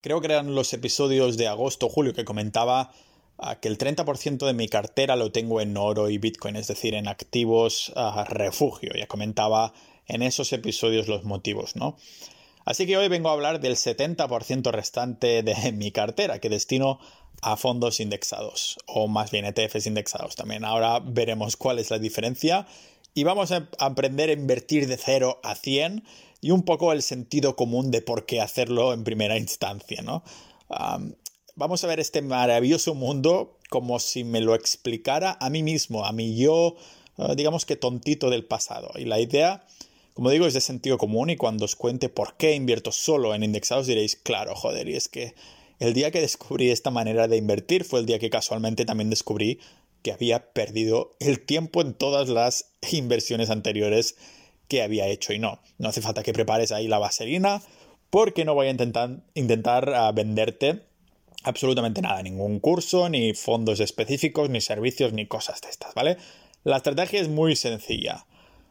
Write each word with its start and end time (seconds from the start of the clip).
creo 0.00 0.20
que 0.20 0.26
eran 0.26 0.54
los 0.54 0.72
episodios 0.72 1.36
de 1.36 1.48
agosto 1.48 1.86
o 1.86 1.88
julio 1.88 2.14
que 2.14 2.24
comentaba 2.24 2.92
ah, 3.38 3.60
que 3.60 3.68
el 3.68 3.78
30% 3.78 4.46
de 4.46 4.52
mi 4.52 4.68
cartera 4.68 5.16
lo 5.16 5.32
tengo 5.32 5.60
en 5.60 5.76
oro 5.76 6.08
y 6.08 6.18
bitcoin, 6.18 6.56
es 6.56 6.68
decir, 6.68 6.94
en 6.94 7.08
activos 7.08 7.92
ah, 7.96 8.24
refugio. 8.28 8.90
Ya 8.96 9.06
comentaba 9.06 9.72
en 10.06 10.22
esos 10.22 10.52
episodios 10.52 11.08
los 11.08 11.24
motivos, 11.24 11.76
¿no? 11.76 11.96
Así 12.64 12.86
que 12.86 12.96
hoy 12.96 13.08
vengo 13.08 13.30
a 13.30 13.32
hablar 13.32 13.60
del 13.60 13.76
70% 13.76 14.70
restante 14.70 15.42
de 15.42 15.72
mi 15.74 15.90
cartera 15.92 16.38
que 16.40 16.48
destino 16.48 16.98
a 17.42 17.56
fondos 17.56 18.00
indexados 18.00 18.78
o 18.86 19.08
más 19.08 19.30
bien 19.30 19.46
ETFs 19.46 19.86
indexados 19.86 20.36
también. 20.36 20.64
Ahora 20.64 21.00
veremos 21.00 21.56
cuál 21.56 21.78
es 21.78 21.90
la 21.90 21.98
diferencia 21.98 22.66
y 23.14 23.24
vamos 23.24 23.50
a 23.52 23.68
aprender 23.78 24.28
a 24.30 24.34
invertir 24.34 24.86
de 24.86 24.96
0 24.96 25.40
a 25.42 25.54
100 25.54 26.04
y 26.40 26.50
un 26.50 26.62
poco 26.62 26.92
el 26.92 27.02
sentido 27.02 27.56
común 27.56 27.90
de 27.90 28.02
por 28.02 28.26
qué 28.26 28.40
hacerlo 28.40 28.92
en 28.92 29.04
primera 29.04 29.36
instancia, 29.36 30.02
¿no? 30.02 30.22
vamos 31.56 31.84
a 31.84 31.88
ver 31.88 32.00
este 32.00 32.22
maravilloso 32.22 32.94
mundo 32.94 33.58
como 33.68 33.98
si 33.98 34.24
me 34.24 34.40
lo 34.40 34.54
explicara 34.54 35.36
a 35.40 35.50
mí 35.50 35.62
mismo, 35.62 36.04
a 36.06 36.12
mí 36.12 36.36
yo, 36.36 36.76
ah, 37.18 37.34
digamos 37.34 37.66
que 37.66 37.76
tontito 37.76 38.30
del 38.30 38.44
pasado. 38.44 38.90
Y 38.96 39.04
la 39.04 39.20
idea, 39.20 39.64
como 40.14 40.30
digo, 40.30 40.46
es 40.46 40.54
de 40.54 40.60
sentido 40.60 40.96
común 40.96 41.30
y 41.30 41.36
cuando 41.36 41.64
os 41.64 41.76
cuente 41.76 42.08
por 42.08 42.36
qué 42.36 42.54
invierto 42.54 42.92
solo 42.92 43.34
en 43.34 43.42
indexados 43.42 43.86
diréis, 43.86 44.16
claro, 44.16 44.54
joder, 44.54 44.88
y 44.88 44.96
es 44.96 45.08
que 45.08 45.34
el 45.78 45.92
día 45.92 46.10
que 46.10 46.20
descubrí 46.20 46.70
esta 46.70 46.90
manera 46.90 47.28
de 47.28 47.36
invertir 47.36 47.84
fue 47.84 48.00
el 48.00 48.06
día 48.06 48.18
que 48.18 48.30
casualmente 48.30 48.84
también 48.84 49.10
descubrí 49.10 49.60
que 50.02 50.12
había 50.12 50.52
perdido 50.52 51.14
el 51.20 51.44
tiempo 51.44 51.80
en 51.82 51.94
todas 51.94 52.28
las 52.28 52.72
inversiones 52.90 53.50
anteriores 53.50 54.16
que 54.70 54.82
había 54.82 55.06
hecho 55.06 55.34
y 55.34 55.38
no. 55.38 55.60
No 55.76 55.90
hace 55.90 56.00
falta 56.00 56.22
que 56.22 56.32
prepares 56.32 56.72
ahí 56.72 56.88
la 56.88 56.98
vaselina 56.98 57.60
porque 58.08 58.46
no 58.46 58.54
voy 58.54 58.68
a 58.68 58.70
intentar, 58.70 59.18
intentar 59.34 59.90
ah, 59.90 60.10
venderte 60.12 60.86
absolutamente 61.42 62.00
nada, 62.00 62.22
ningún 62.22 62.60
curso, 62.60 63.08
ni 63.08 63.34
fondos 63.34 63.80
específicos, 63.80 64.48
ni 64.48 64.62
servicios, 64.62 65.12
ni 65.12 65.26
cosas 65.26 65.60
de 65.60 65.68
estas, 65.68 65.94
¿vale? 65.94 66.16
La 66.64 66.78
estrategia 66.78 67.20
es 67.20 67.28
muy 67.28 67.56
sencilla. 67.56 68.26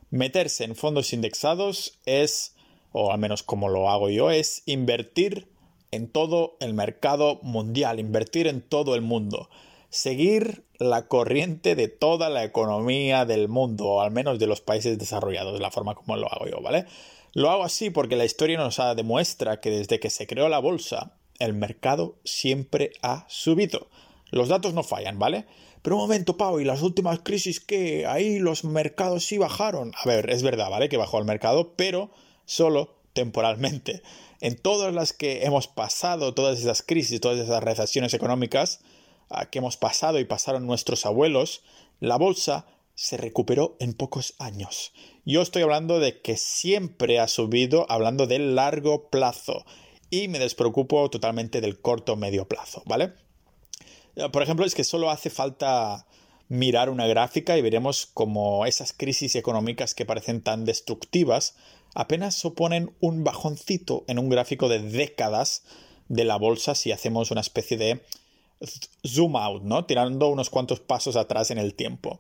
Meterse 0.09 0.63
en 0.63 0.75
fondos 0.75 1.13
indexados 1.13 1.99
es, 2.05 2.55
o 2.91 3.11
al 3.11 3.19
menos 3.19 3.43
como 3.43 3.69
lo 3.69 3.89
hago 3.89 4.09
yo, 4.09 4.31
es 4.31 4.63
invertir 4.65 5.47
en 5.91 6.09
todo 6.09 6.57
el 6.59 6.73
mercado 6.73 7.39
mundial, 7.43 7.99
invertir 7.99 8.47
en 8.47 8.61
todo 8.61 8.95
el 8.95 9.01
mundo 9.01 9.49
seguir 9.89 10.63
la 10.79 11.07
corriente 11.07 11.75
de 11.75 11.89
toda 11.89 12.29
la 12.29 12.43
economía 12.43 13.25
del 13.25 13.49
mundo, 13.49 13.85
o 13.85 14.01
al 14.01 14.11
menos 14.11 14.39
de 14.39 14.47
los 14.47 14.61
países 14.61 14.97
desarrollados, 14.97 15.59
la 15.59 15.71
forma 15.71 15.93
como 15.93 16.15
lo 16.15 16.31
hago 16.31 16.47
yo, 16.47 16.61
¿vale? 16.61 16.85
Lo 17.33 17.51
hago 17.51 17.63
así 17.63 17.89
porque 17.89 18.15
la 18.15 18.25
historia 18.25 18.57
nos 18.57 18.79
demuestra 18.95 19.59
que 19.59 19.69
desde 19.69 19.99
que 19.99 20.09
se 20.09 20.25
creó 20.25 20.49
la 20.49 20.59
bolsa, 20.59 21.11
el 21.37 21.53
mercado 21.53 22.15
siempre 22.23 22.91
ha 23.01 23.25
subido. 23.27 23.87
Los 24.31 24.47
datos 24.47 24.73
no 24.73 24.83
fallan, 24.83 25.19
¿vale? 25.19 25.45
Pero 25.81 25.95
un 25.95 26.01
momento, 26.03 26.37
Pau, 26.37 26.59
y 26.59 26.65
las 26.65 26.81
últimas 26.81 27.19
crisis 27.19 27.59
que 27.59 28.05
ahí 28.05 28.39
los 28.39 28.63
mercados 28.63 29.25
sí 29.25 29.37
bajaron. 29.37 29.91
A 29.95 30.07
ver, 30.07 30.29
es 30.29 30.43
verdad, 30.43 30.69
¿vale? 30.69 30.89
Que 30.89 30.97
bajó 30.97 31.19
el 31.19 31.25
mercado, 31.25 31.73
pero 31.75 32.11
solo 32.45 32.95
temporalmente. 33.13 34.01
En 34.41 34.55
todas 34.55 34.93
las 34.93 35.13
que 35.13 35.45
hemos 35.45 35.67
pasado, 35.67 36.33
todas 36.33 36.59
esas 36.59 36.81
crisis, 36.81 37.21
todas 37.21 37.39
esas 37.39 37.63
recesiones 37.63 38.13
económicas, 38.13 38.81
que 39.51 39.59
hemos 39.59 39.77
pasado 39.77 40.19
y 40.19 40.25
pasaron 40.25 40.65
nuestros 40.65 41.05
abuelos, 41.05 41.63
la 41.99 42.17
bolsa 42.17 42.65
se 42.95 43.17
recuperó 43.17 43.77
en 43.79 43.93
pocos 43.93 44.33
años. 44.39 44.91
Yo 45.25 45.41
estoy 45.41 45.61
hablando 45.61 45.99
de 45.99 46.21
que 46.21 46.35
siempre 46.35 47.19
ha 47.19 47.27
subido, 47.27 47.85
hablando 47.89 48.27
del 48.27 48.55
largo 48.55 49.09
plazo, 49.09 49.65
y 50.09 50.27
me 50.27 50.39
despreocupo 50.39 51.09
totalmente 51.09 51.61
del 51.61 51.79
corto 51.79 52.15
medio 52.15 52.47
plazo, 52.47 52.83
¿vale? 52.85 53.13
Por 54.33 54.43
ejemplo, 54.43 54.65
es 54.65 54.75
que 54.75 54.83
solo 54.83 55.11
hace 55.11 55.29
falta 55.29 56.07
mirar 56.49 56.89
una 56.89 57.07
gráfica 57.07 57.57
y 57.57 57.61
veremos 57.61 58.07
cómo 58.13 58.65
esas 58.65 58.91
crisis 58.91 59.35
económicas 59.35 59.93
que 59.93 60.05
parecen 60.05 60.41
tan 60.41 60.65
destructivas 60.65 61.55
apenas 61.93 62.35
suponen 62.35 62.95
un 62.99 63.23
bajoncito 63.23 64.03
en 64.07 64.19
un 64.19 64.29
gráfico 64.29 64.67
de 64.67 64.79
décadas 64.79 65.63
de 66.07 66.25
la 66.25 66.37
bolsa 66.37 66.75
si 66.75 66.91
hacemos 66.91 67.31
una 67.31 67.41
especie 67.41 67.77
de 67.77 68.03
zoom 69.05 69.35
out, 69.35 69.63
¿no? 69.63 69.85
Tirando 69.85 70.27
unos 70.29 70.49
cuantos 70.49 70.79
pasos 70.79 71.15
atrás 71.15 71.51
en 71.51 71.57
el 71.57 71.73
tiempo. 71.73 72.19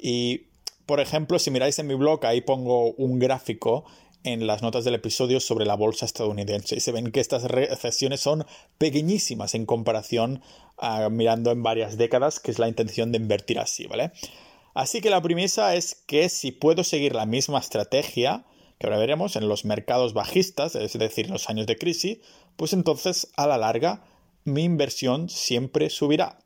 Y, 0.00 0.46
por 0.86 1.00
ejemplo, 1.00 1.38
si 1.38 1.50
miráis 1.50 1.78
en 1.78 1.86
mi 1.86 1.94
blog, 1.94 2.24
ahí 2.24 2.40
pongo 2.40 2.92
un 2.92 3.18
gráfico 3.18 3.84
en 4.24 4.46
las 4.46 4.62
notas 4.62 4.84
del 4.84 4.94
episodio 4.94 5.40
sobre 5.40 5.64
la 5.64 5.74
bolsa 5.74 6.06
estadounidense. 6.06 6.76
Y 6.76 6.80
se 6.80 6.92
ven 6.92 7.12
que 7.12 7.20
estas 7.20 7.44
recesiones 7.44 8.20
son 8.20 8.46
pequeñísimas 8.78 9.54
en 9.54 9.66
comparación 9.66 10.42
a 10.76 11.08
mirando 11.08 11.50
en 11.50 11.62
varias 11.62 11.96
décadas, 11.96 12.40
que 12.40 12.50
es 12.50 12.58
la 12.58 12.68
intención 12.68 13.12
de 13.12 13.18
invertir 13.18 13.58
así, 13.58 13.86
¿vale? 13.86 14.12
Así 14.74 15.00
que 15.00 15.10
la 15.10 15.22
premisa 15.22 15.74
es 15.74 15.94
que 16.06 16.28
si 16.28 16.52
puedo 16.52 16.84
seguir 16.84 17.14
la 17.14 17.26
misma 17.26 17.58
estrategia, 17.58 18.44
que 18.78 18.86
ahora 18.86 18.98
veremos, 18.98 19.34
en 19.36 19.48
los 19.48 19.64
mercados 19.64 20.14
bajistas, 20.14 20.74
es 20.76 20.92
decir, 20.92 21.26
en 21.26 21.32
los 21.32 21.50
años 21.50 21.66
de 21.66 21.76
crisis, 21.76 22.18
pues 22.56 22.72
entonces 22.72 23.28
a 23.36 23.46
la 23.46 23.58
larga 23.58 24.04
mi 24.48 24.64
inversión 24.64 25.28
siempre 25.28 25.90
subirá. 25.90 26.38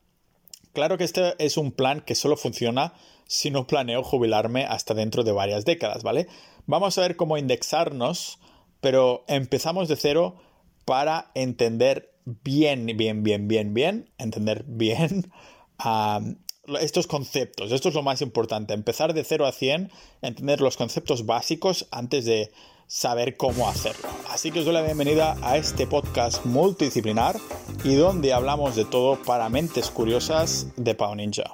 Claro 0.72 0.96
que 0.98 1.04
este 1.04 1.34
es 1.38 1.56
un 1.56 1.72
plan 1.72 2.00
que 2.00 2.14
solo 2.14 2.36
funciona 2.36 2.94
si 3.26 3.50
no 3.50 3.66
planeo 3.66 4.02
jubilarme 4.02 4.64
hasta 4.64 4.94
dentro 4.94 5.22
de 5.24 5.32
varias 5.32 5.64
décadas, 5.64 6.02
¿vale? 6.02 6.28
Vamos 6.66 6.96
a 6.96 7.02
ver 7.02 7.16
cómo 7.16 7.38
indexarnos, 7.38 8.38
pero 8.80 9.24
empezamos 9.28 9.88
de 9.88 9.96
cero 9.96 10.36
para 10.84 11.30
entender 11.34 12.12
bien, 12.24 12.86
bien, 12.96 13.22
bien, 13.22 13.48
bien, 13.48 13.74
bien, 13.74 14.10
entender 14.18 14.64
bien 14.66 15.30
estos 16.80 17.06
conceptos. 17.06 17.72
Esto 17.72 17.88
es 17.88 17.94
lo 17.94 18.02
más 18.02 18.22
importante, 18.22 18.74
empezar 18.74 19.14
de 19.14 19.24
cero 19.24 19.46
a 19.46 19.52
100, 19.52 19.90
entender 20.22 20.60
los 20.60 20.76
conceptos 20.76 21.26
básicos 21.26 21.88
antes 21.90 22.24
de 22.24 22.50
saber 22.86 23.36
cómo 23.36 23.68
hacerlo. 23.68 24.08
Así 24.28 24.50
que 24.50 24.60
os 24.60 24.64
doy 24.64 24.74
la 24.74 24.82
bienvenida 24.82 25.36
a 25.42 25.56
este 25.56 25.86
podcast 25.86 26.44
multidisciplinar 26.44 27.36
y 27.84 27.94
donde 27.94 28.32
hablamos 28.32 28.76
de 28.76 28.84
todo 28.84 29.16
para 29.22 29.48
mentes 29.48 29.90
curiosas 29.90 30.66
de 30.76 30.94
Pau 30.94 31.14
Ninja. 31.14 31.52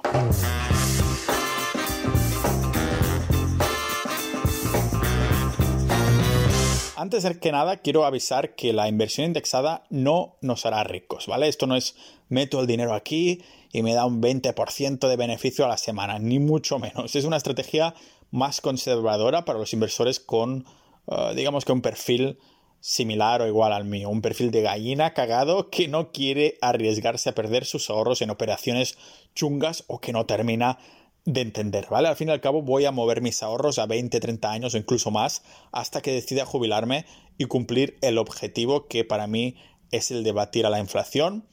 Antes 7.09 7.23
de 7.23 7.39
que 7.39 7.51
nada, 7.51 7.77
quiero 7.77 8.05
avisar 8.05 8.55
que 8.55 8.73
la 8.73 8.89
inversión 8.89 9.25
indexada 9.25 9.83
no 9.89 10.35
nos 10.41 10.65
hará 10.65 10.83
ricos, 10.83 11.27
¿vale? 11.27 11.47
Esto 11.47 11.65
no 11.65 11.75
es 11.75 11.95
meto 12.27 12.59
el 12.59 12.67
dinero 12.67 12.93
aquí 12.93 13.41
y 13.71 13.83
me 13.83 13.93
da 13.93 14.05
un 14.05 14.21
20% 14.21 15.07
de 15.07 15.15
beneficio 15.15 15.65
a 15.65 15.69
la 15.69 15.77
semana, 15.77 16.19
ni 16.19 16.39
mucho 16.39 16.77
menos. 16.77 17.15
Es 17.15 17.25
una 17.25 17.37
estrategia 17.37 17.95
más 18.31 18.61
conservadora 18.61 19.45
para 19.45 19.59
los 19.59 19.73
inversores 19.73 20.19
con 20.19 20.65
Ah, 21.09 21.33
digamos 21.35 21.65
que 21.65 21.71
un 21.71 21.81
perfil 21.81 22.37
similar 22.81 23.41
o 23.41 23.47
igual 23.47 23.73
al 23.73 23.83
mío, 23.83 24.09
un 24.09 24.21
perfil 24.21 24.51
de 24.51 24.61
gallina 24.61 25.13
cagado 25.13 25.69
que 25.69 25.87
no 25.87 26.11
quiere 26.11 26.57
arriesgarse 26.61 27.29
a 27.29 27.35
perder 27.35 27.65
sus 27.65 27.89
ahorros 27.89 28.21
en 28.21 28.29
operaciones 28.29 28.97
chungas 29.35 29.83
o 29.87 29.99
que 29.99 30.13
no 30.13 30.25
termina 30.25 30.77
de 31.25 31.41
entender, 31.41 31.87
¿vale? 31.89 32.07
Al 32.07 32.15
fin 32.15 32.29
y 32.29 32.31
al 32.31 32.41
cabo 32.41 32.61
voy 32.61 32.85
a 32.85 32.91
mover 32.91 33.21
mis 33.21 33.43
ahorros 33.43 33.79
a 33.79 33.85
20, 33.85 34.19
30 34.19 34.51
años 34.51 34.73
o 34.73 34.77
incluso 34.77 35.11
más 35.11 35.43
hasta 35.71 36.01
que 36.01 36.11
decida 36.11 36.45
jubilarme 36.45 37.05
y 37.37 37.45
cumplir 37.45 37.97
el 38.01 38.17
objetivo 38.17 38.87
que 38.87 39.03
para 39.03 39.27
mí 39.27 39.55
es 39.91 40.11
el 40.11 40.23
de 40.23 40.31
batir 40.31 40.65
a 40.65 40.69
la 40.69 40.79
inflación 40.79 41.45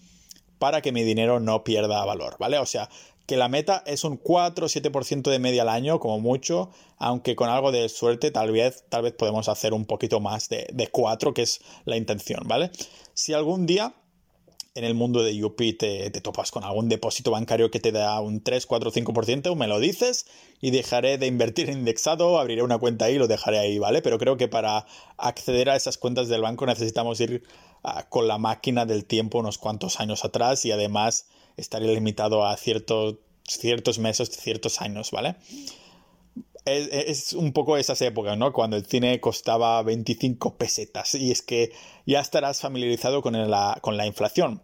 para 0.59 0.81
que 0.81 0.93
mi 0.93 1.03
dinero 1.03 1.41
no 1.41 1.65
pierda 1.65 2.05
valor, 2.05 2.37
¿vale? 2.39 2.59
O 2.59 2.67
sea, 2.67 2.89
que 3.27 3.37
la 3.37 3.49
meta 3.49 3.83
es 3.87 4.05
un 4.05 4.17
4 4.17 4.67
o 4.67 4.69
7% 4.69 5.31
de 5.31 5.39
media 5.39 5.63
al 5.63 5.69
año, 5.69 5.99
como 6.01 6.21
mucho, 6.21 6.71
aunque 6.99 7.37
con 7.37 7.49
algo 7.49 7.73
de 7.73 7.89
suerte 7.89 8.31
tal 8.31 8.53
vez, 8.53 8.85
tal 8.89 9.03
vez 9.03 9.13
podemos 9.13 9.49
hacer 9.49 9.75
un 9.75 9.85
poquito 9.85 10.21
más 10.21 10.49
de, 10.49 10.69
de 10.73 10.89
4, 10.89 11.35
que 11.35 11.43
es 11.43 11.61
la 11.85 11.97
intención, 11.97 12.43
¿vale? 12.47 12.71
Si 13.15 13.33
algún 13.33 13.67
día 13.67 13.95
en 14.77 14.85
el 14.85 14.95
mundo 14.95 15.23
de 15.23 15.43
UP 15.43 15.57
te, 15.79 16.11
topas 16.21 16.51
con 16.51 16.63
algún 16.63 16.91
depósito 16.91 17.31
bancario 17.31 17.71
que 17.71 17.81
te 17.81 17.93
da 17.93 18.21
un 18.21 18.43
3, 18.43 18.67
4, 18.67 18.93
5%, 18.93 19.57
me 19.57 19.67
lo 19.67 19.81
dices 19.81 20.27
y 20.61 20.71
dejaré 20.71 21.17
de 21.17 21.27
invertir 21.27 21.71
indexado, 21.71 22.39
abriré 22.39 22.63
una 22.63 22.77
cuenta 22.77 23.07
ahí 23.07 23.15
y 23.15 23.19
lo 23.19 23.27
dejaré 23.27 23.59
ahí, 23.59 23.79
¿vale? 23.79 24.03
Pero 24.03 24.19
creo 24.19 24.37
que 24.37 24.49
para 24.49 24.87
acceder 25.17 25.71
a 25.71 25.77
esas 25.77 25.97
cuentas 25.97 26.29
del 26.29 26.43
banco 26.43 26.67
necesitamos 26.67 27.19
ir 27.21 27.43
ah, 27.85 28.07
con 28.11 28.29
la 28.29 28.37
máquina 28.37 28.85
del 28.85 29.07
tiempo 29.07 29.39
unos 29.39 29.57
cuantos 29.57 29.99
años 29.99 30.27
atrás 30.27 30.67
y 30.67 30.73
además 30.73 31.27
estaría 31.57 31.93
limitado 31.93 32.45
a 32.45 32.55
ciertos 33.47 33.99
meses, 33.99 34.31
ciertos 34.31 34.81
años, 34.81 35.11
¿vale? 35.11 35.37
Es, 36.65 37.33
un 37.33 37.53
poco 37.53 37.77
esas 37.77 38.03
épocas, 38.03 38.37
¿no? 38.37 38.53
Cuando 38.53 38.77
el 38.77 38.87
cine 38.87 39.21
costaba 39.21 39.81
25 39.83 40.57
pesetas 40.57 41.15
y 41.15 41.31
es 41.31 41.41
que 41.41 41.71
ya 42.07 42.21
estarás 42.21 42.61
familiarizado 42.61 43.23
con 43.23 43.51
la, 43.51 43.79
con 43.81 43.97
la 43.97 44.07
inflación. 44.07 44.63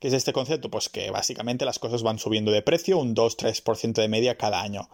¿Qué 0.00 0.08
es 0.08 0.14
este 0.14 0.32
concepto? 0.32 0.70
Pues 0.70 0.88
que 0.88 1.10
básicamente 1.10 1.64
las 1.64 1.78
cosas 1.78 2.02
van 2.02 2.18
subiendo 2.18 2.50
de 2.50 2.62
precio 2.62 2.98
un 2.98 3.14
2-3% 3.14 3.94
de 3.94 4.08
media 4.08 4.36
cada 4.36 4.60
año. 4.60 4.88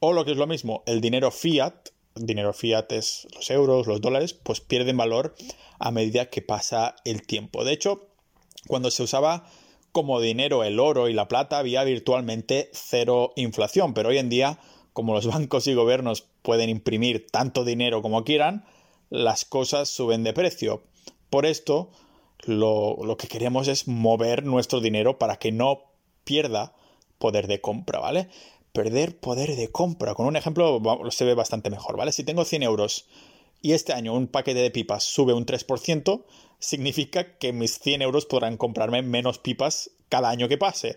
O 0.00 0.14
lo 0.14 0.24
que 0.24 0.32
es 0.32 0.38
lo 0.38 0.46
mismo, 0.46 0.82
el 0.86 1.02
dinero 1.02 1.30
fiat, 1.30 1.90
dinero 2.14 2.54
fiat 2.54 2.90
es 2.92 3.28
los 3.34 3.50
euros, 3.50 3.86
los 3.86 4.00
dólares, 4.00 4.32
pues 4.32 4.60
pierden 4.60 4.96
valor 4.96 5.34
a 5.78 5.90
medida 5.90 6.30
que 6.30 6.42
pasa 6.42 6.96
el 7.04 7.26
tiempo. 7.26 7.64
De 7.64 7.72
hecho, 7.72 8.08
cuando 8.66 8.90
se 8.90 9.02
usaba 9.02 9.46
como 9.92 10.20
dinero 10.20 10.64
el 10.64 10.78
oro 10.78 11.08
y 11.08 11.12
la 11.12 11.28
plata 11.28 11.58
había 11.58 11.84
virtualmente 11.84 12.70
cero 12.72 13.32
inflación, 13.36 13.94
pero 13.94 14.10
hoy 14.10 14.18
en 14.18 14.28
día, 14.28 14.58
como 14.92 15.14
los 15.14 15.26
bancos 15.32 15.66
y 15.66 15.74
gobiernos 15.74 16.26
pueden 16.42 16.70
imprimir 16.70 17.26
tanto 17.30 17.64
dinero 17.64 18.02
como 18.02 18.24
quieran, 18.24 18.64
las 19.10 19.44
cosas 19.44 19.88
suben 19.88 20.24
de 20.24 20.32
precio. 20.32 20.82
Por 21.30 21.46
esto, 21.46 21.90
lo, 22.44 23.16
que 23.18 23.28
queremos 23.28 23.68
es 23.68 23.88
mover 23.88 24.44
nuestro 24.44 24.80
dinero 24.80 25.18
para 25.18 25.36
que 25.36 25.52
no 25.52 25.82
pierda 26.24 26.74
poder 27.18 27.46
de 27.46 27.60
compra, 27.60 27.98
¿vale? 27.98 28.28
Perder 28.72 29.18
poder 29.18 29.56
de 29.56 29.70
compra. 29.70 30.14
Con 30.14 30.26
un 30.26 30.36
ejemplo 30.36 30.80
se 31.10 31.24
ve 31.24 31.34
bastante 31.34 31.70
mejor, 31.70 31.96
¿vale? 31.96 32.12
Si 32.12 32.24
tengo 32.24 32.44
100 32.44 32.62
euros 32.62 33.06
y 33.62 33.72
este 33.72 33.92
año 33.92 34.14
un 34.14 34.26
paquete 34.26 34.60
de 34.60 34.70
pipas 34.70 35.04
sube 35.04 35.32
un 35.32 35.46
3%, 35.46 36.24
significa 36.58 37.36
que 37.38 37.52
mis 37.52 37.78
100 37.78 38.02
euros 38.02 38.26
podrán 38.26 38.56
comprarme 38.56 39.02
menos 39.02 39.38
pipas 39.38 39.90
cada 40.08 40.30
año 40.30 40.48
que 40.48 40.58
pase. 40.58 40.96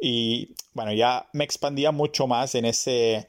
Y 0.00 0.50
bueno, 0.72 0.92
ya 0.92 1.28
me 1.32 1.44
expandía 1.44 1.92
mucho 1.92 2.26
más 2.26 2.54
en 2.54 2.64
ese, 2.64 3.26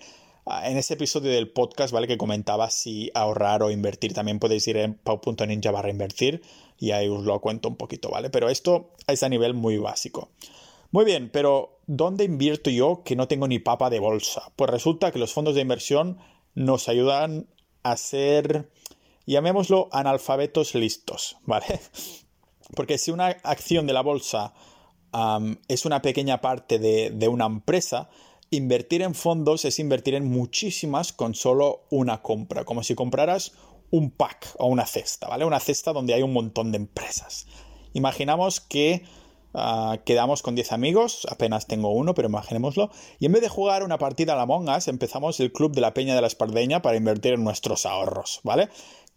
en 0.64 0.78
ese 0.78 0.96
episodio 0.96 1.32
del 1.32 1.50
podcast, 1.50 1.94
¿vale? 1.94 2.08
Que 2.08 2.18
comentaba 2.18 2.70
si 2.70 3.12
ahorrar 3.14 3.64
o 3.64 3.72
invertir. 3.72 4.14
También 4.14 4.40
podéis 4.40 4.68
ir 4.68 4.78
en 4.78 4.96
pau.ninja 4.96 5.72
barra 5.72 5.90
invertir 5.90 6.42
y 6.80 6.92
ahí 6.92 7.08
os 7.08 7.24
lo 7.24 7.40
cuento 7.40 7.70
un 7.70 7.76
poquito, 7.76 8.10
¿vale? 8.10 8.30
Pero 8.30 8.50
esto 8.50 8.92
es 9.08 9.24
a 9.24 9.30
nivel 9.30 9.54
muy 9.54 9.78
básico. 9.78 10.30
Muy 10.92 11.06
bien, 11.06 11.30
pero 11.32 11.80
¿dónde 11.88 12.24
invierto 12.24 12.70
yo 12.70 13.04
que 13.04 13.16
no 13.16 13.28
tengo 13.28 13.48
ni 13.48 13.60
papa 13.60 13.90
de 13.90 14.00
bolsa? 14.00 14.52
Pues 14.56 14.70
resulta 14.70 15.12
que 15.12 15.20
los 15.20 15.34
fondos 15.34 15.56
de 15.56 15.62
inversión 15.62 16.18
nos 16.54 16.88
ayudan 16.88 17.48
a 17.86 17.98
ser, 17.98 18.72
llamémoslo, 19.28 19.90
analfabetos 19.92 20.74
listos, 20.74 21.38
¿vale? 21.46 21.80
Porque 22.76 22.98
si 22.98 23.12
una 23.12 23.28
acción 23.44 23.86
de 23.86 23.94
la 23.94 24.02
bolsa 24.02 24.54
es 25.70 25.86
una 25.86 26.02
pequeña 26.02 26.42
parte 26.42 26.78
de, 26.78 27.10
de 27.10 27.28
una 27.30 27.46
empresa, 27.46 28.10
invertir 28.50 29.02
en 29.02 29.16
fondos 29.16 29.64
es 29.64 29.80
invertir 29.80 30.16
en 30.16 30.30
muchísimas 30.30 31.14
con 31.14 31.36
solo 31.36 31.86
una 31.90 32.22
compra, 32.22 32.66
como 32.66 32.84
si 32.84 32.96
compraras 32.96 33.54
un 33.92 34.12
pack 34.12 34.56
o 34.58 34.66
una 34.66 34.86
cesta, 34.86 35.30
¿vale? 35.30 35.46
Una 35.46 35.60
cesta 35.60 35.94
donde 35.94 36.16
hay 36.16 36.24
un 36.24 36.34
montón 36.34 36.72
de 36.72 36.78
empresas. 36.78 37.48
Imaginamos 37.94 38.60
que 38.60 39.04
Ah, 39.58 40.00
quedamos 40.04 40.42
con 40.42 40.54
10 40.54 40.74
amigos, 40.74 41.26
apenas 41.30 41.66
tengo 41.66 41.90
uno, 41.94 42.14
pero 42.14 42.28
imaginémoslo. 42.28 42.92
Y 43.20 43.26
en 43.26 43.32
vez 43.32 43.42
de 43.42 43.48
jugar 43.48 43.84
una 43.84 43.98
partida 43.98 44.34
a 44.34 44.36
la 44.36 44.46
Mongas, 44.46 44.90
empezamos 44.90 45.40
el 45.40 45.54
club 45.54 45.74
de 45.74 45.80
la 45.80 45.94
Peña 45.94 46.14
de 46.14 46.20
la 46.20 46.28
Espardeña 46.28 46.82
para 46.82 46.98
invertir 46.98 47.34
en 47.34 47.46
nuestros 47.46 47.86
ahorros, 47.86 48.42
¿vale? 48.44 48.68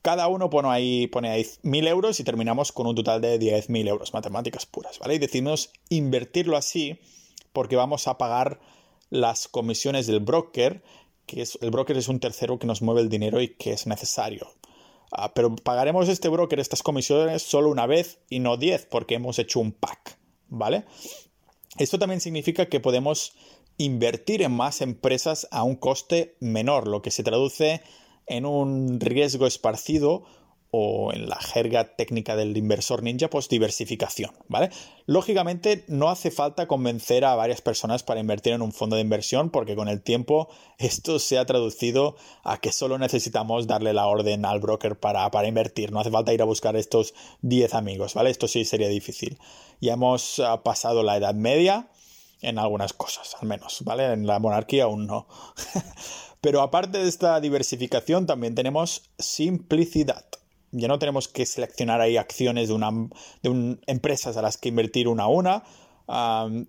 Cada 0.00 0.28
uno 0.28 0.48
pone 0.48 0.68
ahí, 0.68 1.08
pone 1.08 1.28
ahí 1.28 1.42
1.000 1.64 1.88
euros 1.88 2.20
y 2.20 2.24
terminamos 2.24 2.70
con 2.70 2.86
un 2.86 2.94
total 2.94 3.20
de 3.20 3.40
10.000 3.40 3.88
euros, 3.88 4.14
matemáticas 4.14 4.64
puras, 4.64 5.00
¿vale? 5.00 5.16
Y 5.16 5.18
decidimos 5.18 5.72
invertirlo 5.88 6.56
así 6.56 7.00
porque 7.52 7.74
vamos 7.74 8.06
a 8.06 8.16
pagar 8.16 8.60
las 9.10 9.48
comisiones 9.48 10.06
del 10.06 10.20
broker, 10.20 10.84
que 11.26 11.42
es, 11.42 11.58
el 11.62 11.72
broker 11.72 11.96
es 11.96 12.06
un 12.06 12.20
tercero 12.20 12.60
que 12.60 12.68
nos 12.68 12.80
mueve 12.80 13.00
el 13.00 13.08
dinero 13.08 13.40
y 13.40 13.56
que 13.56 13.72
es 13.72 13.88
necesario. 13.88 14.46
Ah, 15.10 15.34
pero 15.34 15.56
pagaremos 15.56 16.08
este 16.08 16.28
broker 16.28 16.60
estas 16.60 16.84
comisiones 16.84 17.42
solo 17.42 17.70
una 17.70 17.86
vez 17.86 18.20
y 18.30 18.38
no 18.38 18.56
10 18.56 18.86
porque 18.86 19.16
hemos 19.16 19.40
hecho 19.40 19.58
un 19.58 19.72
pack. 19.72 20.17
¿Vale? 20.48 20.84
Esto 21.78 21.98
también 21.98 22.20
significa 22.20 22.66
que 22.66 22.80
podemos 22.80 23.34
invertir 23.76 24.42
en 24.42 24.52
más 24.52 24.80
empresas 24.80 25.46
a 25.50 25.62
un 25.62 25.76
coste 25.76 26.36
menor, 26.40 26.88
lo 26.88 27.02
que 27.02 27.10
se 27.10 27.22
traduce 27.22 27.82
en 28.26 28.44
un 28.44 29.00
riesgo 29.00 29.46
esparcido 29.46 30.24
o 30.70 31.12
en 31.12 31.28
la 31.28 31.36
jerga 31.36 31.96
técnica 31.96 32.36
del 32.36 32.56
inversor 32.56 33.02
ninja, 33.02 33.30
pues 33.30 33.48
diversificación, 33.48 34.32
¿vale? 34.48 34.70
Lógicamente 35.06 35.84
no 35.88 36.10
hace 36.10 36.30
falta 36.30 36.66
convencer 36.66 37.24
a 37.24 37.34
varias 37.34 37.62
personas 37.62 38.02
para 38.02 38.20
invertir 38.20 38.52
en 38.52 38.62
un 38.62 38.72
fondo 38.72 38.96
de 38.96 39.02
inversión 39.02 39.50
porque 39.50 39.76
con 39.76 39.88
el 39.88 40.02
tiempo 40.02 40.48
esto 40.78 41.18
se 41.18 41.38
ha 41.38 41.46
traducido 41.46 42.16
a 42.44 42.58
que 42.58 42.72
solo 42.72 42.98
necesitamos 42.98 43.66
darle 43.66 43.94
la 43.94 44.06
orden 44.06 44.44
al 44.44 44.60
broker 44.60 44.98
para, 44.98 45.30
para 45.30 45.48
invertir, 45.48 45.90
no 45.90 46.00
hace 46.00 46.10
falta 46.10 46.34
ir 46.34 46.42
a 46.42 46.46
buscar 46.46 46.76
estos 46.76 47.14
10 47.42 47.74
amigos, 47.74 48.14
¿vale? 48.14 48.30
Esto 48.30 48.46
sí 48.46 48.64
sería 48.64 48.88
difícil. 48.88 49.38
Ya 49.80 49.94
hemos 49.94 50.38
ah, 50.40 50.62
pasado 50.62 51.02
la 51.02 51.16
Edad 51.16 51.34
Media 51.34 51.88
en 52.42 52.58
algunas 52.58 52.92
cosas, 52.92 53.36
al 53.40 53.48
menos, 53.48 53.82
¿vale? 53.84 54.12
En 54.12 54.26
la 54.26 54.38
monarquía 54.38 54.84
aún 54.84 55.06
no. 55.06 55.26
Pero 56.40 56.60
aparte 56.60 56.98
de 56.98 57.08
esta 57.08 57.40
diversificación 57.40 58.26
también 58.26 58.54
tenemos 58.54 59.10
simplicidad 59.18 60.24
ya 60.72 60.88
no 60.88 60.98
tenemos 60.98 61.28
que 61.28 61.46
seleccionar 61.46 62.00
ahí 62.00 62.16
acciones 62.16 62.68
de, 62.68 62.74
una, 62.74 62.90
de 63.42 63.78
empresas 63.86 64.36
a 64.36 64.42
las 64.42 64.56
que 64.56 64.68
invertir 64.68 65.08
una 65.08 65.24
a 65.24 65.28
una, 65.28 65.64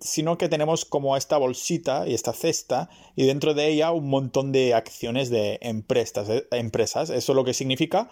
sino 0.00 0.36
que 0.36 0.48
tenemos 0.48 0.84
como 0.84 1.16
esta 1.16 1.38
bolsita 1.38 2.06
y 2.06 2.14
esta 2.14 2.32
cesta 2.32 2.90
y 3.16 3.24
dentro 3.24 3.54
de 3.54 3.68
ella 3.68 3.90
un 3.90 4.08
montón 4.08 4.52
de 4.52 4.74
acciones 4.74 5.30
de 5.30 5.58
empresas. 5.62 6.28
Eh, 6.28 6.46
empresas. 6.52 7.10
Eso 7.10 7.34
lo 7.34 7.44
que 7.44 7.54
significa 7.54 8.10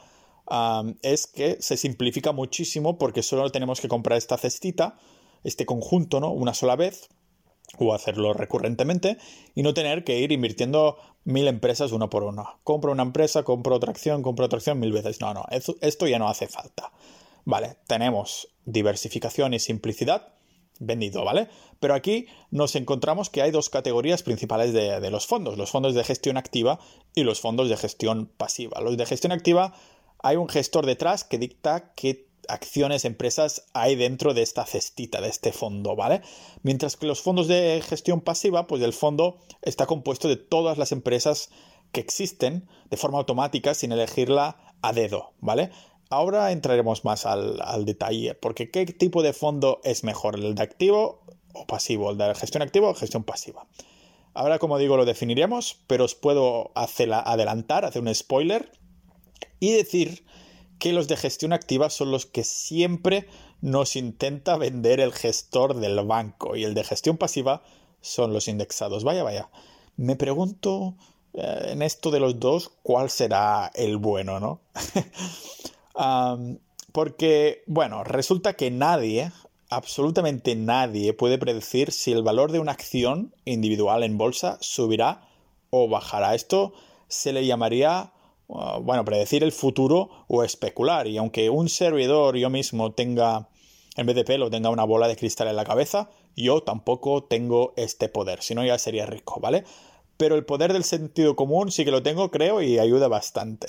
es 1.02 1.26
que 1.26 1.58
se 1.60 1.76
simplifica 1.76 2.32
muchísimo 2.32 2.96
porque 2.96 3.22
solo 3.22 3.50
tenemos 3.50 3.82
que 3.82 3.88
comprar 3.88 4.16
esta 4.16 4.38
cestita, 4.38 4.98
este 5.44 5.66
conjunto, 5.66 6.20
¿no? 6.20 6.30
Una 6.30 6.54
sola 6.54 6.74
vez 6.74 7.10
o 7.76 7.94
hacerlo 7.94 8.32
recurrentemente 8.32 9.18
y 9.54 9.62
no 9.62 9.74
tener 9.74 10.04
que 10.04 10.18
ir 10.20 10.32
invirtiendo 10.32 10.96
mil 11.24 11.46
empresas 11.48 11.92
uno 11.92 12.08
por 12.08 12.22
uno. 12.22 12.58
Compro 12.64 12.92
una 12.92 13.02
empresa, 13.02 13.42
compro 13.42 13.76
otra 13.76 13.90
acción, 13.90 14.22
compro 14.22 14.46
otra 14.46 14.56
acción 14.56 14.80
mil 14.80 14.92
veces. 14.92 15.20
No, 15.20 15.34
no, 15.34 15.44
esto 15.50 16.06
ya 16.06 16.18
no 16.18 16.28
hace 16.28 16.48
falta. 16.48 16.92
Vale, 17.44 17.76
tenemos 17.86 18.48
diversificación 18.64 19.54
y 19.54 19.58
simplicidad 19.58 20.34
vendido, 20.80 21.24
¿vale? 21.24 21.48
Pero 21.80 21.94
aquí 21.94 22.26
nos 22.50 22.76
encontramos 22.76 23.30
que 23.30 23.42
hay 23.42 23.50
dos 23.50 23.68
categorías 23.68 24.22
principales 24.22 24.72
de, 24.72 25.00
de, 25.00 25.10
los 25.10 25.26
fondos, 25.26 25.58
los 25.58 25.70
fondos 25.70 25.94
de 25.94 26.04
gestión 26.04 26.36
activa 26.36 26.78
y 27.14 27.24
los 27.24 27.40
fondos 27.40 27.68
de 27.68 27.76
gestión 27.76 28.30
pasiva. 28.36 28.80
Los 28.80 28.96
de 28.96 29.06
gestión 29.06 29.32
activa 29.32 29.74
hay 30.22 30.36
un 30.36 30.48
gestor 30.48 30.86
detrás 30.86 31.24
que 31.24 31.38
dicta 31.38 31.92
qué 31.94 32.27
acciones, 32.48 33.04
empresas 33.04 33.66
hay 33.74 33.96
dentro 33.96 34.34
de 34.34 34.42
esta 34.42 34.64
cestita, 34.64 35.20
de 35.20 35.28
este 35.28 35.52
fondo, 35.52 35.96
¿vale? 35.96 36.22
Mientras 36.62 36.96
que 36.96 37.06
los 37.06 37.20
fondos 37.20 37.48
de 37.48 37.82
gestión 37.86 38.20
pasiva, 38.20 38.66
pues 38.66 38.82
el 38.82 38.92
fondo 38.92 39.38
está 39.62 39.86
compuesto 39.86 40.28
de 40.28 40.36
todas 40.36 40.78
las 40.78 40.92
empresas 40.92 41.50
que 41.92 42.00
existen 42.00 42.68
de 42.90 42.96
forma 42.96 43.18
automática 43.18 43.74
sin 43.74 43.92
elegirla 43.92 44.56
a 44.82 44.92
dedo, 44.92 45.32
¿vale? 45.40 45.70
Ahora 46.10 46.52
entraremos 46.52 47.04
más 47.04 47.26
al, 47.26 47.84
detalle, 47.84 48.34
porque 48.34 48.70
¿qué 48.70 48.86
tipo 48.86 49.22
de 49.22 49.34
fondo 49.34 49.80
es 49.84 50.04
mejor? 50.04 50.36
¿El 50.36 50.54
de 50.54 50.62
activo 50.62 51.20
o 51.52 51.66
pasivo? 51.66 52.10
¿El 52.10 52.18
de 52.18 52.34
gestión 52.34 52.62
activa 52.62 52.88
o 52.88 52.94
gestión 52.94 53.24
pasiva? 53.24 53.66
Ahora, 54.32 54.58
como 54.58 54.78
digo, 54.78 54.96
lo 54.96 55.04
definiremos, 55.04 55.80
pero 55.86 56.04
os 56.04 56.14
puedo 56.14 56.70
hacer, 56.74 57.12
adelantar, 57.12 57.84
hacer 57.84 58.00
un 58.00 58.14
spoiler 58.14 58.72
y 59.60 59.72
decir 59.72 60.24
que 60.78 60.92
los 60.92 61.08
de 61.08 61.16
gestión 61.16 61.52
activa 61.52 61.90
son 61.90 62.10
los 62.10 62.26
que 62.26 62.44
siempre 62.44 63.28
nos 63.60 63.96
intenta 63.96 64.56
vender 64.56 65.00
el 65.00 65.12
gestor 65.12 65.74
del 65.74 66.04
banco 66.06 66.56
y 66.56 66.64
el 66.64 66.74
de 66.74 66.84
gestión 66.84 67.16
pasiva 67.16 67.62
son 68.00 68.32
los 68.32 68.48
indexados. 68.48 69.04
Vaya, 69.04 69.22
vaya. 69.22 69.50
Me 69.96 70.16
pregunto 70.16 70.94
eh, 71.34 71.70
en 71.72 71.82
esto 71.82 72.10
de 72.10 72.20
los 72.20 72.38
dos 72.38 72.70
cuál 72.82 73.10
será 73.10 73.70
el 73.74 73.96
bueno, 73.96 74.40
¿no? 74.40 74.60
porque, 76.92 77.62
bueno, 77.66 78.04
resulta 78.04 78.54
que 78.54 78.70
nadie, 78.70 79.32
absolutamente 79.68 80.54
nadie 80.54 81.12
puede 81.12 81.38
predecir 81.38 81.90
si 81.90 82.12
el 82.12 82.22
valor 82.22 82.52
de 82.52 82.60
una 82.60 82.72
acción 82.72 83.34
individual 83.44 84.04
en 84.04 84.16
bolsa 84.16 84.58
subirá 84.60 85.28
o 85.70 85.88
bajará. 85.88 86.34
Esto 86.34 86.72
se 87.08 87.32
le 87.32 87.44
llamaría 87.44 88.12
bueno, 88.48 89.04
predecir 89.04 89.44
el 89.44 89.52
futuro 89.52 90.10
o 90.26 90.42
especular. 90.42 91.06
Y 91.06 91.18
aunque 91.18 91.50
un 91.50 91.68
servidor 91.68 92.36
yo 92.36 92.50
mismo 92.50 92.92
tenga, 92.92 93.48
en 93.96 94.06
vez 94.06 94.16
de 94.16 94.24
pelo, 94.24 94.50
tenga 94.50 94.70
una 94.70 94.84
bola 94.84 95.08
de 95.08 95.16
cristal 95.16 95.48
en 95.48 95.56
la 95.56 95.64
cabeza, 95.64 96.10
yo 96.36 96.62
tampoco 96.62 97.24
tengo 97.24 97.74
este 97.76 98.08
poder, 98.08 98.42
si 98.42 98.54
no 98.54 98.64
ya 98.64 98.78
sería 98.78 99.06
rico, 99.06 99.40
¿vale? 99.40 99.64
Pero 100.16 100.34
el 100.34 100.44
poder 100.44 100.72
del 100.72 100.84
sentido 100.84 101.36
común 101.36 101.70
sí 101.70 101.84
que 101.84 101.90
lo 101.90 102.02
tengo, 102.02 102.30
creo, 102.30 102.62
y 102.62 102.78
ayuda 102.78 103.08
bastante. 103.08 103.68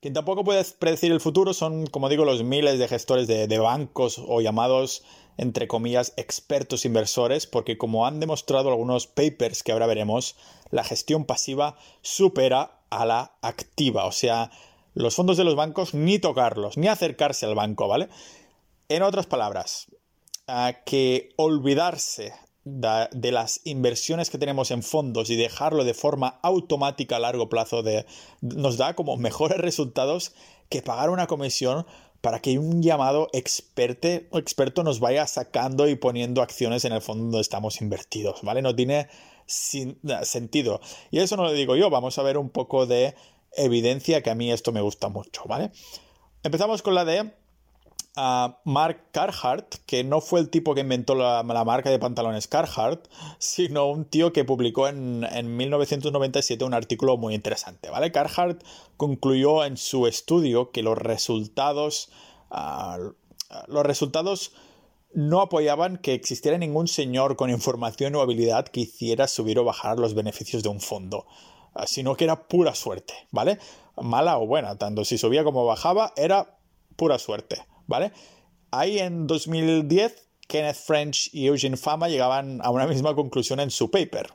Quien 0.00 0.14
tampoco 0.14 0.44
puede 0.44 0.64
predecir 0.78 1.10
el 1.10 1.20
futuro 1.20 1.52
son, 1.52 1.86
como 1.86 2.08
digo, 2.08 2.24
los 2.24 2.44
miles 2.44 2.78
de 2.78 2.86
gestores 2.86 3.26
de, 3.26 3.58
bancos 3.58 4.22
o 4.24 4.40
llamados, 4.40 5.02
entre 5.38 5.66
comillas, 5.66 6.12
expertos 6.16 6.84
inversores, 6.84 7.48
porque 7.48 7.78
como 7.78 8.06
han 8.06 8.20
demostrado 8.20 8.68
algunos 8.68 9.08
papers 9.08 9.64
que 9.64 9.72
ahora 9.72 9.88
veremos, 9.88 10.36
la 10.70 10.84
gestión 10.84 11.24
pasiva 11.24 11.76
supera 12.00 12.78
a 12.90 13.06
la 13.06 13.32
activa. 13.42 14.04
O 14.04 14.12
sea, 14.12 14.52
los 14.94 15.16
fondos 15.16 15.36
de 15.36 15.42
los 15.42 15.56
bancos 15.56 15.94
ni 15.94 16.20
tocarlos, 16.20 16.76
ni 16.76 16.86
acercarse 16.86 17.46
al 17.46 17.56
banco, 17.56 17.88
¿vale? 17.88 18.08
En 18.88 19.02
otras 19.02 19.26
palabras, 19.26 19.88
que 20.86 21.30
olvidarse 21.34 22.34
de, 22.68 23.32
las 23.32 23.60
inversiones 23.64 24.30
que 24.30 24.38
tenemos 24.38 24.70
en 24.70 24.82
fondos 24.82 25.30
y 25.30 25.36
dejarlo 25.36 25.84
de 25.84 25.94
forma 25.94 26.38
automática 26.42 27.16
a 27.16 27.20
largo 27.20 27.48
plazo 27.48 27.82
nos 28.40 28.76
da 28.76 28.94
como 28.94 29.16
mejores 29.16 29.58
resultados 29.58 30.34
que 30.68 30.82
pagar 30.82 31.10
una 31.10 31.26
comisión 31.26 31.86
para 32.20 32.40
que 32.40 32.58
un 32.58 32.82
llamado 32.82 33.28
experte, 33.32 34.28
experto 34.32 34.82
nos 34.82 35.00
vaya 35.00 35.26
sacando 35.26 35.88
y 35.88 35.94
poniendo 35.94 36.42
acciones 36.42 36.84
en 36.84 36.92
el 36.92 37.00
fondo 37.00 37.24
donde 37.24 37.40
estamos 37.40 37.80
invertidos, 37.80 38.42
¿vale? 38.42 38.60
No 38.60 38.74
tiene 38.74 39.08
sentido. 39.46 40.80
Y 41.10 41.20
eso 41.20 41.36
no 41.36 41.44
lo 41.44 41.52
digo 41.52 41.76
yo, 41.76 41.90
vamos 41.90 42.18
a 42.18 42.22
ver 42.22 42.36
un 42.36 42.50
poco 42.50 42.86
de 42.86 43.14
evidencia 43.56 44.22
que 44.22 44.30
a 44.30 44.34
mí 44.34 44.52
esto 44.52 44.72
me 44.72 44.80
gusta 44.80 45.08
mucho, 45.08 45.44
¿vale? 45.46 45.70
Empezamos 46.42 46.82
con 46.82 46.94
la 46.94 47.04
de 47.04 47.32
Mark 48.64 49.10
Carhartt, 49.12 49.76
que 49.86 50.02
no 50.02 50.20
fue 50.20 50.40
el 50.40 50.50
tipo 50.50 50.74
que 50.74 50.80
inventó 50.80 51.14
la, 51.14 51.42
marca 51.44 51.88
de 51.90 52.00
pantalones 52.00 52.48
Carhartt, 52.48 53.06
sino 53.38 53.86
un 53.86 54.06
tío 54.06 54.32
que 54.32 54.44
publicó 54.44 54.88
en, 54.88 55.56
1997 55.56 56.64
un 56.64 56.74
artículo 56.74 57.16
muy 57.16 57.34
interesante, 57.34 57.90
¿vale? 57.90 58.10
Carhartt 58.10 58.64
concluyó 58.96 59.64
en 59.64 59.76
su 59.76 60.06
estudio 60.08 60.72
que 60.72 60.82
los 60.82 60.98
resultados, 60.98 62.10
ah, 62.50 62.98
los 63.68 63.84
resultados 63.84 64.52
no 65.14 65.40
apoyaban 65.40 65.96
que 65.96 66.14
existiera 66.14 66.58
ningún 66.58 66.88
señor 66.88 67.36
con 67.36 67.50
información 67.50 68.16
o 68.16 68.20
habilidad 68.20 68.66
que 68.66 68.80
hiciera 68.80 69.28
subir 69.28 69.60
o 69.60 69.64
bajar 69.64 69.98
los 69.98 70.14
beneficios 70.14 70.64
de 70.64 70.70
un 70.70 70.80
fondo, 70.80 71.26
ah, 71.74 71.86
sino 71.86 72.16
que 72.16 72.24
era 72.24 72.48
pura 72.48 72.74
suerte, 72.74 73.14
¿vale? 73.30 73.58
Mala 73.96 74.38
o 74.38 74.46
buena, 74.46 74.76
tanto 74.76 75.04
si 75.04 75.18
subía 75.18 75.44
como 75.44 75.64
bajaba, 75.64 76.12
era 76.16 76.58
pura 76.96 77.18
suerte. 77.20 77.64
¿Vale? 77.88 78.12
Ahí 78.70 79.00
en 79.00 79.26
2010, 79.26 80.28
Kenneth 80.46 80.76
French 80.76 81.30
y 81.32 81.46
Eugene 81.46 81.76
Fama 81.76 82.08
llegaban 82.08 82.60
a 82.62 82.70
una 82.70 82.86
misma 82.86 83.16
conclusión 83.16 83.58
en 83.58 83.72
su 83.72 83.90
paper. 83.90 84.32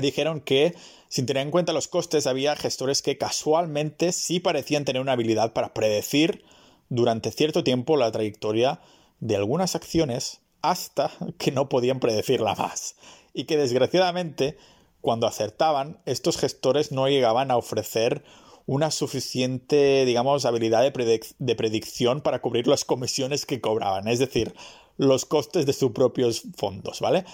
Dijeron 0.00 0.40
que, 0.40 0.74
sin 1.08 1.26
tener 1.26 1.42
en 1.42 1.50
cuenta 1.50 1.72
los 1.74 1.86
costes, 1.86 2.26
había 2.26 2.56
gestores 2.56 3.02
que 3.02 3.18
casualmente 3.18 4.12
sí 4.12 4.40
parecían 4.40 4.84
tener 4.84 5.02
una 5.02 5.12
habilidad 5.12 5.52
para 5.52 5.74
predecir 5.74 6.44
durante 6.88 7.30
cierto 7.30 7.62
tiempo 7.62 7.96
la 7.96 8.10
trayectoria 8.10 8.80
de 9.20 9.36
algunas 9.36 9.74
acciones 9.74 10.40
hasta 10.62 11.10
que 11.38 11.52
no 11.52 11.68
podían 11.68 12.00
predecirla 12.00 12.54
más. 12.54 12.96
Y 13.34 13.44
que 13.44 13.58
desgraciadamente, 13.58 14.56
cuando 15.02 15.26
acertaban, 15.26 16.00
estos 16.06 16.38
gestores 16.38 16.90
no 16.90 17.08
llegaban 17.08 17.50
a 17.50 17.56
ofrecer 17.56 18.24
una 18.66 18.90
suficiente, 18.90 20.04
digamos, 20.04 20.44
habilidad 20.44 20.82
de, 20.82 21.54
predicción 21.54 22.20
para 22.20 22.40
cubrir 22.40 22.66
las 22.66 22.84
comisiones 22.84 23.46
que 23.46 23.60
cobraban, 23.60 24.08
es 24.08 24.18
decir, 24.18 24.54
los 24.96 25.24
costes 25.24 25.66
de 25.66 25.72
sus 25.72 25.92
propios 25.92 26.42
fondos, 26.56 27.00
¿vale? 27.00 27.24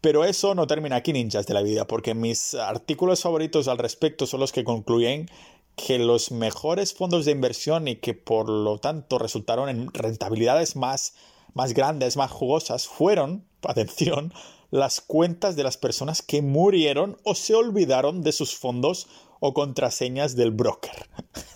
Pero 0.00 0.24
eso 0.24 0.54
no 0.54 0.66
termina 0.66 0.96
aquí, 0.96 1.12
ninjas 1.12 1.46
de 1.46 1.54
la 1.54 1.62
vida, 1.62 1.86
porque 1.86 2.14
mis 2.14 2.54
artículos 2.54 3.22
favoritos 3.22 3.68
al 3.68 3.78
respecto 3.78 4.26
son 4.26 4.40
los 4.40 4.50
que 4.50 4.64
concluyen 4.64 5.28
que 5.76 5.98
los 5.98 6.32
mejores 6.32 6.92
fondos 6.92 7.24
de 7.24 7.32
inversión 7.32 7.88
y 7.88 7.96
que 7.96 8.14
por 8.14 8.48
lo 8.48 8.78
tanto 8.78 9.18
resultaron 9.18 9.68
en 9.68 9.92
rentabilidades 9.92 10.76
más, 10.76 11.14
más 11.54 11.72
grandes, 11.72 12.16
más 12.16 12.30
jugosas, 12.30 12.88
fueron, 12.88 13.44
atención, 13.62 14.32
las 14.72 15.02
cuentas 15.02 15.54
de 15.54 15.62
las 15.62 15.76
personas 15.76 16.22
que 16.22 16.40
murieron 16.40 17.18
o 17.24 17.34
se 17.34 17.54
olvidaron 17.54 18.22
de 18.22 18.32
sus 18.32 18.56
fondos 18.56 19.06
o 19.38 19.52
contraseñas 19.52 20.34
del 20.34 20.50
broker. 20.50 21.10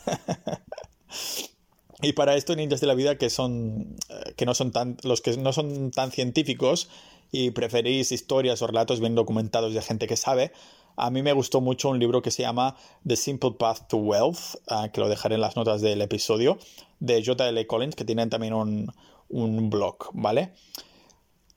y 2.03 2.13
para 2.13 2.37
esto, 2.37 2.55
ninjas 2.55 2.83
de 2.83 2.87
la 2.87 2.95
vida 2.95 3.17
que 3.17 3.31
son 3.31 3.97
eh, 4.11 4.35
que 4.37 4.45
no 4.45 4.55
son 4.55 4.71
tan 4.71 4.99
los 5.03 5.23
que 5.23 5.35
no 5.39 5.55
son 5.55 5.91
tan 5.93 6.13
científicos 6.13 6.91
y 7.33 7.53
preferís 7.53 8.13
historias 8.13 8.61
o 8.61 8.67
relatos 8.67 9.01
bien 9.01 9.15
documentados 9.15 9.73
de 9.73 9.81
gente 9.81 10.07
que 10.07 10.19
sabe, 10.19 10.53
a 10.97 11.11
mí 11.11 11.23
me 11.23 11.33
gustó 11.33 11.63
mucho 11.63 11.89
un 11.89 11.99
libro 11.99 12.21
que 12.21 12.31
se 12.31 12.43
llama 12.43 12.77
The 13.07 13.17
Simple 13.17 13.53
Path 13.59 13.89
to 13.89 13.97
Wealth, 13.97 14.61
ah, 14.69 14.91
que 14.93 15.01
lo 15.01 15.09
dejaré 15.09 15.37
en 15.37 15.41
las 15.41 15.57
notas 15.57 15.81
del 15.81 16.03
episodio, 16.03 16.59
de 17.01 17.25
J.L. 17.25 17.67
Collins, 17.67 17.97
que 17.97 18.05
tienen 18.05 18.29
también 18.29 18.53
un, 18.53 18.93
un 19.31 19.71
blog, 19.71 20.11
¿vale? 20.13 20.53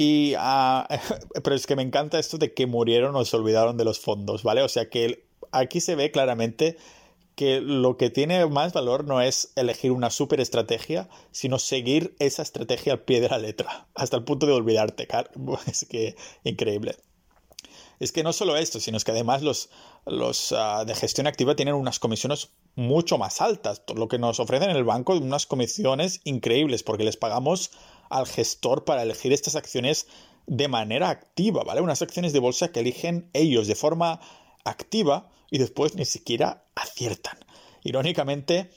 Y, 0.02 0.34
ah, 0.38 0.88
pero 1.44 1.56
es 1.56 1.68
que 1.68 1.76
me 1.76 1.84
encanta 1.84 2.18
esto 2.18 2.38
de 2.38 2.54
que 2.54 2.66
murieron 2.66 3.16
o 3.16 3.26
se 3.26 3.36
olvidaron 3.36 3.78
de 3.78 3.84
los 3.84 4.00
fondos, 4.00 4.44
¿vale? 4.44 4.64
O 4.64 4.70
sea 4.70 4.90
que 4.90 5.28
aquí 5.52 5.82
se 5.82 5.96
ve 5.96 6.10
claramente 6.10 6.78
que 7.36 7.60
lo 7.60 7.98
que 7.98 8.10
tiene 8.10 8.46
más 8.48 8.74
valor 8.74 9.06
no 9.06 9.22
es 9.22 9.52
elegir 9.56 9.92
una 9.92 10.10
super 10.10 10.40
estrategia, 10.40 11.10
sino 11.32 11.60
seguir 11.60 12.16
esa 12.20 12.42
estrategia 12.42 12.94
al 12.94 13.02
pie 13.02 13.20
de 13.20 13.30
la 13.30 13.38
letra, 13.38 13.88
hasta 13.96 14.18
el 14.18 14.24
punto 14.24 14.48
de 14.48 14.54
olvidarte. 14.54 15.08
Es 15.68 15.86
que 15.90 16.16
increíble. 16.44 16.96
Es 18.00 18.14
que 18.14 18.24
no 18.24 18.32
solo 18.32 18.56
esto, 18.56 18.80
sino 18.80 18.98
que 19.00 19.12
además 19.12 19.42
los, 19.42 19.70
los 20.06 20.54
ah, 20.54 20.86
de 20.86 20.96
gestión 20.96 21.28
activa 21.28 21.58
tienen 21.58 21.76
unas 21.76 22.00
comisiones 22.00 22.52
mucho 22.76 23.18
más 23.18 23.42
altas. 23.42 23.84
Lo 23.94 24.08
que 24.08 24.18
nos 24.18 24.40
ofrecen 24.40 24.70
en 24.70 24.78
el 24.78 24.86
banco, 24.86 25.18
unas 25.18 25.46
comisiones 25.46 26.22
increíbles, 26.24 26.84
porque 26.84 27.04
les 27.04 27.18
pagamos 27.18 27.72
al 28.10 28.28
gestor 28.28 28.86
para 28.86 29.04
elegir 29.04 29.34
estas 29.34 29.56
acciones 29.56 30.08
de 30.48 30.68
manera 30.68 31.10
activa, 31.10 31.64
¿vale? 31.64 31.82
Unas 31.82 32.02
acciones 32.02 32.34
de 32.34 32.40
bolsa 32.40 32.72
que 32.72 32.80
eligen 32.80 33.30
ellos 33.34 33.68
de 33.68 33.76
forma 33.76 34.20
activa 34.66 35.30
y 35.52 35.60
después 35.60 35.96
ni 35.96 36.06
siquiera 36.06 36.66
aciertan. 36.76 37.38
Irónicamente, 37.84 38.72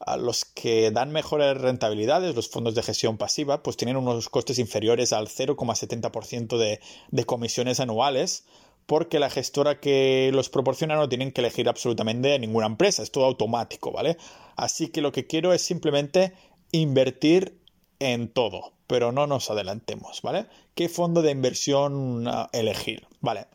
a 0.00 0.16
los 0.16 0.44
que 0.44 0.90
dan 0.90 1.12
mejores 1.12 1.56
rentabilidades, 1.56 2.34
los 2.34 2.48
fondos 2.48 2.74
de 2.74 2.82
gestión 2.82 3.16
pasiva, 3.16 3.62
pues 3.62 3.76
tienen 3.76 3.96
unos 3.96 4.28
costes 4.28 4.58
inferiores 4.58 5.12
al 5.12 5.28
0,70% 5.28 6.58
de, 6.58 6.80
de 7.10 7.24
comisiones 7.24 7.80
anuales, 7.80 8.44
porque 8.86 9.18
la 9.18 9.30
gestora 9.30 9.80
que 9.80 10.30
los 10.34 10.50
proporciona 10.50 10.96
no 10.96 11.08
tienen 11.08 11.32
que 11.32 11.40
elegir 11.40 11.68
absolutamente 11.68 12.38
ninguna 12.38 12.66
empresa, 12.66 13.02
es 13.02 13.10
todo 13.10 13.24
automático, 13.24 13.92
¿vale? 13.92 14.18
Así 14.56 14.88
que 14.88 15.00
lo 15.00 15.10
que 15.10 15.26
quiero 15.26 15.54
es 15.54 15.62
simplemente 15.62 16.34
invertir 16.70 17.58
en 17.98 18.28
todo, 18.28 18.73
pero 18.86 19.12
no 19.12 19.26
nos 19.26 19.50
adelantemos, 19.50 20.22
¿vale? 20.22 20.46
¿Qué 20.74 20.88
fondo 20.88 21.22
de 21.22 21.30
inversión 21.30 22.26
ah, 22.28 22.48
elegir? 22.52 23.06
Vale, 23.20 23.46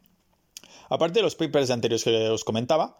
Aparte 0.90 1.20
de 1.20 1.24
los 1.24 1.36
papers 1.36 1.70
anteriores 1.70 2.04
que 2.04 2.30
os 2.30 2.44
comentaba, 2.44 2.98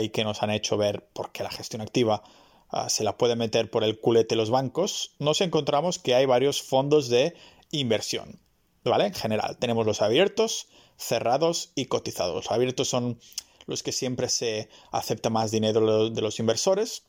y 0.00 0.10
que 0.10 0.24
nos 0.24 0.42
han 0.42 0.50
hecho 0.50 0.76
ver 0.76 1.06
por 1.12 1.32
qué 1.32 1.42
la 1.42 1.50
gestión 1.50 1.80
activa 1.80 2.22
ah, 2.68 2.90
se 2.90 3.04
la 3.04 3.16
puede 3.16 3.36
meter 3.36 3.70
por 3.70 3.84
el 3.84 4.00
culete 4.00 4.36
los 4.36 4.50
bancos, 4.50 5.12
nos 5.18 5.40
encontramos 5.40 5.98
que 5.98 6.14
hay 6.14 6.26
varios 6.26 6.60
fondos 6.60 7.08
de 7.08 7.34
inversión. 7.70 8.40
¿Vale? 8.84 9.06
En 9.06 9.14
general, 9.14 9.56
tenemos 9.58 9.86
los 9.86 10.02
abiertos, 10.02 10.68
cerrados 10.96 11.72
y 11.74 11.86
cotizados. 11.86 12.34
Los 12.34 12.50
abiertos 12.50 12.88
son 12.88 13.18
los 13.66 13.82
que 13.82 13.92
siempre 13.92 14.28
se 14.28 14.68
acepta 14.92 15.30
más 15.30 15.50
dinero 15.50 16.10
de 16.10 16.22
los 16.22 16.38
inversores 16.38 17.04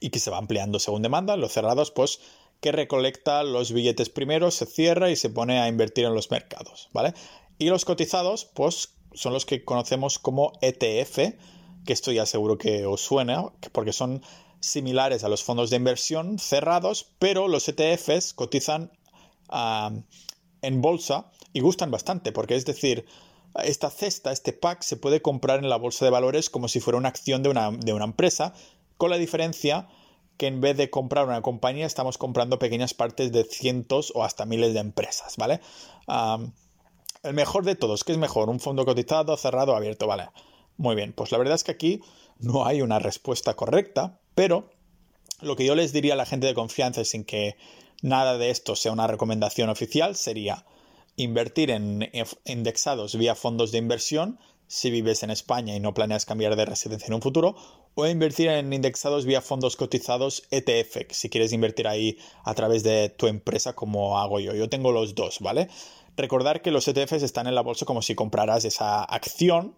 y 0.00 0.10
que 0.10 0.18
se 0.18 0.30
va 0.30 0.38
ampliando 0.38 0.78
según 0.78 1.02
demanda. 1.02 1.36
Los 1.36 1.52
cerrados, 1.52 1.90
pues, 1.90 2.20
que 2.64 2.72
recolecta 2.72 3.42
los 3.42 3.72
billetes 3.72 4.08
primero, 4.08 4.50
se 4.50 4.64
cierra 4.64 5.10
y 5.10 5.16
se 5.16 5.28
pone 5.28 5.60
a 5.60 5.68
invertir 5.68 6.06
en 6.06 6.14
los 6.14 6.30
mercados, 6.30 6.88
¿vale? 6.94 7.12
Y 7.58 7.68
los 7.68 7.84
cotizados, 7.84 8.46
pues 8.46 8.94
son 9.12 9.34
los 9.34 9.44
que 9.44 9.66
conocemos 9.66 10.18
como 10.18 10.54
ETF, 10.62 11.34
que 11.84 11.92
esto 11.92 12.10
ya 12.10 12.24
seguro 12.24 12.56
que 12.56 12.86
os 12.86 13.02
suena, 13.02 13.52
porque 13.72 13.92
son 13.92 14.22
similares 14.60 15.24
a 15.24 15.28
los 15.28 15.44
fondos 15.44 15.68
de 15.68 15.76
inversión 15.76 16.38
cerrados, 16.38 17.06
pero 17.18 17.48
los 17.48 17.68
ETFs 17.68 18.32
cotizan 18.32 18.90
ah, 19.50 19.92
en 20.62 20.80
bolsa 20.80 21.30
y 21.52 21.60
gustan 21.60 21.90
bastante, 21.90 22.32
porque 22.32 22.54
es 22.54 22.64
decir, 22.64 23.04
esta 23.62 23.90
cesta, 23.90 24.32
este 24.32 24.54
pack, 24.54 24.80
se 24.80 24.96
puede 24.96 25.20
comprar 25.20 25.58
en 25.58 25.68
la 25.68 25.76
bolsa 25.76 26.06
de 26.06 26.10
valores 26.10 26.48
como 26.48 26.68
si 26.68 26.80
fuera 26.80 26.96
una 26.96 27.10
acción 27.10 27.42
de 27.42 27.50
una, 27.50 27.72
de 27.72 27.92
una 27.92 28.06
empresa, 28.06 28.54
con 28.96 29.10
la 29.10 29.18
diferencia 29.18 29.86
que 30.36 30.46
en 30.46 30.60
vez 30.60 30.76
de 30.76 30.90
comprar 30.90 31.26
una 31.26 31.42
compañía 31.42 31.86
estamos 31.86 32.18
comprando 32.18 32.58
pequeñas 32.58 32.94
partes 32.94 33.32
de 33.32 33.44
cientos 33.44 34.12
o 34.14 34.24
hasta 34.24 34.46
miles 34.46 34.74
de 34.74 34.80
empresas, 34.80 35.36
¿vale? 35.36 35.60
El 37.22 37.34
mejor 37.34 37.64
de 37.64 37.76
todos, 37.76 38.04
¿qué 38.04 38.12
es 38.12 38.18
mejor? 38.18 38.50
¿Un 38.50 38.60
fondo 38.60 38.84
cotizado, 38.84 39.36
cerrado 39.36 39.76
abierto? 39.76 40.06
Vale. 40.06 40.28
Muy 40.76 40.96
bien, 40.96 41.12
pues 41.12 41.30
la 41.30 41.38
verdad 41.38 41.54
es 41.54 41.64
que 41.64 41.72
aquí 41.72 42.00
no 42.38 42.66
hay 42.66 42.82
una 42.82 42.98
respuesta 42.98 43.54
correcta, 43.54 44.18
pero 44.34 44.70
lo 45.40 45.56
que 45.56 45.64
yo 45.64 45.74
les 45.74 45.92
diría 45.92 46.14
a 46.14 46.16
la 46.16 46.26
gente 46.26 46.46
de 46.46 46.54
confianza 46.54 47.04
sin 47.04 47.24
que 47.24 47.56
nada 48.02 48.36
de 48.38 48.50
esto 48.50 48.76
sea 48.76 48.92
una 48.92 49.06
recomendación 49.06 49.68
oficial 49.70 50.16
sería 50.16 50.66
invertir 51.16 51.70
en 51.70 52.10
indexados 52.44 53.16
vía 53.16 53.34
fondos 53.34 53.70
de 53.70 53.78
inversión 53.78 54.38
si 54.66 54.90
vives 54.90 55.22
en 55.22 55.30
España 55.30 55.76
y 55.76 55.80
no 55.80 55.94
planeas 55.94 56.26
cambiar 56.26 56.56
de 56.56 56.64
residencia 56.64 57.06
en 57.06 57.14
un 57.14 57.22
futuro, 57.22 57.54
o 57.94 58.06
invertir 58.06 58.48
en 58.48 58.72
indexados 58.72 59.24
vía 59.24 59.40
fondos 59.40 59.76
cotizados 59.76 60.42
ETF, 60.50 61.10
si 61.10 61.28
quieres 61.30 61.52
invertir 61.52 61.86
ahí 61.86 62.18
a 62.44 62.54
través 62.54 62.82
de 62.82 63.08
tu 63.08 63.26
empresa 63.26 63.74
como 63.74 64.18
hago 64.18 64.40
yo. 64.40 64.54
Yo 64.54 64.68
tengo 64.68 64.92
los 64.92 65.14
dos, 65.14 65.40
¿vale? 65.40 65.68
Recordar 66.16 66.62
que 66.62 66.70
los 66.70 66.86
ETFs 66.86 67.22
están 67.22 67.46
en 67.46 67.54
la 67.54 67.62
bolsa 67.62 67.86
como 67.86 68.02
si 68.02 68.14
compraras 68.14 68.64
esa 68.64 69.02
acción, 69.02 69.76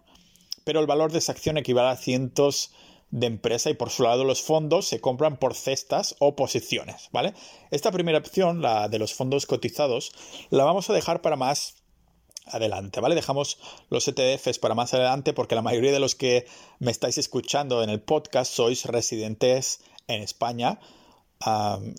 pero 0.63 0.79
el 0.79 0.87
valor 0.87 1.11
de 1.11 1.19
esa 1.19 1.31
acción 1.31 1.57
equivale 1.57 1.89
a 1.89 1.95
cientos 1.95 2.71
de 3.09 3.27
empresa 3.27 3.69
y 3.69 3.73
por 3.73 3.89
su 3.89 4.03
lado 4.03 4.23
los 4.23 4.41
fondos 4.41 4.87
se 4.87 4.99
compran 4.99 5.37
por 5.37 5.53
cestas 5.53 6.15
o 6.19 6.35
posiciones, 6.35 7.09
¿vale? 7.11 7.33
Esta 7.71 7.91
primera 7.91 8.17
opción, 8.17 8.61
la 8.61 8.89
de 8.89 8.99
los 8.99 9.13
fondos 9.13 9.45
cotizados, 9.45 10.11
la 10.49 10.65
vamos 10.65 10.89
a 10.89 10.93
dejar 10.93 11.21
para 11.21 11.37
más 11.37 11.75
adelante, 12.51 12.99
¿vale? 12.99 13.15
Dejamos 13.15 13.57
los 13.89 14.07
ETFs 14.07 14.59
para 14.59 14.75
más 14.75 14.93
adelante 14.93 15.33
porque 15.33 15.55
la 15.55 15.61
mayoría 15.61 15.91
de 15.91 15.99
los 15.99 16.15
que 16.15 16.45
me 16.79 16.91
estáis 16.91 17.17
escuchando 17.17 17.83
en 17.83 17.89
el 17.89 18.01
podcast 18.01 18.51
sois 18.51 18.85
residentes 18.85 19.81
en 20.07 20.21
España 20.21 20.79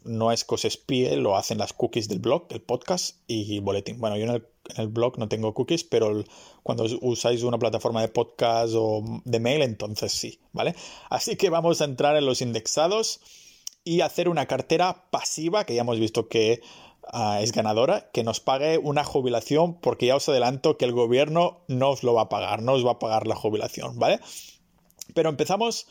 no 0.05 0.33
es 0.33 0.45
que 0.45 0.55
os 0.55 0.65
espíe, 0.65 1.17
lo 1.17 1.37
hacen 1.37 1.59
las 1.59 1.73
cookies 1.73 2.09
del 2.09 2.19
blog, 2.19 2.47
el 2.51 2.61
podcast 2.61 3.17
y 3.27 3.61
boletín. 3.61 4.01
Bueno, 4.01 4.17
yo 4.17 4.25
en 4.25 4.43
el, 4.77 4.89
blog 4.89 5.19
no 5.19 5.29
tengo 5.29 5.55
cookies, 5.55 5.85
pero 5.85 6.25
cuando 6.63 6.85
usáis 7.03 7.43
una 7.43 7.59
plataforma 7.59 8.01
de 8.01 8.09
podcast 8.09 8.75
o 8.77 9.03
de 9.25 9.41
mail, 9.41 9.63
entonces 9.63 10.13
sí, 10.13 10.41
¿vale? 10.53 10.75
Así 11.09 11.37
que 11.37 11.51
vamos 11.51 11.81
a 11.81 11.85
entrar 11.85 12.17
en 12.17 12.27
los 12.27 12.43
indexados 12.43 13.21
y 13.85 14.01
hacer 14.01 14.29
una 14.29 14.47
cartera 14.47 15.09
pasiva, 15.11 15.65
que 15.65 15.75
ya 15.75 15.83
hemos 15.83 16.01
visto 16.01 16.29
que 16.29 16.61
es 17.41 17.53
ganadora, 17.53 18.11
que 18.13 18.23
nos 18.23 18.41
pague 18.41 18.79
una 18.79 19.05
jubilación, 19.05 19.81
porque 19.81 20.07
ya 20.07 20.17
os 20.17 20.29
adelanto 20.29 20.77
que 20.77 20.85
el 20.85 20.93
gobierno 20.93 21.61
no 21.69 21.91
os 21.91 22.03
lo 22.03 22.15
va 22.15 22.23
a 22.23 22.29
pagar, 22.29 22.63
no 22.63 22.73
os 22.73 22.87
va 22.87 22.93
a 22.93 22.99
pagar 22.99 23.27
la 23.27 23.37
jubilación, 23.37 23.99
¿vale? 23.99 24.21
Pero 25.15 25.31
empezamos 25.31 25.87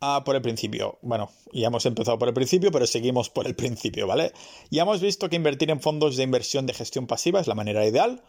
Ah, 0.00 0.22
por 0.24 0.36
el 0.36 0.42
principio. 0.42 0.98
Bueno, 1.02 1.30
ya 1.52 1.66
hemos 1.66 1.84
empezado 1.84 2.18
por 2.18 2.28
el 2.28 2.34
principio, 2.34 2.70
pero 2.70 2.86
seguimos 2.86 3.30
por 3.30 3.46
el 3.46 3.56
principio, 3.56 4.06
¿vale? 4.06 4.32
Ya 4.70 4.82
hemos 4.82 5.00
visto 5.00 5.28
que 5.28 5.36
invertir 5.36 5.70
en 5.70 5.80
fondos 5.80 6.16
de 6.16 6.22
inversión 6.22 6.66
de 6.66 6.74
gestión 6.74 7.08
pasiva 7.08 7.40
es 7.40 7.48
la 7.48 7.56
manera 7.56 7.84
ideal, 7.84 8.22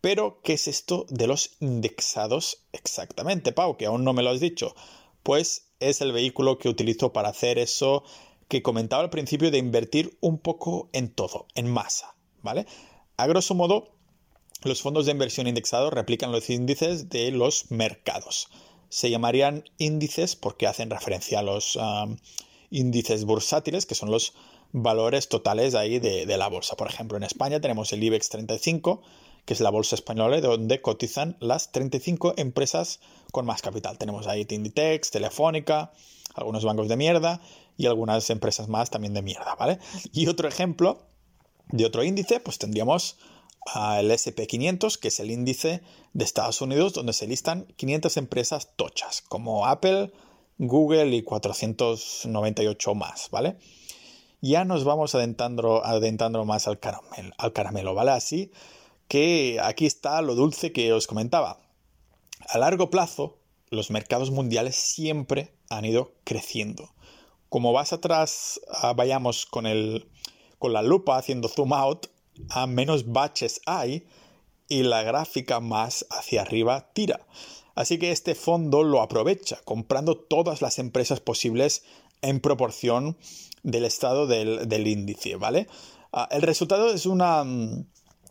pero 0.00 0.40
¿qué 0.44 0.52
es 0.52 0.68
esto 0.68 1.04
de 1.08 1.26
los 1.26 1.56
indexados 1.58 2.62
exactamente, 2.72 3.50
Pau? 3.52 3.76
Que 3.76 3.86
aún 3.86 4.04
no 4.04 4.12
me 4.12 4.22
lo 4.22 4.30
has 4.30 4.38
dicho. 4.38 4.76
Pues 5.24 5.72
es 5.80 6.00
el 6.00 6.12
vehículo 6.12 6.58
que 6.58 6.68
utilizo 6.68 7.12
para 7.12 7.30
hacer 7.30 7.58
eso 7.58 8.04
que 8.48 8.62
comentaba 8.62 9.02
al 9.02 9.10
principio 9.10 9.50
de 9.50 9.58
invertir 9.58 10.16
un 10.20 10.38
poco 10.38 10.88
en 10.92 11.08
todo, 11.10 11.46
en 11.54 11.70
masa, 11.70 12.14
¿vale? 12.42 12.66
A 13.16 13.26
grosso 13.26 13.54
modo, 13.54 13.88
los 14.62 14.82
fondos 14.82 15.06
de 15.06 15.12
inversión 15.12 15.46
indexados 15.46 15.92
replican 15.92 16.32
los 16.32 16.50
índices 16.50 17.08
de 17.08 17.30
los 17.30 17.70
mercados 17.70 18.48
se 18.88 19.10
llamarían 19.10 19.64
índices 19.78 20.36
porque 20.36 20.66
hacen 20.66 20.90
referencia 20.90 21.40
a 21.40 21.42
los 21.42 21.78
índices 22.70 23.24
bursátiles, 23.24 23.86
que 23.86 23.94
son 23.94 24.10
los 24.10 24.34
valores 24.72 25.28
totales 25.28 25.74
ahí 25.74 25.98
de, 25.98 26.36
la 26.36 26.48
bolsa. 26.48 26.76
Por 26.76 26.88
ejemplo, 26.88 27.16
en 27.16 27.24
España 27.24 27.60
tenemos 27.60 27.92
el 27.92 28.02
IBEX 28.02 28.28
35, 28.30 29.02
que 29.46 29.54
es 29.54 29.60
la 29.60 29.70
bolsa 29.70 29.94
española 29.94 30.40
donde 30.40 30.82
cotizan 30.82 31.36
las 31.40 31.72
35 31.72 32.34
empresas 32.36 33.00
con 33.32 33.46
más 33.46 33.62
capital. 33.62 33.96
Tenemos 33.96 34.26
ahí 34.26 34.44
Tinditex, 34.44 35.10
Telefónica, 35.10 35.92
algunos 36.34 36.64
bancos 36.64 36.88
de 36.88 36.96
mierda 36.96 37.40
y 37.78 37.86
algunas 37.86 38.28
empresas 38.28 38.68
más 38.68 38.90
también 38.90 39.14
de 39.14 39.22
mierda, 39.22 39.54
¿vale? 39.54 39.78
Y 40.12 40.26
otro 40.26 40.48
ejemplo 40.48 41.06
de 41.68 41.86
otro 41.86 42.04
índice, 42.04 42.40
pues 42.40 42.58
tendríamos 42.58 43.18
el 43.74 44.10
SP500, 44.10 44.98
que 44.98 45.08
es 45.08 45.20
el 45.20 45.30
índice 45.30 45.82
de 46.12 46.24
Estados 46.24 46.60
Unidos 46.60 46.92
donde 46.92 47.12
se 47.12 47.26
listan 47.26 47.66
500 47.76 48.16
empresas 48.16 48.72
tochas, 48.76 49.22
como 49.22 49.66
Apple, 49.66 50.12
Google 50.58 51.14
y 51.14 51.22
498 51.22 52.94
más, 52.94 53.30
¿vale? 53.30 53.56
Ya 54.40 54.64
nos 54.64 54.84
vamos 54.84 55.14
adentrando, 55.14 55.84
adentrando 55.84 56.44
más 56.44 56.68
al 56.68 56.78
caramelo, 56.78 57.34
al 57.38 57.52
caramelo, 57.52 57.94
¿vale? 57.94 58.12
Así 58.12 58.50
que 59.08 59.58
aquí 59.62 59.86
está 59.86 60.22
lo 60.22 60.34
dulce 60.34 60.72
que 60.72 60.92
os 60.92 61.06
comentaba. 61.06 61.60
A 62.48 62.58
largo 62.58 62.90
plazo, 62.90 63.38
los 63.70 63.90
mercados 63.90 64.30
mundiales 64.30 64.76
siempre 64.76 65.54
han 65.70 65.84
ido 65.84 66.14
creciendo. 66.24 66.92
Como 67.48 67.72
vas 67.72 67.92
atrás, 67.92 68.60
ah, 68.68 68.92
vayamos 68.94 69.46
con, 69.46 69.66
el, 69.66 70.08
con 70.58 70.72
la 70.72 70.82
lupa 70.82 71.16
haciendo 71.16 71.48
zoom 71.48 71.72
out, 71.72 72.06
a 72.50 72.66
menos 72.66 73.12
baches 73.12 73.60
hay 73.66 74.06
y 74.68 74.82
la 74.82 75.02
gráfica 75.02 75.60
más 75.60 76.06
hacia 76.10 76.42
arriba 76.42 76.90
tira. 76.92 77.26
Así 77.74 77.98
que 77.98 78.10
este 78.10 78.34
fondo 78.34 78.82
lo 78.82 79.02
aprovecha 79.02 79.60
comprando 79.64 80.16
todas 80.16 80.62
las 80.62 80.78
empresas 80.78 81.20
posibles 81.20 81.84
en 82.22 82.40
proporción 82.40 83.16
del 83.62 83.84
estado 83.84 84.26
del, 84.26 84.86
índice, 84.86 85.36
¿vale? 85.36 85.66
Ah, 86.12 86.28
el 86.30 86.42
resultado 86.42 86.90
es 86.90 87.04
una, 87.04 87.44
mm, 87.44 87.86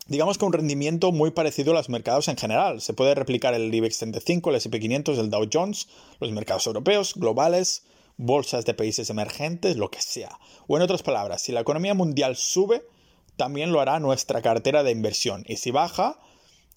digamos 0.08 0.38
que 0.38 0.44
un 0.44 0.52
rendimiento 0.52 1.12
muy 1.12 1.30
parecido 1.30 1.72
a 1.72 1.74
los 1.74 1.88
mercados 1.88 2.28
en 2.28 2.36
general. 2.36 2.80
Se 2.80 2.94
puede 2.94 3.14
replicar 3.14 3.54
el 3.54 3.74
IBEX 3.74 3.98
35, 3.98 4.50
el 4.50 4.56
SP500, 4.56 5.18
el 5.18 5.30
Dow 5.30 5.48
Jones, 5.52 5.88
los 6.20 6.30
mercados 6.32 6.66
europeos, 6.66 7.14
globales, 7.14 7.84
bolsas 8.16 8.64
de 8.64 8.74
países 8.74 9.10
emergentes, 9.10 9.76
lo 9.76 9.90
que 9.90 10.00
sea. 10.00 10.38
O 10.66 10.76
en 10.76 10.82
otras 10.82 11.02
palabras, 11.02 11.42
si 11.42 11.52
la 11.52 11.60
economía 11.60 11.94
mundial 11.94 12.36
sube, 12.36 12.82
también 13.36 13.72
lo 13.72 13.80
hará 13.80 14.00
nuestra 14.00 14.42
cartera 14.42 14.82
de 14.82 14.92
inversión. 14.92 15.44
Y 15.46 15.56
si 15.56 15.70
baja, 15.70 16.18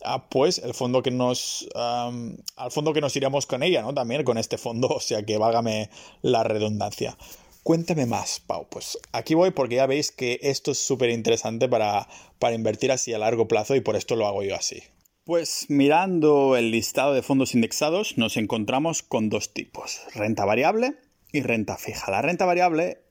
ah, 0.03 0.29
pues 0.29 0.59
el 0.59 0.73
fondo 0.73 1.01
que 1.01 1.11
nos. 1.11 1.67
al 1.75 2.71
fondo 2.71 2.93
que 2.93 3.01
nos 3.01 3.15
iremos 3.15 3.45
con 3.45 3.63
ella, 3.63 3.81
¿no? 3.81 3.93
También 3.93 4.23
con 4.23 4.37
este 4.37 4.57
fondo, 4.57 4.87
o 4.89 4.99
sea 4.99 5.23
que 5.23 5.37
válgame 5.37 5.89
la 6.21 6.43
redundancia. 6.43 7.17
Cuéntame 7.63 8.05
más, 8.05 8.39
Pau. 8.39 8.67
Pues 8.69 8.97
aquí 9.11 9.35
voy 9.35 9.51
porque 9.51 9.75
ya 9.75 9.85
veis 9.85 10.11
que 10.11 10.39
esto 10.41 10.71
es 10.71 10.79
súper 10.79 11.09
interesante 11.09 11.67
para, 11.67 12.07
para 12.39 12.55
invertir 12.55 12.91
así 12.91 13.13
a 13.13 13.19
largo 13.19 13.47
plazo 13.47 13.75
y 13.75 13.81
por 13.81 13.95
esto 13.95 14.15
lo 14.15 14.27
hago 14.27 14.43
yo 14.43 14.55
así. 14.55 14.81
Pues 15.25 15.65
mirando 15.69 16.55
el 16.57 16.71
listado 16.71 17.13
de 17.13 17.21
fondos 17.21 17.53
indexados 17.53 18.17
nos 18.17 18.37
encontramos 18.37 19.03
con 19.03 19.29
dos 19.29 19.53
tipos, 19.53 20.01
renta 20.15 20.45
variable 20.45 20.95
y 21.31 21.41
renta 21.41 21.77
fija. 21.77 22.09
La 22.09 22.23
renta 22.23 22.45
variable 22.45 23.03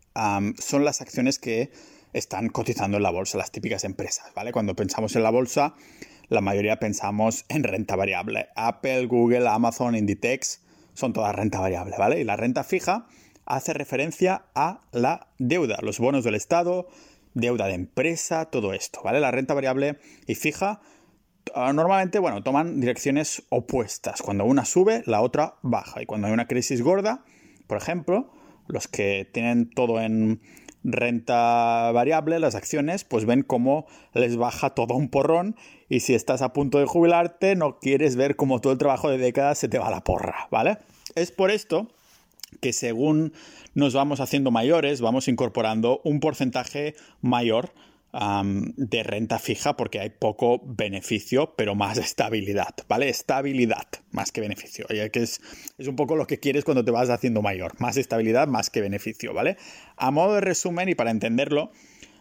son 0.58 0.84
las 0.84 1.00
acciones 1.00 1.38
que 1.38 1.70
están 2.12 2.48
cotizando 2.48 2.96
en 2.96 3.04
la 3.04 3.10
bolsa, 3.10 3.38
las 3.38 3.52
típicas 3.52 3.84
empresas, 3.84 4.32
¿vale? 4.34 4.50
Cuando 4.50 4.74
pensamos 4.74 5.14
en 5.14 5.22
la 5.22 5.30
bolsa, 5.30 5.76
la 6.28 6.40
mayoría 6.40 6.80
pensamos 6.80 7.44
en 7.48 7.62
renta 7.62 7.94
variable. 7.94 8.48
Apple, 8.56 9.06
Google, 9.06 9.46
Amazon, 9.46 9.94
Inditex 9.94 10.62
son 10.94 11.12
todas 11.12 11.34
renta 11.36 11.60
variable, 11.60 11.94
¿vale? 11.98 12.20
Y 12.20 12.24
la 12.24 12.36
renta 12.36 12.64
fija 12.64 13.06
hace 13.48 13.72
referencia 13.72 14.44
a 14.54 14.80
la 14.92 15.28
deuda, 15.38 15.78
los 15.82 15.98
bonos 15.98 16.22
del 16.22 16.34
Estado, 16.34 16.86
deuda 17.34 17.66
de 17.66 17.74
empresa, 17.74 18.44
todo 18.46 18.74
esto, 18.74 19.00
¿vale? 19.02 19.20
La 19.20 19.30
renta 19.30 19.54
variable 19.54 19.98
y 20.26 20.34
fija 20.34 20.80
ah, 21.54 21.72
normalmente, 21.72 22.18
bueno, 22.18 22.42
toman 22.42 22.80
direcciones 22.80 23.42
opuestas. 23.48 24.20
Cuando 24.20 24.44
una 24.44 24.64
sube, 24.64 25.02
la 25.06 25.22
otra 25.22 25.54
baja. 25.62 26.02
Y 26.02 26.06
cuando 26.06 26.26
hay 26.26 26.32
una 26.32 26.46
crisis 26.46 26.82
gorda, 26.82 27.24
por 27.66 27.78
ejemplo, 27.78 28.30
los 28.66 28.86
que 28.86 29.28
tienen 29.32 29.70
todo 29.70 30.00
en 30.00 30.42
renta 30.84 31.90
variable, 31.92 32.38
las 32.38 32.54
acciones, 32.54 33.04
pues 33.04 33.24
ven 33.24 33.42
cómo 33.42 33.86
les 34.12 34.36
baja 34.36 34.70
todo 34.70 34.94
un 34.94 35.08
porrón 35.08 35.56
y 35.88 36.00
si 36.00 36.14
estás 36.14 36.42
a 36.42 36.52
punto 36.52 36.78
de 36.78 36.86
jubilarte 36.86 37.56
no 37.56 37.78
quieres 37.78 38.14
ver 38.16 38.36
cómo 38.36 38.60
todo 38.60 38.72
el 38.72 38.78
trabajo 38.78 39.10
de 39.10 39.18
décadas 39.18 39.58
se 39.58 39.68
te 39.68 39.78
va 39.78 39.88
a 39.88 39.90
la 39.90 40.04
porra, 40.04 40.48
¿vale? 40.50 40.78
Es 41.14 41.32
por 41.32 41.50
esto 41.50 41.88
que 42.60 42.72
según 42.72 43.32
nos 43.74 43.94
vamos 43.94 44.20
haciendo 44.20 44.50
mayores, 44.50 45.00
vamos 45.00 45.28
incorporando 45.28 46.00
un 46.04 46.20
porcentaje 46.20 46.94
mayor 47.20 47.72
de 48.10 49.02
renta 49.02 49.38
fija 49.38 49.76
porque 49.76 50.00
hay 50.00 50.10
poco 50.10 50.62
beneficio, 50.64 51.54
pero 51.56 51.74
más 51.74 51.98
estabilidad, 51.98 52.74
¿vale? 52.88 53.08
Estabilidad 53.10 53.86
más 54.12 54.32
que 54.32 54.40
beneficio. 54.40 54.86
Es, 54.88 55.40
es 55.76 55.88
un 55.88 55.94
poco 55.94 56.16
lo 56.16 56.26
que 56.26 56.40
quieres 56.40 56.64
cuando 56.64 56.84
te 56.84 56.90
vas 56.90 57.10
haciendo 57.10 57.42
mayor. 57.42 57.78
Más 57.80 57.96
estabilidad 57.96 58.48
más 58.48 58.70
que 58.70 58.80
beneficio, 58.80 59.34
¿vale? 59.34 59.56
A 59.96 60.10
modo 60.10 60.34
de 60.34 60.40
resumen 60.40 60.88
y 60.88 60.94
para 60.94 61.10
entenderlo, 61.10 61.70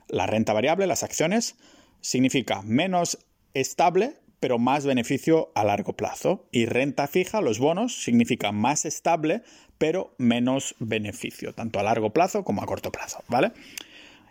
la 0.10 0.28
renta 0.28 0.54
variable, 0.54 0.88
las 0.88 1.04
acciones, 1.04 1.56
significa 2.02 2.62
menos 2.64 3.20
estable, 3.54 4.16
pero 4.40 4.60
más 4.60 4.86
beneficio 4.86 5.52
a 5.56 5.64
largo 5.64 5.94
plazo. 5.94 6.46
Y 6.52 6.66
renta 6.66 7.08
fija, 7.08 7.42
los 7.42 7.60
bonos, 7.60 8.04
significa 8.04 8.52
más 8.52 8.86
estable, 8.86 9.42
pero 9.78 10.14
menos 10.18 10.76
beneficio, 10.80 11.54
tanto 11.54 11.80
a 11.80 11.84
largo 11.84 12.12
plazo 12.12 12.44
como 12.44 12.62
a 12.62 12.66
corto 12.66 12.92
plazo, 12.92 13.24
¿vale? 13.28 13.52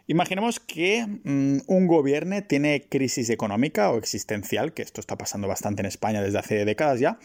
Imaginemos 0.08 0.60
que 0.60 1.04
mm, 1.06 1.58
un 1.66 1.86
gobierno 1.86 2.42
tiene 2.44 2.86
crisis 2.88 3.28
económica 3.30 3.90
o 3.90 3.98
existencial, 3.98 4.72
que 4.72 4.82
esto 4.82 5.00
está 5.00 5.16
pasando 5.18 5.48
bastante 5.48 5.82
en 5.82 5.86
España 5.86 6.22
desde 6.22 6.38
hace 6.38 6.64
décadas 6.64 7.00
ya. 7.00 7.18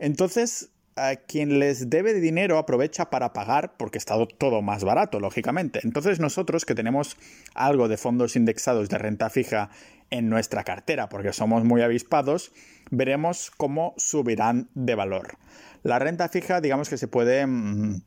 Entonces, 0.00 0.70
a 0.96 1.16
quien 1.16 1.58
les 1.58 1.90
debe 1.90 2.14
de 2.14 2.20
dinero 2.20 2.58
aprovecha 2.58 3.10
para 3.10 3.32
pagar 3.32 3.76
porque 3.76 3.98
está 3.98 4.14
todo 4.38 4.62
más 4.62 4.84
barato, 4.84 5.20
lógicamente. 5.20 5.80
Entonces 5.82 6.20
nosotros 6.20 6.64
que 6.64 6.74
tenemos 6.74 7.16
algo 7.54 7.88
de 7.88 7.96
fondos 7.96 8.36
indexados 8.36 8.88
de 8.88 8.98
renta 8.98 9.30
fija 9.30 9.70
en 10.10 10.28
nuestra 10.28 10.64
cartera 10.64 11.08
porque 11.08 11.32
somos 11.32 11.64
muy 11.64 11.82
avispados, 11.82 12.52
veremos 12.90 13.50
cómo 13.56 13.94
subirán 13.96 14.68
de 14.74 14.94
valor. 14.94 15.36
La 15.82 15.98
renta 15.98 16.28
fija, 16.28 16.60
digamos 16.60 16.88
que 16.88 16.98
se 16.98 17.08
puede, 17.08 17.46
mm, 17.46 18.02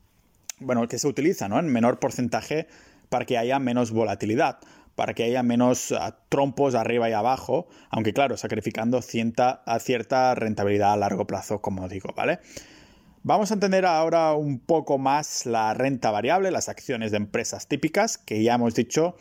bueno, 0.60 0.86
que 0.88 0.98
se 0.98 1.06
utiliza 1.06 1.48
¿no? 1.48 1.58
en 1.58 1.66
menor 1.66 1.98
porcentaje 1.98 2.66
para 3.08 3.24
que 3.24 3.38
haya 3.38 3.58
menos 3.58 3.90
volatilidad, 3.90 4.58
para 4.94 5.14
que 5.14 5.24
haya 5.24 5.42
menos 5.42 5.92
ah, 5.92 6.18
trompos 6.28 6.74
arriba 6.74 7.08
y 7.08 7.12
abajo, 7.12 7.68
aunque 7.90 8.12
claro, 8.12 8.36
sacrificando 8.36 9.00
cierta, 9.00 9.62
a 9.64 9.78
cierta 9.78 10.34
rentabilidad 10.34 10.92
a 10.92 10.96
largo 10.96 11.26
plazo, 11.26 11.60
como 11.60 11.88
digo, 11.88 12.12
¿vale? 12.16 12.40
Vamos 13.22 13.50
a 13.50 13.54
entender 13.54 13.84
ahora 13.84 14.32
un 14.32 14.58
poco 14.58 14.98
más 14.98 15.44
la 15.44 15.74
renta 15.74 16.10
variable, 16.10 16.50
las 16.50 16.68
acciones 16.68 17.10
de 17.10 17.18
empresas 17.18 17.68
típicas, 17.68 18.18
que 18.18 18.42
ya 18.42 18.54
hemos 18.54 18.74
dicho 18.74 19.16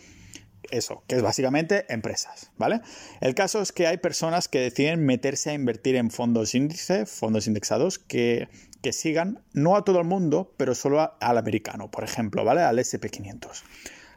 eso, 0.72 1.04
que 1.08 1.16
es 1.16 1.22
básicamente 1.22 1.86
empresas, 1.90 2.52
¿vale? 2.58 2.82
El 3.22 3.36
caso 3.36 3.62
es 3.62 3.72
que 3.72 3.88
hay 3.88 3.98
personas 3.98 4.48
que 4.48 4.60
deciden 4.60 5.06
meterse 5.06 5.52
a 5.52 5.54
invertir 5.54 5.96
en 5.96 6.12
fondos 6.12 6.56
índice, 6.56 7.06
fondos 7.06 7.48
indexados, 7.48 8.00
que, 8.00 8.50
que 8.82 8.94
sigan 8.94 9.44
no 9.54 9.76
a 9.76 9.84
todo 9.84 10.00
el 10.00 10.06
mundo, 10.06 10.54
pero 10.58 10.76
solo 10.76 11.14
al 11.20 11.38
americano, 11.38 11.90
por 11.90 12.04
ejemplo, 12.04 12.44
¿vale? 12.44 12.62
Al 12.62 12.80
SP500. 12.80 13.64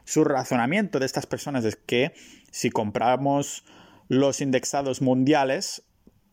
Su 0.03 0.23
razonamiento 0.23 0.99
de 0.99 1.05
estas 1.05 1.25
personas 1.25 1.63
es 1.65 1.75
que 1.75 2.13
si 2.51 2.69
compramos 2.69 3.63
los 4.07 4.41
indexados 4.41 5.01
mundiales, 5.01 5.83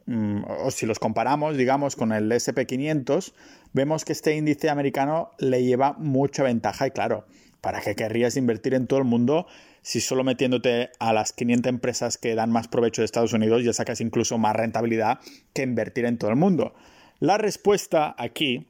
mm, 0.06 0.42
o 0.64 0.70
si 0.70 0.86
los 0.86 0.98
comparamos, 0.98 1.56
digamos, 1.56 1.94
con 1.94 2.12
el 2.12 2.32
SP500, 2.32 3.34
vemos 3.72 4.04
que 4.04 4.12
este 4.12 4.34
índice 4.34 4.70
americano 4.70 5.30
le 5.38 5.62
lleva 5.62 5.92
mucha 5.92 6.42
ventaja 6.42 6.86
y 6.86 6.90
claro, 6.90 7.26
¿para 7.60 7.80
qué 7.80 7.94
querrías 7.94 8.36
invertir 8.36 8.74
en 8.74 8.86
todo 8.86 8.98
el 8.98 9.04
mundo 9.04 9.46
si 9.82 10.00
solo 10.00 10.24
metiéndote 10.24 10.90
a 10.98 11.12
las 11.12 11.32
500 11.32 11.70
empresas 11.70 12.18
que 12.18 12.34
dan 12.34 12.50
más 12.50 12.68
provecho 12.68 13.02
de 13.02 13.06
Estados 13.06 13.32
Unidos 13.32 13.64
ya 13.64 13.72
sacas 13.72 14.00
incluso 14.00 14.38
más 14.38 14.54
rentabilidad 14.54 15.20
que 15.54 15.62
invertir 15.62 16.04
en 16.04 16.18
todo 16.18 16.30
el 16.30 16.36
mundo? 16.36 16.74
La 17.20 17.38
respuesta 17.38 18.14
aquí 18.18 18.68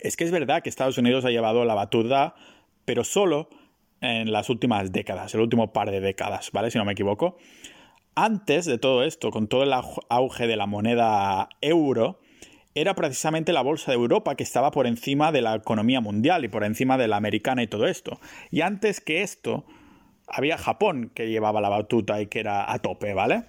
es 0.00 0.16
que 0.16 0.24
es 0.24 0.30
verdad 0.30 0.62
que 0.62 0.68
Estados 0.68 0.98
Unidos 0.98 1.24
ha 1.24 1.30
llevado 1.30 1.64
la 1.64 1.74
batuta, 1.74 2.34
pero 2.84 3.04
solo 3.04 3.48
en 4.00 4.32
las 4.32 4.48
últimas 4.48 4.92
décadas, 4.92 5.34
el 5.34 5.40
último 5.40 5.72
par 5.72 5.90
de 5.90 6.00
décadas, 6.00 6.50
¿vale? 6.52 6.70
Si 6.70 6.78
no 6.78 6.84
me 6.84 6.92
equivoco. 6.92 7.36
Antes 8.14 8.64
de 8.64 8.78
todo 8.78 9.04
esto, 9.04 9.30
con 9.30 9.46
todo 9.46 9.62
el 9.62 9.72
auge 9.72 10.46
de 10.46 10.56
la 10.56 10.66
moneda 10.66 11.48
euro, 11.60 12.20
era 12.74 12.94
precisamente 12.94 13.52
la 13.52 13.62
bolsa 13.62 13.90
de 13.90 13.96
Europa 13.96 14.34
que 14.36 14.44
estaba 14.44 14.70
por 14.70 14.86
encima 14.86 15.32
de 15.32 15.42
la 15.42 15.56
economía 15.56 16.00
mundial 16.00 16.44
y 16.44 16.48
por 16.48 16.64
encima 16.64 16.96
de 16.98 17.08
la 17.08 17.16
americana 17.16 17.62
y 17.62 17.66
todo 17.66 17.86
esto. 17.86 18.20
Y 18.50 18.60
antes 18.60 19.00
que 19.00 19.22
esto, 19.22 19.64
había 20.28 20.56
Japón 20.56 21.10
que 21.14 21.28
llevaba 21.28 21.60
la 21.60 21.68
batuta 21.68 22.20
y 22.20 22.26
que 22.26 22.40
era 22.40 22.72
a 22.72 22.78
tope, 22.78 23.14
¿vale? 23.14 23.44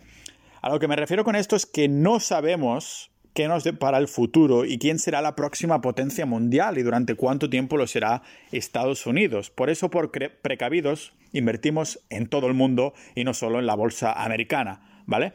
A 0.62 0.70
lo 0.70 0.80
que 0.80 0.88
me 0.88 0.96
refiero 0.96 1.24
con 1.24 1.36
esto 1.36 1.56
es 1.56 1.66
que 1.66 1.88
no 1.88 2.20
sabemos 2.20 3.12
qué 3.34 3.48
nos 3.48 3.64
depara 3.64 3.98
el 3.98 4.08
futuro 4.08 4.66
y 4.66 4.78
quién 4.78 5.00
será 5.00 5.22
la 5.22 5.36
próxima 5.36 5.82
potencia 5.82 6.26
mundial 6.26 6.78
y 6.78 6.84
durante 6.84 7.16
cuánto 7.16 7.50
tiempo 7.50 7.78
lo 7.78 7.88
será 7.88 8.24
Estados 8.52 9.06
Unidos. 9.06 9.50
Por 9.50 9.70
eso, 9.70 9.90
por 9.90 10.12
precavidos, 10.12 11.14
invertimos 11.32 12.00
en 12.10 12.28
todo 12.28 12.48
el 12.48 12.54
mundo 12.54 12.94
y 13.16 13.24
no 13.24 13.34
solo 13.34 13.60
en 13.60 13.68
la 13.68 13.76
bolsa 13.76 14.12
americana, 14.12 15.04
¿vale? 15.06 15.34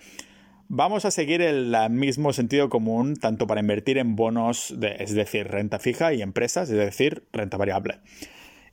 Vamos 0.68 1.04
a 1.04 1.12
seguir 1.12 1.42
el 1.42 1.76
mismo 1.90 2.32
sentido 2.32 2.68
común 2.68 3.14
tanto 3.14 3.46
para 3.46 3.60
invertir 3.60 3.98
en 3.98 4.16
bonos, 4.16 4.74
es 4.98 5.14
decir, 5.14 5.46
renta 5.46 5.78
fija 5.78 6.12
y 6.12 6.22
empresas, 6.22 6.68
es 6.70 6.76
decir, 6.76 7.24
renta 7.32 7.56
variable. 7.56 8.00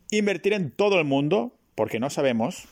Invertir 0.09 0.53
en 0.53 0.71
todo 0.71 0.97
el 0.97 1.05
mundo, 1.05 1.55
porque 1.75 1.99
no 1.99 2.09
sabemos, 2.09 2.67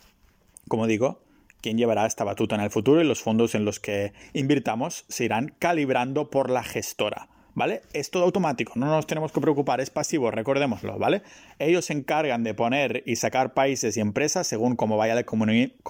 como 0.68 0.88
digo, 0.88 1.22
quién 1.62 1.78
llevará 1.78 2.08
esta 2.08 2.24
batuta 2.24 2.56
en 2.56 2.62
el 2.62 2.72
futuro 2.72 3.00
y 3.00 3.04
los 3.04 3.22
fondos 3.22 3.54
en 3.54 3.64
los 3.64 3.80
que 3.80 4.12
invirtamos 4.34 5.06
se 5.08 5.26
irán 5.26 5.54
calibrando 5.60 6.32
por 6.32 6.50
la 6.50 6.64
gestora. 6.64 7.28
¿Vale? 7.54 7.82
Es 7.92 8.12
todo 8.12 8.24
automático, 8.24 8.74
no 8.78 8.86
nos 8.86 9.08
tenemos 9.08 9.34
que 9.34 9.42
preocupar, 9.42 9.82
es 9.82 9.90
pasivo, 9.90 10.32
recordémoslo, 10.32 10.98
¿vale? 10.98 11.22
Ellos 11.60 11.84
se 11.84 11.92
encargan 11.92 12.44
de 12.44 12.54
poner 12.54 13.04
y 13.06 13.18
sacar 13.18 13.54
países 13.54 13.98
y 13.98 14.00
empresas 14.00 14.48
según 14.48 14.78
cómo 14.78 14.96
vaya 14.96 15.16
la 15.16 15.26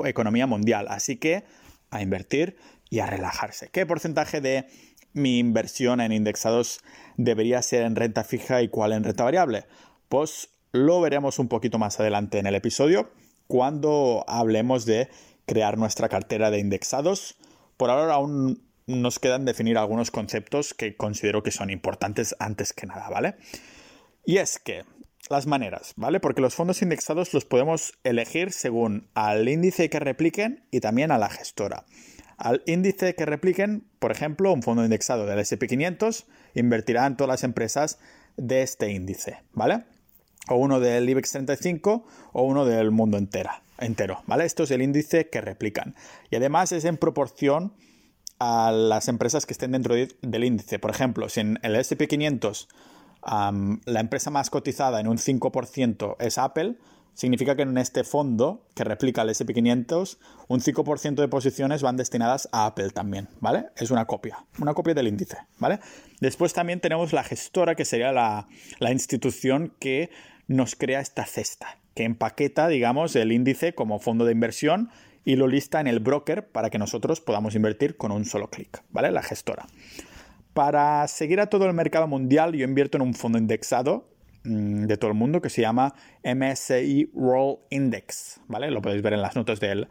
economía 0.05 0.47
mundial. 0.47 0.87
Así 0.89 1.17
que 1.17 1.43
a 1.91 2.01
invertir 2.01 2.55
y 2.91 2.99
a 2.99 3.07
relajarse. 3.07 3.69
¿Qué 3.69 3.87
porcentaje 3.87 4.41
de 4.41 4.67
mi 5.13 5.39
inversión 5.39 5.99
en 6.01 6.11
indexados 6.11 6.81
debería 7.17 7.61
ser 7.63 7.83
en 7.83 7.95
renta 7.95 8.23
fija 8.23 8.61
y 8.61 8.67
cuál 8.67 8.91
en 8.91 9.03
renta 9.03 9.23
variable? 9.23 9.65
Pues 10.09 10.49
lo 10.71 11.01
veremos 11.01 11.39
un 11.39 11.47
poquito 11.47 11.79
más 11.79 11.99
adelante 11.99 12.37
en 12.37 12.45
el 12.45 12.53
episodio 12.53 13.09
cuando 13.47 14.23
hablemos 14.27 14.85
de 14.85 15.09
crear 15.45 15.77
nuestra 15.77 16.09
cartera 16.09 16.51
de 16.51 16.59
indexados. 16.59 17.37
Por 17.77 17.89
ahora 17.89 18.13
aún 18.13 18.61
nos 18.87 19.19
quedan 19.19 19.45
definir 19.45 19.77
algunos 19.77 20.11
conceptos 20.11 20.73
que 20.73 20.97
considero 20.97 21.43
que 21.43 21.51
son 21.51 21.69
importantes 21.69 22.35
antes 22.39 22.73
que 22.73 22.87
nada, 22.87 23.09
¿vale? 23.09 23.35
Y 24.25 24.37
es 24.37 24.59
que 24.59 24.83
las 25.29 25.47
maneras, 25.47 25.93
¿vale? 25.95 26.19
Porque 26.19 26.41
los 26.41 26.55
fondos 26.55 26.81
indexados 26.81 27.33
los 27.33 27.45
podemos 27.45 27.93
elegir 28.03 28.51
según 28.51 29.09
al 29.13 29.47
índice 29.47 29.89
que 29.89 29.99
repliquen 29.99 30.65
y 30.71 30.81
también 30.81 31.11
a 31.11 31.17
la 31.17 31.29
gestora. 31.29 31.85
Al 32.41 32.63
índice 32.65 33.13
que 33.13 33.27
repliquen, 33.27 33.85
por 33.99 34.11
ejemplo, 34.11 34.51
un 34.51 34.63
fondo 34.63 34.83
indexado 34.83 35.27
del 35.27 35.37
SP500 35.37 36.25
invertirá 36.55 37.05
en 37.05 37.15
todas 37.15 37.29
las 37.29 37.43
empresas 37.43 37.99
de 38.35 38.63
este 38.63 38.91
índice, 38.91 39.43
¿vale? 39.53 39.83
O 40.49 40.55
uno 40.55 40.79
del 40.79 41.07
IBEX 41.07 41.33
35 41.33 42.03
o 42.33 42.41
uno 42.41 42.65
del 42.65 42.89
mundo 42.89 43.19
entera 43.19 43.61
entero, 43.77 44.23
¿vale? 44.25 44.45
Esto 44.45 44.63
es 44.63 44.71
el 44.71 44.81
índice 44.81 45.29
que 45.29 45.39
replican. 45.39 45.95
Y 46.31 46.35
además 46.35 46.71
es 46.71 46.83
en 46.85 46.97
proporción 46.97 47.73
a 48.39 48.71
las 48.71 49.07
empresas 49.07 49.45
que 49.45 49.53
estén 49.53 49.73
dentro 49.73 49.93
del 49.95 50.43
índice. 50.43 50.79
Por 50.79 50.89
ejemplo, 50.89 51.29
si 51.29 51.41
en 51.41 51.59
el 51.61 51.75
SP500 51.75 52.67
la 53.85 53.99
empresa 53.99 54.31
más 54.31 54.49
cotizada 54.49 54.99
en 54.99 55.07
un 55.07 55.17
5% 55.17 56.15
es 56.19 56.39
Apple, 56.39 56.77
significa 57.13 57.55
que 57.55 57.63
en 57.63 57.77
este 57.77 58.03
fondo 58.03 58.65
que 58.75 58.83
replica 58.83 59.21
el 59.21 59.29
SP500, 59.29 60.17
un 60.47 60.59
5% 60.59 61.15
de 61.15 61.27
posiciones 61.27 61.81
van 61.81 61.97
destinadas 61.97 62.49
a 62.51 62.65
Apple 62.65 62.91
también, 62.91 63.29
¿vale? 63.39 63.65
Es 63.75 63.91
una 63.91 64.05
copia, 64.05 64.45
una 64.59 64.73
copia 64.73 64.93
del 64.93 65.07
índice, 65.07 65.37
¿vale? 65.59 65.79
Después 66.19 66.53
también 66.53 66.79
tenemos 66.79 67.13
la 67.13 67.23
gestora, 67.23 67.75
que 67.75 67.85
sería 67.85 68.11
la, 68.11 68.47
la 68.79 68.91
institución 68.91 69.73
que 69.79 70.09
nos 70.47 70.75
crea 70.75 70.99
esta 70.99 71.25
cesta 71.25 71.77
que 71.95 72.03
empaqueta, 72.03 72.67
digamos, 72.67 73.15
el 73.15 73.31
índice 73.31 73.73
como 73.73 73.99
fondo 73.99 74.25
de 74.25 74.31
inversión 74.31 74.89
y 75.25 75.35
lo 75.35 75.47
lista 75.47 75.79
en 75.79 75.87
el 75.87 75.99
broker 75.99 76.47
para 76.47 76.69
que 76.69 76.77
nosotros 76.77 77.21
podamos 77.21 77.55
invertir 77.55 77.97
con 77.97 78.11
un 78.11 78.25
solo 78.25 78.49
clic, 78.49 78.83
¿vale? 78.89 79.11
La 79.11 79.21
gestora. 79.21 79.67
Para 80.53 81.07
seguir 81.07 81.39
a 81.39 81.47
todo 81.47 81.65
el 81.65 81.73
mercado 81.73 82.07
mundial, 82.07 82.53
yo 82.53 82.65
invierto 82.65 82.97
en 82.97 83.03
un 83.03 83.13
fondo 83.13 83.37
indexado 83.37 84.09
de 84.43 84.97
todo 84.97 85.11
el 85.11 85.17
mundo 85.17 85.41
que 85.41 85.49
se 85.49 85.61
llama 85.61 85.93
MSCI 86.23 87.11
World 87.13 87.59
Index, 87.69 88.41
¿vale? 88.47 88.71
Lo 88.71 88.81
podéis 88.81 89.01
ver 89.01 89.13
en 89.13 89.21
las 89.21 89.35
notas 89.35 89.59
del 89.59 89.87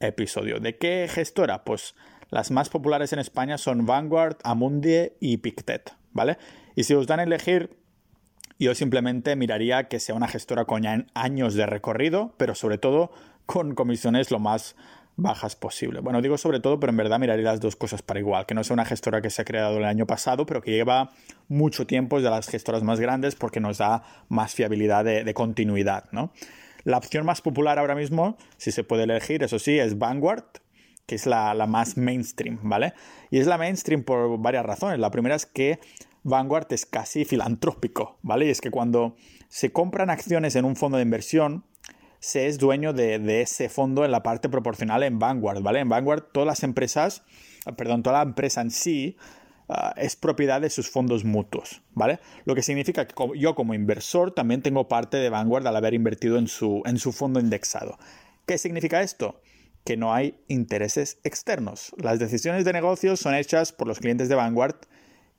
episodio. 0.00 0.60
¿De 0.60 0.76
qué 0.76 1.08
gestora? 1.10 1.64
Pues 1.64 1.94
las 2.30 2.50
más 2.50 2.68
populares 2.68 3.12
en 3.12 3.18
España 3.18 3.58
son 3.58 3.86
Vanguard, 3.86 4.36
Amundi 4.44 5.12
y 5.20 5.38
Pictet, 5.38 5.94
¿vale? 6.12 6.38
Y 6.74 6.84
si 6.84 6.94
os 6.94 7.06
dan 7.06 7.20
a 7.20 7.22
elegir 7.22 7.84
yo 8.58 8.74
simplemente 8.74 9.36
miraría 9.36 9.88
que 9.88 10.00
sea 10.00 10.14
una 10.14 10.28
gestora 10.28 10.64
con 10.64 10.84
años 11.14 11.54
de 11.54 11.66
recorrido, 11.66 12.34
pero 12.36 12.54
sobre 12.54 12.78
todo 12.78 13.10
con 13.46 13.74
comisiones 13.74 14.30
lo 14.30 14.38
más 14.38 14.76
bajas 15.16 15.56
posible. 15.56 16.00
Bueno, 16.00 16.20
digo 16.20 16.38
sobre 16.38 16.60
todo, 16.60 16.80
pero 16.80 16.90
en 16.90 16.96
verdad 16.96 17.18
miraría 17.18 17.44
las 17.44 17.60
dos 17.60 17.76
cosas 17.76 18.02
para 18.02 18.20
igual, 18.20 18.46
que 18.46 18.54
no 18.54 18.64
sea 18.64 18.74
una 18.74 18.84
gestora 18.84 19.22
que 19.22 19.30
se 19.30 19.42
ha 19.42 19.44
creado 19.44 19.78
el 19.78 19.84
año 19.84 20.06
pasado, 20.06 20.46
pero 20.46 20.60
que 20.60 20.72
lleva 20.72 21.12
mucho 21.48 21.86
tiempo, 21.86 22.16
es 22.16 22.24
de 22.24 22.30
las 22.30 22.48
gestoras 22.48 22.82
más 22.82 23.00
grandes 23.00 23.34
porque 23.34 23.60
nos 23.60 23.78
da 23.78 24.02
más 24.28 24.54
fiabilidad 24.54 25.04
de, 25.04 25.34
continuidad, 25.34 26.04
¿no? 26.12 26.32
La 26.84 26.98
opción 26.98 27.24
más 27.24 27.40
popular 27.40 27.78
ahora 27.78 27.94
mismo, 27.94 28.36
si 28.56 28.70
se 28.72 28.84
puede 28.84 29.04
elegir, 29.04 29.42
eso 29.42 29.58
sí, 29.58 29.78
es 29.78 29.98
Vanguard, 29.98 30.44
que 31.06 31.14
es 31.14 31.26
la, 31.26 31.54
la 31.54 31.66
más 31.66 31.96
mainstream, 31.96 32.58
¿vale? 32.62 32.92
Y 33.30 33.38
es 33.38 33.46
la 33.46 33.56
mainstream 33.56 34.04
por 34.04 34.38
varias 34.38 34.66
razones. 34.66 34.98
La 34.98 35.10
primera 35.10 35.34
es 35.34 35.46
que 35.46 35.78
Vanguard 36.24 36.66
es 36.70 36.86
casi 36.86 37.24
filantrópico, 37.24 38.18
¿vale? 38.22 38.46
Y 38.46 38.50
es 38.50 38.60
que 38.60 38.70
cuando 38.70 39.16
se 39.48 39.72
compran 39.72 40.10
acciones 40.10 40.56
en 40.56 40.64
un 40.64 40.76
fondo 40.76 40.96
de 40.96 41.02
inversión, 41.02 41.64
se 42.24 42.46
es 42.46 42.56
dueño 42.56 42.94
de, 42.94 43.42
ese 43.42 43.68
fondo 43.68 44.02
en 44.06 44.10
la 44.10 44.22
parte 44.22 44.48
proporcional 44.48 45.02
en 45.02 45.18
Vanguard, 45.18 45.60
¿vale? 45.60 45.80
En 45.80 45.90
Vanguard 45.90 46.22
todas 46.32 46.46
las 46.46 46.62
empresas, 46.62 47.22
perdón, 47.76 48.02
toda 48.02 48.16
la 48.16 48.22
empresa 48.22 48.62
en 48.62 48.70
sí 48.70 49.18
ah, 49.68 49.92
es 49.98 50.16
propiedad 50.16 50.62
de 50.62 50.70
sus 50.70 50.88
fondos 50.88 51.26
mutuos, 51.26 51.82
¿vale? 51.92 52.20
Lo 52.46 52.54
que 52.54 52.62
significa 52.62 53.06
que 53.06 53.14
yo 53.36 53.54
como 53.54 53.74
inversor 53.74 54.32
también 54.32 54.62
tengo 54.62 54.88
parte 54.88 55.18
de 55.18 55.28
Vanguard 55.28 55.66
al 55.66 55.76
haber 55.76 55.92
invertido 55.92 56.38
en 56.38 56.48
su, 56.48 56.82
en 56.86 56.98
su 56.98 57.12
fondo 57.12 57.40
indexado. 57.40 57.98
¿Qué 58.46 58.56
significa 58.56 59.02
esto? 59.02 59.42
Que 59.84 59.98
no 59.98 60.14
hay 60.14 60.34
intereses 60.48 61.18
externos. 61.24 61.94
Las 61.98 62.18
decisiones 62.18 62.64
de 62.64 62.72
negocios 62.72 63.20
son 63.20 63.34
hechas 63.34 63.72
por 63.72 63.86
los 63.86 63.98
clientes 63.98 64.30
de 64.30 64.34
Vanguard 64.34 64.76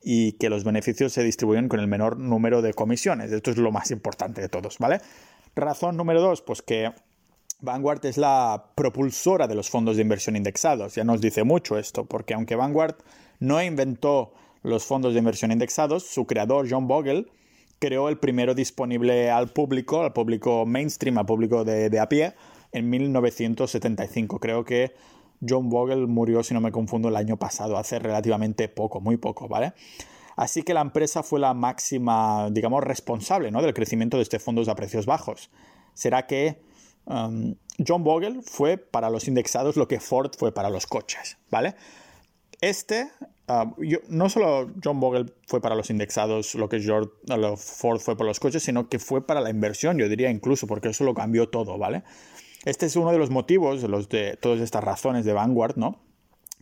y 0.03 0.33
que 0.33 0.49
los 0.49 0.63
beneficios 0.63 1.13
se 1.13 1.23
distribuyen 1.23 1.67
con 1.67 1.79
el 1.79 1.87
menor 1.87 2.19
número 2.19 2.61
de 2.61 2.75
comisiones. 2.75 3.31
Esto 3.31 3.49
es 3.49 3.57
lo 3.57 3.71
más 3.71 3.89
importante 3.89 4.39
de 4.39 4.49
todos, 4.49 4.77
¿vale? 4.77 4.99
Razón 5.55 5.95
número 5.95 6.21
dos, 6.21 6.41
pues 6.41 6.61
que 6.61 6.91
Vanguard 7.61 8.05
es 8.05 8.17
la 8.17 8.71
propulsora 8.75 9.47
de 9.47 9.55
los 9.55 9.69
fondos 9.69 9.95
de 9.95 10.01
inversión 10.01 10.35
indexados. 10.35 10.95
Ya 10.95 11.05
nos 11.05 11.21
dice 11.21 11.45
mucho 11.45 11.77
esto, 11.77 12.03
porque 12.05 12.33
aunque 12.33 12.57
Vanguard 12.57 12.95
no 13.39 13.61
inventó 13.63 14.33
los 14.63 14.83
fondos 14.83 15.13
de 15.13 15.19
inversión 15.19 15.53
indexados, 15.53 16.03
su 16.03 16.25
creador, 16.25 16.67
John 16.69 16.87
Bogle, 16.87 17.27
creó 17.79 18.09
el 18.09 18.17
primero 18.17 18.53
disponible 18.53 19.31
al 19.31 19.47
público, 19.47 20.01
al 20.01 20.11
público 20.11 20.65
mainstream, 20.65 21.17
al 21.19 21.25
público 21.25 21.63
de, 21.63 21.89
de 21.89 21.99
a 21.99 22.09
pie, 22.09 22.33
en 22.73 22.89
1975. 22.89 24.39
Creo 24.39 24.65
que 24.65 24.93
John 25.47 25.69
Bogle 25.69 26.05
murió, 26.07 26.43
si 26.43 26.53
no 26.53 26.59
me 26.59 26.73
confundo, 26.73 27.07
el 27.07 27.15
año 27.15 27.37
pasado, 27.37 27.77
hace 27.77 27.99
relativamente 27.99 28.67
poco, 28.67 28.99
muy 28.99 29.15
poco, 29.15 29.47
¿vale? 29.47 29.73
Así 30.35 30.63
que 30.63 30.73
la 30.73 30.81
empresa 30.81 31.23
fue 31.23 31.39
la 31.39 31.53
máxima, 31.53 32.49
digamos, 32.51 32.83
responsable 32.83 33.51
¿no? 33.51 33.61
del 33.61 33.73
crecimiento 33.73 34.17
de 34.17 34.23
este 34.23 34.39
fondos 34.39 34.67
a 34.67 34.75
precios 34.75 35.05
bajos. 35.05 35.49
¿Será 35.93 36.27
que 36.27 36.61
um, 37.05 37.55
John 37.85 38.03
Bogle 38.03 38.41
fue 38.41 38.77
para 38.77 39.09
los 39.09 39.27
indexados 39.27 39.77
lo 39.77 39.87
que 39.87 39.99
Ford 39.99 40.31
fue 40.37 40.53
para 40.53 40.69
los 40.69 40.87
coches? 40.87 41.37
¿Vale? 41.49 41.75
Este 42.61 43.09
Ah, 43.47 43.71
no 44.09 44.29
solo 44.29 44.71
John 44.83 44.99
Bogle 44.99 45.25
fue 45.45 45.61
para 45.61 45.75
los 45.75 45.91
indexados, 45.91 46.55
lo 46.55 46.67
que 46.67 46.79
Ford 47.57 47.99
fue 47.99 48.17
para 48.17 48.27
los 48.27 48.39
coches, 48.39 48.63
sino 48.63 48.89
que 48.89 48.97
fue 48.97 49.25
para 49.25 49.39
la 49.39 49.51
inversión, 49.51 49.99
yo 49.99 50.09
diría 50.09 50.31
incluso, 50.31 50.65
porque 50.65 50.89
eso 50.89 51.03
lo 51.03 51.13
cambió 51.13 51.47
todo, 51.49 51.77
¿vale? 51.77 52.03
Este 52.65 52.87
es 52.87 52.95
uno 52.95 53.11
de 53.11 53.19
los 53.19 53.29
motivos, 53.29 53.83
de 54.09 54.37
todas 54.37 54.61
estas 54.61 54.83
razones 54.83 55.25
de 55.25 55.33
Vanguard, 55.33 55.77
¿no? 55.77 55.99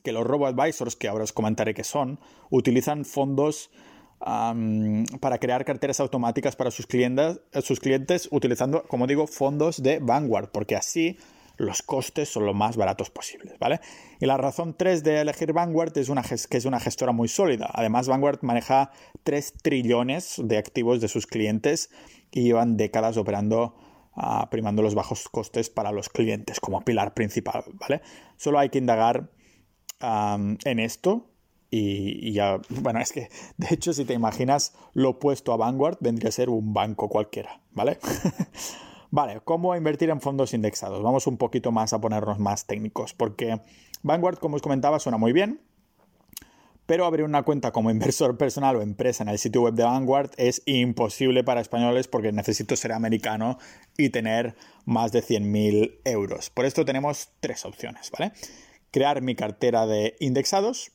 Que 0.03 0.11
los 0.11 0.25
robo-advisors, 0.25 0.95
que 0.95 1.07
ahora 1.07 1.23
os 1.23 1.33
comentaré 1.33 1.73
que 1.73 1.83
son, 1.83 2.19
utilizan 2.49 3.05
fondos 3.05 3.71
para 4.19 5.37
crear 5.37 5.65
carteras 5.65 5.99
automáticas 5.99 6.55
para 6.55 6.71
sus 6.71 6.87
clientes, 6.87 7.41
sus 7.61 7.79
clientes 7.79 8.29
utilizando, 8.31 8.83
como 8.83 9.05
digo, 9.05 9.27
fondos 9.27 9.83
de 9.83 9.99
Vanguard, 9.99 10.49
porque 10.51 10.77
así 10.77 11.17
los 11.57 11.81
costes 11.81 12.29
son 12.29 12.45
lo 12.45 12.53
más 12.53 12.77
baratos 12.77 13.09
posibles, 13.09 13.59
¿vale? 13.59 13.79
Y 14.19 14.25
la 14.25 14.37
razón 14.37 14.75
3 14.77 15.03
de 15.03 15.21
elegir 15.21 15.53
Vanguard 15.53 15.97
es 15.97 16.09
una 16.09 16.23
que 16.23 16.57
es 16.57 16.65
una 16.65 16.79
gestora 16.79 17.11
muy 17.11 17.27
sólida. 17.27 17.69
Además, 17.73 18.07
Vanguard 18.07 18.39
maneja 18.41 18.91
3 19.23 19.53
trillones 19.61 20.41
de 20.43 20.57
activos 20.57 21.01
de 21.01 21.07
sus 21.07 21.27
clientes 21.27 21.89
y 22.31 22.43
llevan 22.43 22.77
décadas 22.77 23.17
operando 23.17 23.75
uh, 24.15 24.49
primando 24.49 24.81
los 24.81 24.95
bajos 24.95 25.27
costes 25.29 25.69
para 25.69 25.91
los 25.91 26.09
clientes 26.09 26.59
como 26.59 26.81
pilar 26.81 27.13
principal, 27.13 27.63
¿vale? 27.73 28.01
Solo 28.37 28.59
hay 28.59 28.69
que 28.69 28.79
indagar 28.79 29.29
en 30.03 30.79
esto 30.79 31.29
y, 31.69 32.33
ya, 32.33 32.59
bueno, 32.69 32.99
es 32.99 33.11
que 33.11 33.29
de 33.57 33.67
hecho 33.71 33.93
si 33.93 34.05
te 34.05 34.13
imaginas 34.13 34.73
lo 34.93 35.11
opuesto 35.11 35.53
a 35.53 35.57
Vanguard 35.57 35.97
vendría 36.01 36.29
a 36.29 36.31
ser 36.31 36.49
un 36.49 36.73
banco 36.73 37.09
cualquiera, 37.09 37.61
¿vale? 37.71 37.97
Vale, 39.09 39.41
¿cómo 39.43 39.75
invertir 39.75 40.09
en 40.09 40.21
fondos 40.21 40.53
indexados? 40.53 41.03
Vamos 41.03 41.27
un 41.27 41.37
poquito 41.37 41.71
más 41.71 41.93
a 41.93 42.01
ponernos 42.01 42.39
más 42.39 42.65
técnicos, 42.65 43.13
porque 43.13 43.61
Vanguard, 44.01 44.39
como 44.39 44.55
os 44.55 44.61
comentaba, 44.63 44.99
suena 44.99 45.19
muy 45.19 45.33
bien, 45.33 45.61
pero 46.85 47.05
abrir 47.05 47.23
una 47.23 47.43
cuenta 47.43 47.71
como 47.71 47.91
inversor 47.91 48.37
personal 48.37 48.75
o 48.75 48.81
empresa 48.81 49.23
en 49.23 49.29
el 49.29 49.37
sitio 49.37 49.61
web 49.61 49.73
de 49.73 49.83
Vanguard 49.83 50.31
es 50.37 50.61
imposible 50.65 51.43
para 51.43 51.61
españoles 51.61 52.07
porque 52.07 52.31
necesito 52.31 52.75
ser 52.75 52.91
americano 52.91 53.57
y 53.97 54.09
tener 54.09 54.55
más 54.85 55.11
de 55.11 55.23
100.000 55.23 56.01
euros. 56.05 56.49
Por 56.49 56.65
esto 56.65 56.83
tenemos 56.85 57.29
tres 57.39 57.65
opciones, 57.65 58.11
¿vale? 58.11 58.33
Crear 58.93 59.23
mi 59.23 59.33
cartera 59.33 59.87
de 59.87 60.15
indexados, 60.19 60.91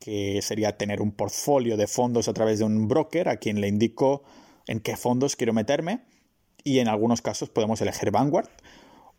que 0.00 0.42
sería 0.42 0.76
tener 0.76 1.00
un 1.00 1.12
portfolio 1.12 1.76
de 1.76 1.86
fondos 1.86 2.26
a 2.26 2.34
través 2.34 2.58
de 2.58 2.64
un 2.64 2.88
broker 2.88 3.28
a 3.28 3.36
quien 3.36 3.60
le 3.60 3.68
indico 3.68 4.24
en 4.66 4.80
qué 4.80 4.96
fondos 4.96 5.36
quiero 5.36 5.52
meterme 5.52 6.00
y 6.64 6.80
en 6.80 6.88
algunos 6.88 7.22
casos 7.22 7.48
podemos 7.48 7.80
elegir 7.80 8.10
Vanguard. 8.10 8.48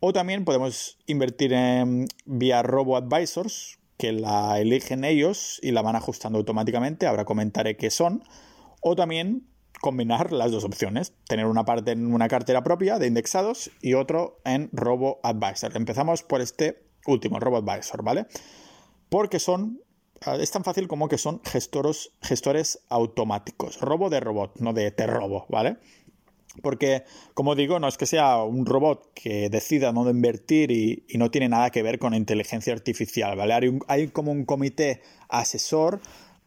O 0.00 0.12
también 0.12 0.44
podemos 0.44 0.98
invertir 1.06 1.54
vía 2.26 2.62
Robo 2.62 2.98
Advisors, 2.98 3.78
que 3.96 4.12
la 4.12 4.60
eligen 4.60 5.02
ellos 5.02 5.58
y 5.62 5.72
la 5.72 5.80
van 5.80 5.96
ajustando 5.96 6.38
automáticamente. 6.38 7.06
Ahora 7.06 7.24
comentaré 7.24 7.78
qué 7.78 7.90
son. 7.90 8.22
O 8.82 8.96
también 8.96 9.48
combinar 9.80 10.30
las 10.30 10.52
dos 10.52 10.64
opciones, 10.64 11.14
tener 11.26 11.46
una 11.46 11.64
parte 11.64 11.92
en 11.92 12.12
una 12.12 12.28
cartera 12.28 12.62
propia 12.62 12.98
de 12.98 13.06
indexados 13.06 13.70
y 13.80 13.94
otro 13.94 14.40
en 14.44 14.68
Robo 14.72 15.20
Advisor. 15.22 15.74
Empezamos 15.74 16.22
por 16.22 16.42
este 16.42 16.87
último, 17.06 17.40
Robo 17.40 17.58
Advisor, 17.58 18.02
¿vale? 18.02 18.26
Porque 19.08 19.38
son 19.38 19.80
es 20.40 20.50
tan 20.50 20.64
fácil 20.64 20.88
como 20.88 21.08
que 21.08 21.18
son 21.18 21.40
gestoros, 21.44 22.12
gestores 22.22 22.80
automáticos. 22.88 23.80
Robo 23.80 24.10
de 24.10 24.20
robot, 24.20 24.58
no 24.58 24.72
de 24.72 24.90
te 24.90 25.06
robo, 25.06 25.46
¿vale? 25.48 25.76
Porque, 26.62 27.04
como 27.34 27.54
digo, 27.54 27.78
no 27.78 27.86
es 27.86 27.96
que 27.96 28.06
sea 28.06 28.42
un 28.42 28.66
robot 28.66 29.12
que 29.14 29.48
decida 29.48 29.92
dónde 29.92 30.10
invertir 30.10 30.72
y, 30.72 31.04
no 31.16 31.30
tiene 31.30 31.48
nada 31.48 31.70
que 31.70 31.82
ver 31.82 31.98
con 31.98 32.14
inteligencia 32.14 32.72
artificial, 32.72 33.36
¿vale? 33.36 33.78
Hay, 33.86 34.08
como 34.08 34.32
un 34.32 34.44
comité 34.44 35.02
asesor 35.28 36.00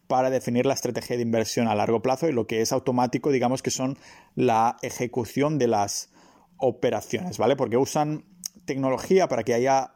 para 0.07 0.29
definir 0.29 0.65
la 0.65 0.73
estrategia 0.73 1.15
de 1.15 1.21
inversión 1.21 1.69
a 1.69 1.75
largo 1.75 2.01
plazo 2.01 2.27
y 2.27 2.33
lo 2.33 2.45
que 2.45 2.61
es 2.61 2.73
automático, 2.73 3.31
digamos 3.31 3.61
que 3.61 3.71
son 3.71 3.97
la 4.35 4.75
ejecución 4.81 5.57
de 5.57 5.67
las 5.67 6.09
operaciones, 6.57 7.37
¿vale? 7.37 7.55
Porque 7.55 7.77
usan 7.77 8.25
tecnología 8.65 9.29
para 9.29 9.43
que 9.43 9.53
haya 9.53 9.93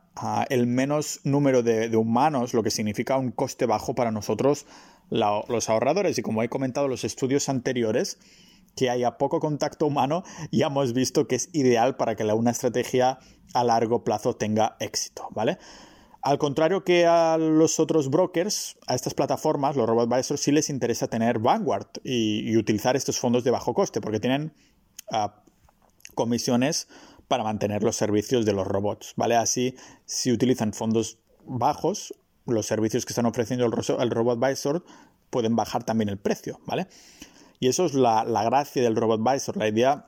el 0.49 0.67
menos 0.67 1.19
número 1.23 1.63
de, 1.63 1.95
humanos, 1.95 2.53
lo 2.53 2.63
que 2.63 2.71
significa 2.71 3.17
un 3.17 3.31
coste 3.31 3.65
bajo 3.65 3.95
para 3.95 4.11
nosotros 4.11 4.65
los 5.09 5.69
ahorradores. 5.69 6.17
Y 6.17 6.21
como 6.21 6.41
he 6.43 6.49
comentado 6.49 6.85
en 6.85 6.91
los 6.91 7.03
estudios 7.03 7.49
anteriores, 7.49 8.17
que 8.75 8.89
haya 8.89 9.17
poco 9.17 9.39
contacto 9.39 9.85
humano, 9.85 10.23
ya 10.51 10.67
hemos 10.67 10.93
visto 10.93 11.27
que 11.27 11.35
es 11.35 11.49
ideal 11.53 11.95
para 11.95 12.15
que 12.15 12.23
una 12.23 12.51
estrategia 12.51 13.19
a 13.53 13.63
largo 13.63 14.03
plazo 14.03 14.35
tenga 14.35 14.75
éxito, 14.79 15.27
¿vale? 15.31 15.57
Al 16.21 16.39
contrario 16.39 16.83
que 16.83 17.05
a 17.05 17.37
los 17.37 17.79
otros 17.79 18.09
brokers, 18.09 18.77
a 18.87 18.95
estas 18.95 19.13
plataformas, 19.13 19.75
los 19.75 19.87
robot 19.87 20.11
advisors, 20.11 20.41
sí 20.41 20.51
les 20.51 20.71
interesa 20.71 21.07
tener 21.07 21.37
Vanguard 21.37 21.87
y, 22.03 22.57
utilizar 22.57 22.95
estos 22.95 23.19
fondos 23.19 23.43
de 23.43 23.51
bajo 23.51 23.75
coste, 23.75 24.01
porque 24.01 24.19
tienen 24.19 24.51
ah, 25.11 25.43
comisiones 26.15 26.87
para 27.27 27.43
mantener 27.43 27.83
los 27.83 27.95
servicios 27.95 28.45
de 28.45 28.53
los 28.53 28.67
robots, 28.67 29.13
¿vale? 29.15 29.35
Así, 29.35 29.75
si 30.05 30.31
utilizan 30.31 30.73
fondos 30.73 31.19
bajos, 31.45 32.13
los 32.45 32.65
servicios 32.65 33.05
que 33.05 33.13
están 33.13 33.25
ofreciendo 33.25 33.65
el, 33.65 34.11
robot 34.11 34.43
advisor 34.43 34.85
pueden 35.29 35.55
bajar 35.55 35.83
también 35.83 36.09
el 36.09 36.17
precio, 36.17 36.59
¿vale? 36.65 36.87
Y 37.59 37.67
eso 37.67 37.85
es 37.85 37.93
la, 37.93 38.23
gracia 38.45 38.83
del 38.83 38.95
RoboAdvisor. 38.95 39.57
La 39.57 39.67
idea 39.67 40.07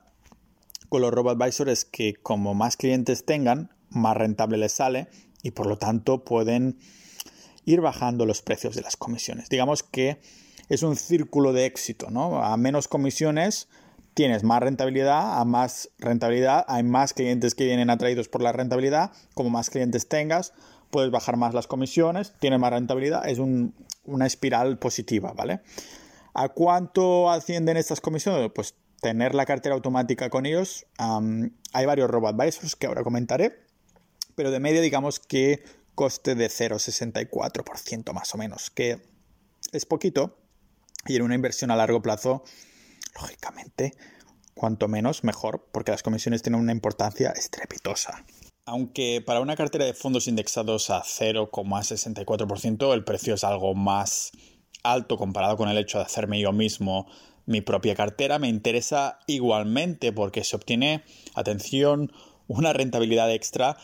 con 0.88 1.02
los 1.02 1.12
RoboAdvisor 1.12 1.68
es 1.68 1.84
que 1.84 2.14
como 2.14 2.54
más 2.54 2.76
clientes 2.76 3.24
tengan, 3.24 3.70
más 3.90 4.16
rentable 4.16 4.58
les 4.58 4.72
sale 4.72 5.08
y 5.42 5.50
por 5.52 5.66
lo 5.66 5.78
tanto 5.78 6.24
pueden 6.24 6.78
ir 7.64 7.80
bajando 7.80 8.26
los 8.26 8.42
precios 8.42 8.74
de 8.76 8.82
las 8.82 8.96
comisiones. 8.96 9.48
Digamos 9.48 9.82
que 9.82 10.20
es 10.68 10.82
un 10.82 10.96
círculo 10.96 11.52
de 11.52 11.66
éxito, 11.66 12.10
¿no? 12.10 12.42
A 12.42 12.56
menos 12.56 12.88
comisiones 12.88 13.68
tienes 14.18 14.42
más 14.42 14.58
rentabilidad, 14.60 15.38
a 15.38 15.44
más 15.44 15.90
rentabilidad 16.00 16.64
hay 16.66 16.82
más 16.82 17.14
clientes 17.14 17.54
que 17.54 17.66
vienen 17.66 17.88
atraídos 17.88 18.28
por 18.28 18.42
la 18.42 18.50
rentabilidad, 18.50 19.12
como 19.34 19.48
más 19.48 19.70
clientes 19.70 20.08
tengas, 20.08 20.54
puedes 20.90 21.12
bajar 21.12 21.36
más 21.36 21.54
las 21.54 21.68
comisiones, 21.68 22.32
tienes 22.40 22.58
más 22.58 22.72
rentabilidad, 22.72 23.28
es 23.28 23.38
una 23.38 24.26
espiral 24.26 24.76
positiva, 24.80 25.34
¿vale? 25.34 25.60
¿A 26.34 26.48
cuánto 26.48 27.30
ascienden 27.30 27.76
estas 27.76 28.00
comisiones? 28.00 28.50
Pues 28.52 28.74
tener 29.00 29.36
la 29.36 29.46
cartera 29.46 29.76
automática 29.76 30.30
con 30.30 30.46
ellos. 30.46 30.84
hay 30.98 31.86
varios 31.86 32.10
robo-advisors 32.10 32.74
que 32.74 32.88
ahora 32.88 33.04
comentaré, 33.04 33.54
pero 34.34 34.50
de 34.50 34.58
media 34.58 34.80
digamos 34.80 35.20
que 35.20 35.62
coste 35.94 36.34
de 36.34 36.48
0,64% 36.48 38.12
más 38.12 38.34
o 38.34 38.38
menos, 38.38 38.70
que 38.70 39.00
es 39.70 39.86
poquito 39.86 40.36
y 41.06 41.14
en 41.14 41.22
una 41.22 41.36
inversión 41.36 41.70
a 41.70 41.76
largo 41.76 42.02
plazo, 42.02 42.42
lógicamente, 43.14 43.94
cuanto 44.54 44.88
menos 44.88 45.24
mejor, 45.24 45.68
porque 45.72 45.92
las 45.92 46.02
comisiones 46.02 46.42
tienen 46.42 46.60
una 46.60 46.72
importancia 46.72 47.30
estrepitosa. 47.30 48.24
Aunque 48.66 49.22
para 49.24 49.40
una 49.40 49.56
cartera 49.56 49.86
de 49.86 49.94
fondos 49.94 50.28
indexados 50.28 50.90
a 50.90 51.02
0,64% 51.02 52.92
el 52.92 53.04
precio 53.04 53.34
es 53.34 53.44
algo 53.44 53.74
más 53.74 54.32
alto 54.82 55.16
comparado 55.16 55.56
con 55.56 55.68
el 55.68 55.78
hecho 55.78 55.98
de 55.98 56.04
hacerme 56.04 56.40
yo 56.40 56.52
mismo 56.52 57.06
mi 57.46 57.62
propia 57.62 57.94
cartera, 57.94 58.38
me 58.38 58.48
interesa 58.48 59.20
igualmente 59.26 60.12
porque 60.12 60.44
se 60.44 60.54
obtiene, 60.54 61.02
atención, 61.34 62.12
una 62.46 62.74
rentabilidad 62.74 63.32
extra 63.32 63.78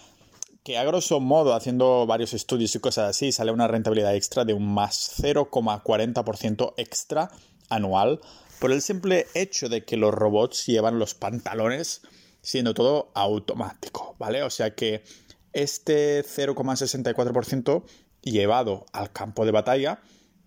que 0.64 0.78
a 0.78 0.84
grosso 0.84 1.20
modo, 1.20 1.54
haciendo 1.54 2.06
varios 2.06 2.32
estudios 2.32 2.74
y 2.74 2.80
cosas 2.80 3.10
así, 3.10 3.32
sale 3.32 3.52
una 3.52 3.68
rentabilidad 3.68 4.14
extra 4.14 4.44
de 4.44 4.54
un 4.54 4.66
más 4.66 5.14
0,40% 5.22 6.74
extra 6.78 7.30
anual 7.68 8.20
por 8.64 8.72
el 8.72 8.80
simple 8.80 9.26
hecho 9.34 9.68
de 9.68 9.84
que 9.84 9.98
los 9.98 10.14
robots 10.14 10.64
llevan 10.64 10.98
los 10.98 11.14
pantalones 11.14 12.00
siendo 12.40 12.72
todo 12.72 13.10
automático, 13.12 14.16
¿vale? 14.18 14.42
O 14.42 14.48
sea 14.48 14.74
que 14.74 15.04
este 15.52 16.24
0,64% 16.24 17.84
llevado 18.22 18.86
al 18.94 19.12
campo 19.12 19.44
de 19.44 19.52
batalla 19.52 20.00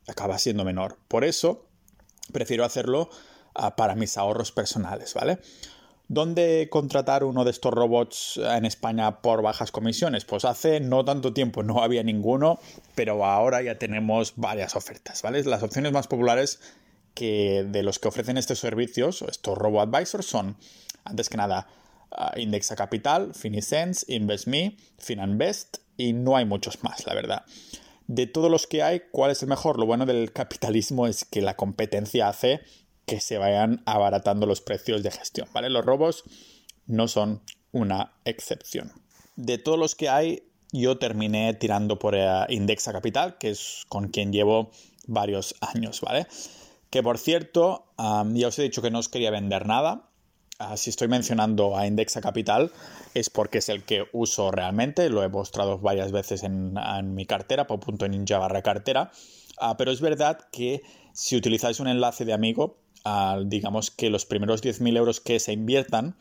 acaba 0.08 0.40
siendo 0.40 0.66
menor. 0.66 0.98
Por 1.08 1.26
eso 1.26 1.68
prefiero 2.34 2.66
hacerlo 2.66 3.12
ah, 3.54 3.76
para 3.76 3.94
mis 3.94 4.18
ahorros 4.18 4.52
personales, 4.52 5.14
¿vale? 5.14 5.38
¿Dónde 6.08 6.70
contratar 6.72 7.24
uno 7.24 7.44
de 7.44 7.52
estos 7.52 7.72
robots 7.72 8.38
en 8.38 8.66
España 8.66 9.22
por 9.22 9.44
bajas 9.44 9.72
comisiones? 9.72 10.26
Pues 10.26 10.44
hace 10.44 10.80
no 10.80 11.06
tanto 11.06 11.34
tiempo 11.34 11.62
no 11.62 11.84
había 11.84 12.02
ninguno, 12.02 12.58
pero 12.96 13.24
ahora 13.24 13.62
ya 13.62 13.78
tenemos 13.78 14.34
varias 14.38 14.76
ofertas, 14.76 15.22
¿vale? 15.22 15.44
Las 15.44 15.62
opciones 15.62 15.92
más 15.92 16.08
populares 16.08 16.60
que 17.18 17.66
de 17.68 17.82
los 17.82 17.98
que 17.98 18.10
ofrecen 18.10 18.38
estos 18.38 18.60
servicios, 18.60 19.24
estos 19.24 19.58
robo 19.58 19.82
advisors, 19.82 20.28
son, 20.28 20.56
antes 21.04 21.30
que 21.30 21.38
nada, 21.38 21.68
ah, 22.12 22.34
Indexa 22.38 22.76
Capital, 22.76 23.34
Finisense, 23.34 24.06
InvestMe, 24.08 24.78
Finanbest 25.00 25.78
y 25.98 26.14
no 26.14 26.38
hay 26.38 26.46
muchos 26.46 26.84
más, 26.84 27.08
la 27.08 27.16
verdad 27.16 27.44
de 28.08 28.26
todos 28.26 28.50
los 28.50 28.68
que 28.68 28.84
hay, 28.84 29.02
¿cuál 29.12 29.32
es 29.32 29.44
el 29.44 29.50
mejor? 29.50 29.78
Lo 29.80 29.86
bueno 29.86 30.06
del 30.06 30.32
capitalismo 30.32 31.08
es 31.08 31.26
que 31.26 31.42
la 31.42 31.56
competencia 31.56 32.30
hace 32.30 32.62
que 33.06 33.20
se 33.20 33.38
vayan 33.38 33.84
abaratando 33.86 34.46
los 34.46 34.62
precios 34.62 35.04
de 35.04 35.12
gestión, 35.12 35.48
¿vale? 35.54 35.70
Los 35.70 35.86
robos 35.86 36.24
no 36.88 37.08
son 37.08 37.42
una 37.72 38.14
excepción. 38.26 38.92
De 39.36 39.58
todos 39.58 39.78
los 39.78 39.96
que 39.96 40.10
hay, 40.10 40.44
yo 40.72 40.98
terminé 40.98 41.54
tirando 41.54 42.00
por 42.00 42.16
eh, 42.16 42.28
Indexa 42.50 42.92
Capital, 42.92 43.38
que 43.38 43.52
es 43.52 43.86
con 43.88 44.10
quien 44.10 44.32
llevo 44.32 44.72
varios 45.06 45.56
años, 45.62 46.02
¿vale? 46.02 46.28
Que 46.90 47.04
por 47.04 47.18
cierto, 47.18 47.86
ya 47.98 48.48
os 48.48 48.60
he 48.60 48.64
dicho 48.64 48.82
que 48.82 48.92
no 48.92 49.00
os 49.00 49.10
quería 49.10 49.32
vender 49.32 49.66
nada. 49.66 50.10
Ah, 50.60 50.76
si 50.76 50.90
estoy 50.90 51.08
mencionando 51.08 51.78
a 51.78 51.86
Indexa 51.86 52.20
Capital 52.20 52.72
es 53.14 53.30
porque 53.30 53.60
es 53.60 53.70
el 53.70 53.84
que 53.84 54.06
uso 54.12 54.50
realmente, 54.50 55.08
lo 55.10 55.24
he 55.24 55.30
mostrado 55.30 55.78
varias 55.78 56.12
veces 56.12 56.42
en, 56.42 56.74
mi 57.14 57.28
cartera, 57.28 57.68
ninja 58.10 58.40
barra 58.40 58.64
cartera, 58.64 59.12
ah, 59.60 59.78
pero 59.78 59.92
es 59.92 60.02
verdad 60.02 60.40
que 60.52 60.82
si 61.14 61.36
utilizáis 61.36 61.80
un 61.80 61.88
enlace 61.88 62.26
de 62.26 62.34
amigo, 62.34 62.80
ah, 63.06 63.40
digamos 63.46 63.92
que 63.92 64.10
los 64.10 64.26
primeros 64.26 64.64
10.000 64.64 64.98
euros 64.98 65.22
que 65.22 65.40
se 65.40 65.54
inviertan, 65.54 66.16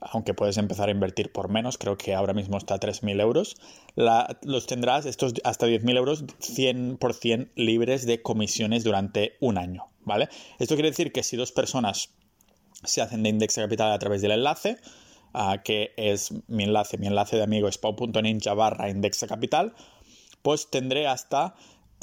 aunque 0.00 0.34
puedes 0.34 0.56
empezar 0.58 0.88
a 0.88 0.92
invertir 0.92 1.32
por 1.32 1.48
menos, 1.48 1.78
creo 1.78 1.96
que 1.96 2.14
ahora 2.14 2.34
mismo 2.34 2.58
está 2.58 2.74
a 2.74 2.80
3.000 2.80 3.20
euros, 3.20 3.56
los 4.42 4.66
tendrás 4.66 5.06
estos 5.06 5.34
hasta 5.44 5.66
10.000 5.66 5.96
euros 5.96 6.24
100% 6.26 7.50
libres 7.56 8.06
de 8.06 8.22
comisiones 8.22 8.84
durante 8.84 9.36
un 9.40 9.58
año, 9.58 9.88
¿vale? 10.02 10.28
Esto 10.58 10.74
quiere 10.74 10.90
decir 10.90 11.12
que 11.12 11.22
si 11.22 11.36
dos 11.36 11.52
personas 11.52 12.10
se 12.82 13.00
hacen 13.00 13.22
de 13.22 13.30
Index 13.30 13.54
Capital 13.54 13.92
a 13.92 13.98
través 13.98 14.20
del 14.22 14.32
enlace, 14.32 14.78
uh, 15.34 15.62
que 15.64 15.92
es 15.96 16.32
mi 16.48 16.64
enlace, 16.64 16.98
mi 16.98 17.06
enlace 17.06 17.36
de 17.36 17.42
amigo 17.42 17.68
es 17.68 17.78
pau.ninja 17.78 18.54
barra 18.54 18.90
Indexa 18.90 19.26
Capital, 19.26 19.74
pues 20.42 20.68
tendré 20.70 21.06
hasta 21.06 21.54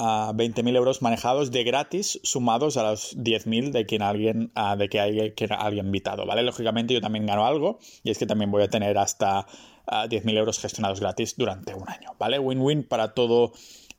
a 0.04 0.32
20.000 0.34 0.74
euros 0.74 1.00
manejados 1.00 1.52
de 1.52 1.62
gratis 1.62 2.18
sumados 2.24 2.76
a 2.76 2.82
los 2.82 3.16
10.000 3.16 3.70
de 3.70 3.86
quien 3.86 4.02
alguien 4.02 4.50
de 4.76 4.88
que 4.88 4.98
hay 4.98 5.32
que 5.34 5.44
alguien 5.44 5.86
invitado, 5.86 6.26
¿vale? 6.26 6.42
Lógicamente 6.42 6.92
yo 6.92 7.00
también 7.00 7.24
gano 7.24 7.46
algo 7.46 7.78
y 8.02 8.10
es 8.10 8.18
que 8.18 8.26
también 8.26 8.50
voy 8.50 8.64
a 8.64 8.68
tener 8.68 8.98
hasta 8.98 9.46
10.000 9.86 10.36
euros 10.36 10.58
gestionados 10.58 10.98
gratis 10.98 11.36
durante 11.36 11.74
un 11.74 11.88
año, 11.88 12.16
¿vale? 12.18 12.40
Win-win 12.40 12.82
para 12.82 13.14
todo 13.14 13.52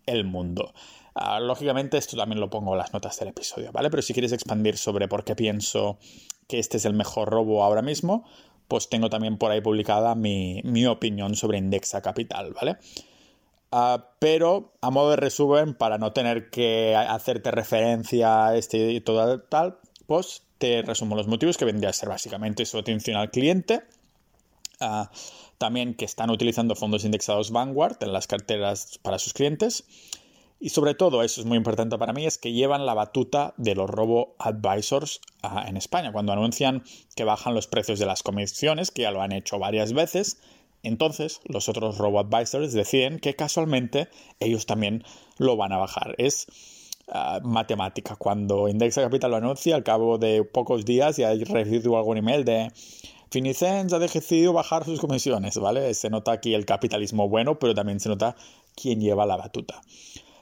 el 0.05 0.25
mundo. 0.25 0.73
lógicamente 1.39 1.97
esto 1.97 2.17
también 2.17 2.41
lo 2.41 2.49
pongo 2.49 2.73
en 2.73 2.79
las 2.79 2.91
notas 2.91 3.17
del 3.19 3.29
episodio, 3.29 3.71
¿vale? 3.71 3.89
Pero 3.89 4.01
si 4.01 4.11
quieres 4.11 4.33
expandir 4.33 4.77
sobre 4.77 5.07
por 5.07 5.23
qué 5.23 5.37
pienso 5.37 5.99
que 6.49 6.59
este 6.59 6.75
es 6.75 6.85
el 6.85 6.95
mejor 6.95 7.29
robo 7.29 7.63
ahora 7.63 7.81
mismo, 7.81 8.25
pues 8.67 8.89
tengo 8.89 9.09
también 9.09 9.37
por 9.37 9.51
ahí 9.51 9.61
publicada 9.61 10.15
mi, 10.15 10.59
mi 10.65 10.85
opinión 10.85 11.37
sobre 11.37 11.59
Indexa 11.59 12.01
Capital, 12.01 12.51
¿vale? 12.51 12.77
Ah, 13.75 14.11
pero 14.19 14.71
a 14.81 14.91
modo 14.91 15.09
de 15.09 15.15
resumen, 15.15 15.73
para 15.73 15.97
no 15.97 16.13
tener 16.13 16.51
que 16.51 16.95
hacerte 16.95 17.49
referencia 17.49 18.45
a 18.45 18.55
este 18.55 18.91
y 18.91 19.01
todo 19.01 19.41
tal, 19.41 19.79
pues 20.05 20.43
te 20.59 20.83
resumo 20.83 21.15
los 21.15 21.27
motivos 21.27 21.57
que 21.57 21.65
vendría 21.65 21.89
a 21.89 21.93
ser 21.93 22.07
básicamente 22.07 22.67
su 22.67 22.77
atención 22.77 23.17
al 23.17 23.31
cliente. 23.31 23.81
Ah, 24.79 25.09
también 25.57 25.95
que 25.95 26.05
están 26.05 26.29
utilizando 26.29 26.75
fondos 26.75 27.03
indexados 27.03 27.49
Vanguard 27.49 27.97
en 28.01 28.13
las 28.13 28.27
carteras 28.27 28.99
para 29.01 29.17
sus 29.17 29.33
clientes. 29.33 29.85
Y 30.59 30.69
sobre 30.69 30.93
todo, 30.93 31.23
eso 31.23 31.41
es 31.41 31.47
muy 31.47 31.57
importante 31.57 31.97
para 31.97 32.13
mí, 32.13 32.27
es 32.27 32.37
que 32.37 32.53
llevan 32.53 32.85
la 32.85 32.93
batuta 32.93 33.55
de 33.57 33.73
los 33.73 33.89
robo 33.89 34.35
advisors 34.37 35.19
ah, 35.41 35.65
en 35.67 35.77
España. 35.77 36.11
Cuando 36.11 36.31
anuncian 36.31 36.83
que 37.15 37.23
bajan 37.23 37.55
los 37.55 37.65
precios 37.65 37.97
de 37.97 38.05
las 38.05 38.21
comisiones, 38.21 38.91
que 38.91 39.01
ya 39.01 39.09
lo 39.09 39.23
han 39.23 39.31
hecho 39.31 39.57
varias 39.57 39.93
veces, 39.93 40.37
entonces, 40.83 41.39
los 41.45 41.69
otros 41.69 41.97
robo-advisors 41.97 42.73
deciden 42.73 43.19
que 43.19 43.35
casualmente 43.35 44.09
ellos 44.39 44.65
también 44.65 45.03
lo 45.37 45.55
van 45.55 45.71
a 45.71 45.77
bajar. 45.77 46.13
Es 46.17 46.47
ah, 47.07 47.39
matemática. 47.43 48.17
Cuando 48.17 48.67
Indexa 48.67 49.01
Capital 49.01 49.31
lo 49.31 49.37
anuncia, 49.37 49.75
al 49.75 49.83
cabo 49.83 50.17
de 50.17 50.43
pocos 50.43 50.83
días 50.83 51.17
ya 51.17 51.31
he 51.31 51.43
recibido 51.45 51.97
algún 51.97 52.17
email 52.17 52.43
de 52.43 52.71
Finicens 53.31 53.91
ha 53.93 53.97
decidido 53.97 54.53
bajar 54.53 54.85
sus 54.85 54.99
comisiones, 54.99 55.57
¿vale? 55.57 55.91
Se 55.95 56.11
nota 56.11 56.33
aquí 56.33 56.53
el 56.53 56.65
capitalismo 56.65 57.27
bueno, 57.27 57.57
pero 57.57 57.73
también 57.73 57.99
se 57.99 58.07
nota 58.07 58.35
quién 58.75 59.01
lleva 59.01 59.25
la 59.25 59.37
batuta. 59.37 59.81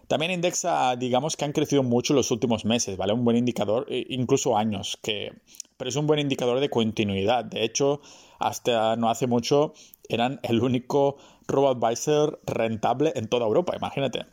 También 0.10 0.34
Indexa, 0.34 0.98
digamos 0.98 1.38
que 1.38 1.46
han 1.46 1.54
crecido 1.54 1.84
mucho 1.84 2.14
los 2.14 2.32
últimos 2.32 2.66
meses, 2.66 2.98
¿vale? 2.98 3.14
Un 3.14 3.24
buen 3.24 3.38
indicador, 3.38 3.86
e 3.88 4.08
incluso 4.10 4.58
años, 4.58 5.00
que, 5.02 5.32
pero 5.78 5.88
es 5.88 5.96
un 5.96 6.06
buen 6.06 6.20
indicador 6.20 6.60
de 6.60 6.70
continuidad. 6.70 7.46
De 7.46 7.64
hecho, 7.64 8.02
hasta 8.42 8.96
no 8.96 9.10
hace 9.10 9.28
mucho 9.28 9.74
eran 10.10 10.40
el 10.44 10.62
único 10.62 11.18
robo-advisor 11.48 12.42
rentable 12.46 13.14
en 13.16 13.28
toda 13.28 13.46
Europa, 13.46 13.76
imagínate. 13.76 14.26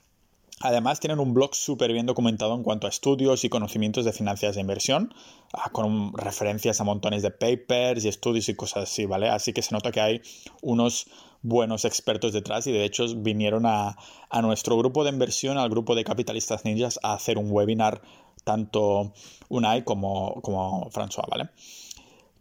Además, 0.61 0.99
tienen 0.99 1.21
un 1.21 1.35
blog 1.35 1.55
súper 1.55 1.93
bien 1.93 2.07
documentado 2.07 2.55
en 2.55 2.65
cuanto 2.65 2.89
a 2.89 2.91
estudios 2.91 3.45
y 3.45 3.49
conocimientos 3.49 4.05
de 4.05 4.13
finanzas 4.13 4.57
de 4.57 4.61
inversión, 4.61 5.15
ah, 5.53 5.71
con 5.71 6.13
referencias 6.15 6.81
a 6.81 6.85
montones 6.85 7.23
de 7.23 7.31
papers 7.31 8.05
y 8.05 8.09
estudios 8.09 8.49
y 8.49 8.57
cosas 8.57 8.85
así, 8.85 9.07
¿vale? 9.07 9.29
Así 9.29 9.53
que 9.53 9.63
se 9.63 9.73
nota 9.73 9.93
que 9.93 10.01
hay 10.01 10.21
unos 10.61 11.07
buenos 11.43 11.85
expertos 11.85 12.33
detrás 12.33 12.67
y 12.67 12.73
de 12.73 12.85
hecho 12.85 13.07
vinieron 13.17 13.67
a, 13.67 13.97
nuestro 14.43 14.77
grupo 14.77 15.05
de 15.05 15.11
inversión, 15.11 15.59
al 15.59 15.71
grupo 15.71 15.95
de 15.95 16.03
capitalistas 16.03 16.65
ninjas, 16.65 16.99
a 17.05 17.15
hacer 17.15 17.39
un 17.39 17.53
webinar 17.53 18.03
tanto 18.43 19.13
Unai 19.49 19.85
como, 19.85 20.41
como 20.43 20.91
François, 20.91 21.29
¿vale? 21.31 21.51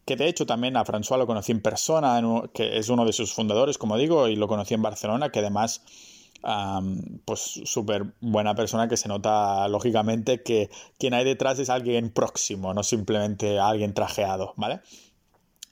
Que 0.07 0.15
de 0.15 0.29
hecho 0.29 0.45
también 0.45 0.77
a 0.77 0.85
François 0.85 1.17
lo 1.17 1.27
conocí 1.27 1.51
en 1.51 1.61
persona, 1.61 2.21
que 2.53 2.77
es 2.77 2.87
uno 2.87 3.03
de 3.03 3.11
sus 3.11 3.33
fundadores, 3.33 3.77
como 3.77 3.97
digo, 3.97 4.29
y 4.29 4.37
lo 4.37 4.47
conocí 4.47 4.73
en 4.73 4.81
Barcelona, 4.81 5.33
que 5.33 5.39
además, 5.39 5.83
pues 7.25 7.59
súper 7.65 8.13
buena 8.21 8.55
persona 8.55 8.87
que 8.87 8.95
se 8.95 9.09
nota 9.09 9.67
lógicamente 9.67 10.43
que 10.43 10.69
quien 10.97 11.13
hay 11.13 11.25
detrás 11.25 11.59
es 11.59 11.69
alguien 11.69 12.09
próximo, 12.09 12.73
no 12.73 12.83
simplemente 12.83 13.59
alguien 13.59 13.93
trajeado, 13.93 14.53
¿vale? 14.55 14.79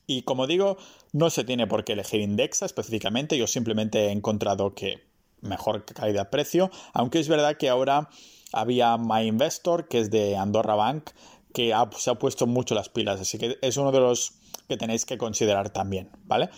Y 0.05 0.23
como 0.23 0.47
digo, 0.47 0.75
no 1.13 1.29
se 1.29 1.45
tiene 1.45 1.65
por 1.65 1.85
qué 1.85 1.93
elegir 1.93 2.19
Indexa 2.19 2.65
específicamente, 2.65 3.37
yo 3.37 3.47
simplemente 3.47 4.07
he 4.07 4.11
encontrado 4.11 4.75
que 4.75 4.99
mejor 5.39 5.85
calidad-precio, 5.85 6.71
aunque 6.93 7.19
es 7.19 7.29
verdad 7.29 7.55
que 7.55 7.69
ahora 7.69 8.09
había 8.51 8.97
My 8.97 9.25
Investor, 9.27 9.87
que 9.87 9.99
es 9.99 10.11
de 10.11 10.35
Andorra 10.35 10.75
Bank, 10.75 11.11
que 11.55 11.73
se 11.97 12.09
ha 12.09 12.15
puesto 12.15 12.45
mucho 12.45 12.75
las 12.75 12.89
pilas, 12.89 13.21
así 13.21 13.37
que 13.37 13.57
es 13.61 13.77
uno 13.77 13.93
de 13.93 14.01
los 14.01 14.33
que 14.67 14.75
tenéis 14.75 15.05
que 15.05 15.17
considerar 15.17 15.69
también, 15.69 16.09
¿vale? 16.25 16.49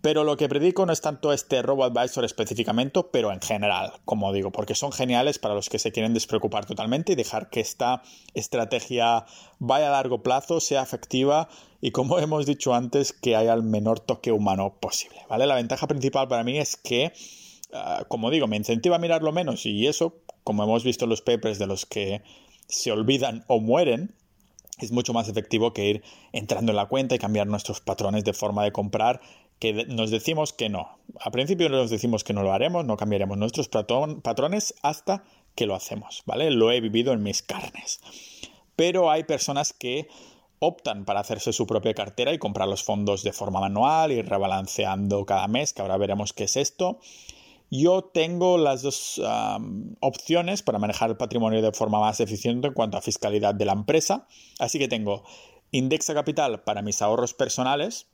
Pero 0.00 0.24
lo 0.24 0.36
que 0.36 0.48
predico 0.48 0.86
no 0.86 0.92
es 0.92 1.02
tanto 1.02 1.32
este 1.32 1.60
Robo 1.62 1.84
Advisor 1.84 2.24
específicamente, 2.24 3.04
pero 3.12 3.30
en 3.30 3.40
general, 3.40 3.92
como 4.06 4.32
digo, 4.32 4.50
porque 4.50 4.74
son 4.74 4.90
geniales 4.90 5.38
para 5.38 5.54
los 5.54 5.68
que 5.68 5.78
se 5.78 5.92
quieren 5.92 6.14
despreocupar 6.14 6.64
totalmente 6.64 7.12
y 7.12 7.14
dejar 7.14 7.50
que 7.50 7.60
esta 7.60 8.02
estrategia 8.34 9.26
vaya 9.60 9.88
a 9.88 9.92
largo 9.92 10.22
plazo, 10.22 10.60
sea 10.60 10.82
efectiva 10.82 11.48
y, 11.80 11.90
como 11.90 12.18
hemos 12.18 12.46
dicho 12.46 12.74
antes, 12.74 13.12
que 13.12 13.36
haya 13.36 13.52
el 13.52 13.62
menor 13.62 14.00
toque 14.00 14.32
humano 14.32 14.78
posible, 14.80 15.18
¿vale? 15.28 15.46
La 15.46 15.56
ventaja 15.56 15.86
principal 15.86 16.26
para 16.26 16.42
mí 16.42 16.58
es 16.58 16.76
que, 16.76 17.12
ah, 17.74 18.04
como 18.08 18.30
digo, 18.30 18.48
me 18.48 18.56
incentiva 18.56 18.96
a 18.96 18.98
mirarlo 18.98 19.30
menos 19.30 19.66
y 19.66 19.86
eso, 19.86 20.14
como 20.42 20.64
hemos 20.64 20.84
visto 20.84 21.04
en 21.04 21.10
los 21.10 21.20
papers 21.20 21.58
de 21.58 21.66
los 21.66 21.84
que 21.84 22.22
se 22.66 22.90
olvidan 22.90 23.44
o 23.46 23.60
mueren, 23.60 24.16
es 24.84 24.92
mucho 24.92 25.12
más 25.12 25.28
efectivo 25.28 25.72
que 25.72 25.88
ir 25.88 26.02
entrando 26.32 26.72
en 26.72 26.76
la 26.76 26.86
cuenta 26.86 27.14
y 27.14 27.18
cambiar 27.18 27.46
nuestros 27.46 27.80
patrones 27.80 28.24
de 28.24 28.32
forma 28.32 28.64
de 28.64 28.72
comprar 28.72 29.20
que 29.58 29.86
nos 29.86 30.10
decimos 30.10 30.52
que 30.52 30.68
no. 30.68 30.98
A 31.20 31.30
principio 31.30 31.68
nos 31.68 31.90
decimos 31.90 32.24
que 32.24 32.32
no 32.32 32.42
lo 32.42 32.52
haremos, 32.52 32.84
no 32.84 32.96
cambiaremos 32.96 33.38
nuestros 33.38 33.68
patrones 33.68 34.74
hasta 34.82 35.24
que 35.54 35.66
lo 35.66 35.74
hacemos, 35.74 36.22
¿vale? 36.26 36.50
Lo 36.50 36.72
he 36.72 36.80
vivido 36.80 37.12
en 37.12 37.22
mis 37.22 37.42
carnes. 37.42 38.00
Pero 38.74 39.10
hay 39.10 39.24
personas 39.24 39.72
que 39.72 40.08
optan 40.58 41.04
para 41.04 41.20
hacerse 41.20 41.52
su 41.52 41.66
propia 41.66 41.94
cartera 41.94 42.32
y 42.32 42.38
comprar 42.38 42.68
los 42.68 42.82
fondos 42.82 43.22
de 43.22 43.32
forma 43.32 43.60
manual 43.60 44.12
y 44.12 44.22
rebalanceando 44.22 45.26
cada 45.26 45.48
mes, 45.48 45.72
que 45.72 45.82
ahora 45.82 45.96
veremos 45.96 46.32
qué 46.32 46.44
es 46.44 46.56
esto. 46.56 46.98
Yo 47.74 48.04
tengo 48.04 48.58
las 48.58 48.82
dos 48.82 49.18
opciones 50.00 50.62
para 50.62 50.78
manejar 50.78 51.08
el 51.08 51.16
patrimonio 51.16 51.62
de 51.62 51.72
forma 51.72 52.00
más 52.00 52.20
eficiente 52.20 52.68
en 52.68 52.74
cuanto 52.74 52.98
a 52.98 53.00
fiscalidad 53.00 53.54
de 53.54 53.64
la 53.64 53.72
empresa. 53.72 54.28
Así 54.58 54.78
que 54.78 54.88
tengo 54.88 55.24
Indexa 55.70 56.12
Capital 56.12 56.64
para 56.64 56.82
mis 56.82 57.00
ahorros 57.00 57.32
personales 57.32 58.08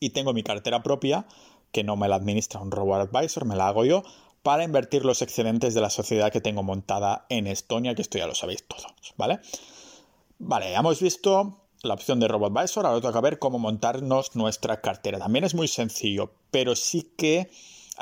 y 0.00 0.10
tengo 0.10 0.32
mi 0.32 0.42
cartera 0.42 0.82
propia, 0.82 1.28
que 1.70 1.84
no 1.84 1.94
me 1.94 2.08
la 2.08 2.16
administra 2.16 2.60
un 2.60 2.72
robo 2.72 2.96
advisor, 2.96 3.44
me 3.44 3.54
la 3.54 3.68
hago 3.68 3.84
yo, 3.84 4.02
para 4.42 4.64
invertir 4.64 5.04
los 5.04 5.22
excedentes 5.22 5.74
de 5.74 5.80
la 5.80 5.88
sociedad 5.88 6.32
que 6.32 6.40
tengo 6.40 6.64
montada 6.64 7.24
en 7.28 7.46
Estonia, 7.46 7.94
que 7.94 8.02
esto 8.02 8.18
ya 8.18 8.26
lo 8.26 8.34
sabéis 8.34 8.66
todos, 8.66 9.14
¿vale? 9.16 9.38
Vale, 10.40 10.74
hemos 10.74 11.00
visto 11.00 11.60
la 11.84 11.94
opción 11.94 12.18
de 12.18 12.26
robo 12.26 12.46
advisor, 12.46 12.84
ahora 12.84 13.00
toca 13.00 13.20
ver 13.20 13.38
cómo 13.38 13.60
montarnos 13.60 14.34
nuestra 14.34 14.80
cartera. 14.80 15.20
También 15.20 15.44
es 15.44 15.54
muy 15.54 15.68
sencillo, 15.68 16.32
pero 16.50 16.74
sí 16.74 17.12
que 17.16 17.48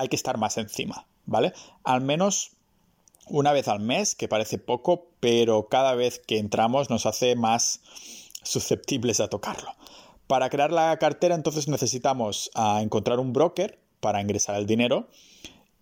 hay 0.01 0.09
que 0.09 0.17
estar 0.17 0.39
más 0.39 0.57
encima, 0.57 1.07
¿vale? 1.27 1.53
Al 1.85 2.01
menos 2.01 2.53
una 3.27 3.53
vez 3.53 3.69
al 3.69 3.81
mes, 3.81 4.15
que 4.15 4.29
parece 4.29 4.59
poco, 4.59 5.09
pero 5.21 5.69
cada 5.69 5.95
vez 5.95 6.19
que 6.19 6.39
entramos 6.39 6.89
nos 6.89 7.05
hace 7.05 7.37
más 7.37 7.83
susceptibles 8.43 9.21
a 9.21 9.29
tocarlo. 9.29 9.75
Para 10.27 10.49
crear 10.49 10.73
la 10.73 10.97
cartera 10.99 11.35
entonces 11.35 11.69
necesitamos 11.69 12.51
ah, 12.55 12.81
encontrar 12.83 13.21
un 13.21 13.35
broker 13.35 13.79
para 14.01 14.23
ingresar 14.23 14.57
el 14.57 14.67
dinero 14.67 15.09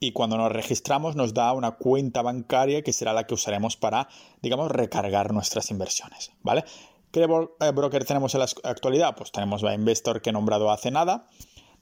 y 0.01 0.11
cuando 0.13 0.37
nos 0.37 0.51
registramos 0.51 1.15
nos 1.15 1.33
da 1.33 1.53
una 1.53 1.73
cuenta 1.73 2.21
bancaria 2.23 2.83
que 2.83 2.93
será 2.93 3.13
la 3.13 3.25
que 3.25 3.35
usaremos 3.35 3.77
para, 3.77 4.09
digamos, 4.43 4.73
recargar 4.73 5.33
nuestras 5.33 5.71
inversiones, 5.71 6.33
¿vale? 6.43 6.65
¿Qué 7.13 7.25
broker 7.27 8.05
tenemos 8.05 8.35
en 8.35 8.41
la 8.41 8.49
actualidad? 8.65 9.15
Pues 9.17 9.31
tenemos 9.31 9.63
la 9.63 9.75
Investor 9.75 10.21
que 10.21 10.31
he 10.31 10.33
nombrado 10.33 10.71
hace 10.71 10.91
nada, 10.91 11.29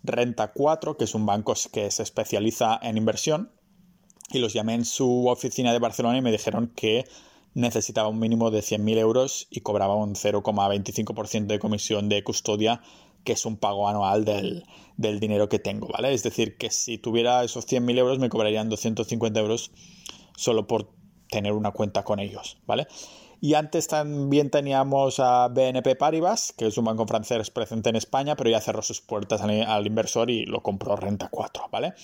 Renta 0.06 0.52
4, 0.52 0.96
que 0.96 1.04
es 1.04 1.14
un 1.14 1.26
banco 1.26 1.54
que 1.72 1.90
se 1.90 2.02
especializa 2.02 2.78
en 2.82 2.96
inversión, 2.96 3.52
y 4.30 4.38
los 4.38 4.52
llamé 4.52 4.74
en 4.74 4.84
su 4.84 5.28
oficina 5.28 5.72
de 5.72 5.78
Barcelona 5.78 6.18
y 6.18 6.22
me 6.22 6.32
dijeron 6.32 6.72
que 6.74 7.04
necesitaba 7.54 8.08
un 8.08 8.18
mínimo 8.18 8.50
de 8.50 8.60
100.000 8.60 8.98
euros 8.98 9.46
y 9.50 9.60
cobraba 9.60 9.94
un 9.94 10.14
0,25% 10.14 11.46
de 11.46 11.58
comisión 11.58 12.08
de 12.08 12.22
custodia, 12.22 12.82
que 13.24 13.32
es 13.32 13.46
un 13.46 13.56
pago 13.56 13.88
anual 13.88 14.24
del, 14.24 14.64
del, 14.96 15.20
dinero 15.20 15.48
que 15.48 15.58
tengo, 15.58 15.88
¿vale? 15.88 16.12
Es 16.12 16.22
decir, 16.22 16.56
que 16.58 16.70
si 16.70 16.98
tuviera 16.98 17.42
esos 17.44 17.66
100.000 17.66 17.98
euros 17.98 18.18
me 18.18 18.28
cobrarían 18.28 18.68
250 18.68 19.40
euros 19.40 19.70
solo 20.36 20.66
por 20.66 20.90
tener 21.30 21.52
una 21.52 21.70
cuenta 21.70 22.04
con 22.04 22.20
ellos, 22.20 22.58
¿vale? 22.66 22.86
Y 23.40 23.54
antes 23.54 23.86
también 23.88 24.50
teníamos 24.50 25.20
a 25.20 25.48
BNP 25.48 25.96
Paribas, 25.96 26.54
que 26.56 26.66
es 26.66 26.78
un 26.78 26.86
banco 26.86 27.06
francés 27.06 27.50
presente 27.50 27.90
en 27.90 27.96
España, 27.96 28.34
pero 28.36 28.50
ya 28.50 28.60
cerró 28.60 28.82
sus 28.82 29.00
puertas 29.00 29.42
al, 29.42 29.86
inversor 29.86 30.30
y 30.30 30.46
lo 30.46 30.62
compró 30.62 30.96
Renta 30.96 31.28
4, 31.28 31.68
¿vale? 31.70 31.94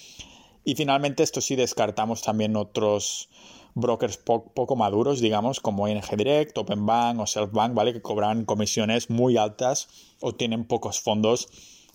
Y 0.65 0.75
finalmente, 0.75 1.23
esto 1.23 1.41
sí 1.41 1.57
descartamos 1.57 2.23
también 2.23 2.55
otros 2.57 3.31
brokers 3.75 4.19
poco 4.19 4.77
maduros, 4.77 5.21
digamos, 5.21 5.61
como 5.61 5.89
ING 5.89 6.03
Direct, 6.17 6.57
Openbank 6.59 7.19
o 7.21 7.27
Selfbank, 7.27 7.75
¿vale? 7.75 7.95
Que 7.95 8.03
cobran 8.03 8.45
comisiones 8.45 9.09
muy 9.09 9.39
altas 9.39 9.89
o 10.21 10.35
tienen 10.35 10.67
pocos 10.67 11.01
fondos 11.01 11.49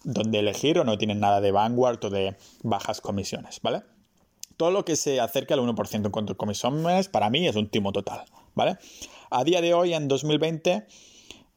donde 0.03 0.39
elegir 0.39 0.79
o 0.79 0.83
no 0.83 0.97
tienen 0.97 1.19
nada 1.19 1.41
de 1.41 1.51
Vanguard 1.51 2.03
o 2.05 2.09
de 2.09 2.35
bajas 2.63 3.01
comisiones, 3.01 3.61
¿vale? 3.61 3.83
Todo 4.57 4.71
lo 4.71 4.85
que 4.85 4.95
se 4.95 5.19
acerque 5.19 5.53
al 5.53 5.59
1% 5.59 6.05
en 6.05 6.11
cuanto 6.11 6.33
a 6.33 6.37
comisiones, 6.37 7.09
para 7.09 7.29
mí 7.29 7.47
es 7.47 7.55
un 7.55 7.69
timo 7.69 7.91
total, 7.91 8.25
¿vale? 8.55 8.77
A 9.29 9.43
día 9.43 9.61
de 9.61 9.73
hoy, 9.73 9.93
en 9.93 10.07
2020, 10.07 10.85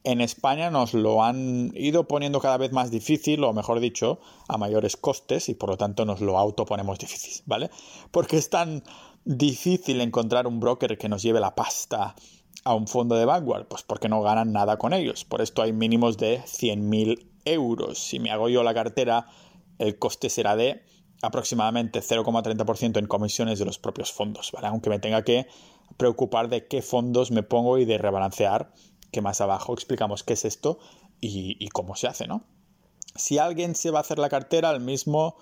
en 0.03 0.21
España 0.21 0.71
nos 0.71 0.93
lo 0.93 1.23
han 1.23 1.71
ido 1.75 2.07
poniendo 2.07 2.39
cada 2.39 2.57
vez 2.57 2.71
más 2.71 2.91
difícil, 2.91 3.43
o 3.43 3.53
mejor 3.53 3.79
dicho, 3.79 4.19
a 4.47 4.57
mayores 4.57 4.97
costes, 4.97 5.47
y 5.49 5.53
por 5.53 5.69
lo 5.69 5.77
tanto 5.77 6.05
nos 6.05 6.21
lo 6.21 6.37
autoponemos 6.37 6.99
difícil, 6.99 7.43
¿vale? 7.45 7.69
Porque 8.11 8.37
es 8.37 8.49
tan 8.49 8.83
difícil 9.23 10.01
encontrar 10.01 10.47
un 10.47 10.59
broker 10.59 10.97
que 10.97 11.09
nos 11.09 11.21
lleve 11.21 11.39
la 11.39 11.55
pasta 11.55 12.15
a 12.63 12.75
un 12.75 12.87
fondo 12.87 13.15
de 13.15 13.25
Vanguard, 13.25 13.67
pues 13.67 13.83
porque 13.83 14.09
no 14.09 14.21
ganan 14.21 14.51
nada 14.51 14.77
con 14.77 14.93
ellos. 14.93 15.25
Por 15.25 15.41
esto 15.41 15.61
hay 15.61 15.73
mínimos 15.73 16.17
de 16.17 16.41
100.000 16.41 17.25
euros. 17.45 17.99
Si 17.99 18.19
me 18.19 18.31
hago 18.31 18.49
yo 18.49 18.63
la 18.63 18.73
cartera, 18.73 19.27
el 19.79 19.97
coste 19.97 20.29
será 20.29 20.55
de 20.55 20.83
aproximadamente 21.21 22.01
0,30% 22.01 22.97
en 22.97 23.07
comisiones 23.07 23.59
de 23.59 23.65
los 23.65 23.77
propios 23.77 24.11
fondos, 24.11 24.51
¿vale? 24.51 24.67
Aunque 24.67 24.89
me 24.89 24.99
tenga 24.99 25.23
que 25.23 25.47
preocupar 25.97 26.49
de 26.49 26.67
qué 26.67 26.81
fondos 26.81 27.31
me 27.31 27.43
pongo 27.43 27.77
y 27.77 27.85
de 27.85 27.97
rebalancear, 27.97 28.73
que 29.11 29.21
más 29.21 29.41
abajo 29.41 29.73
explicamos 29.73 30.23
qué 30.23 30.33
es 30.33 30.45
esto 30.45 30.79
y, 31.19 31.67
cómo 31.69 31.95
se 31.95 32.07
hace, 32.07 32.27
¿no? 32.27 32.43
Si 33.15 33.37
alguien 33.37 33.75
se 33.75 33.91
va 33.91 33.99
a 33.99 34.01
hacer 34.01 34.19
la 34.19 34.29
cartera, 34.29 34.69
al 34.69 34.81
mismo... 34.81 35.35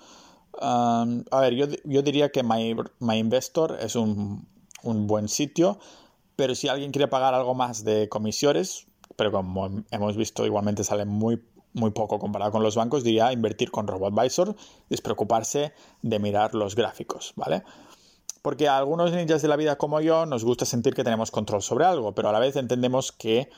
Um, 0.60 1.22
a 1.30 1.40
ver, 1.40 1.54
yo, 1.54 2.02
diría 2.02 2.32
que 2.32 2.42
My, 2.42 3.18
Investor 3.18 3.78
es 3.80 3.94
un, 3.94 4.48
un, 4.82 5.06
buen 5.06 5.28
sitio, 5.28 5.78
pero 6.34 6.56
si 6.56 6.66
alguien 6.66 6.90
quiere 6.90 7.06
pagar 7.06 7.34
algo 7.34 7.54
más 7.54 7.84
de 7.84 8.08
comisiones, 8.08 8.88
pero 9.14 9.30
como 9.30 9.84
hemos 9.92 10.16
visto 10.16 10.44
igualmente 10.44 10.82
sale 10.82 11.04
muy, 11.04 11.40
muy 11.72 11.92
poco 11.92 12.18
comparado 12.18 12.50
con 12.50 12.62
los 12.62 12.74
bancos, 12.74 13.04
diría 13.04 13.32
invertir 13.32 13.70
con 13.70 13.86
RoboAdvisor, 13.86 14.56
despreocuparse 14.88 15.72
de 16.02 16.18
mirar 16.18 16.54
los 16.54 16.74
gráficos, 16.74 17.32
¿vale? 17.36 17.62
Porque 18.42 18.68
a 18.68 18.78
algunos 18.78 19.12
ninjas 19.12 19.42
de 19.42 19.48
la 19.48 19.56
vida 19.56 19.76
como 19.76 20.00
yo 20.00 20.26
nos 20.26 20.44
gusta 20.44 20.64
sentir 20.64 20.94
que 20.94 21.04
tenemos 21.04 21.30
control 21.30 21.62
sobre 21.62 21.84
algo, 21.84 22.14
pero 22.14 22.28
a 22.30 22.32
la 22.32 22.38
vez 22.38 22.56
entendemos 22.56 23.12
que 23.12 23.50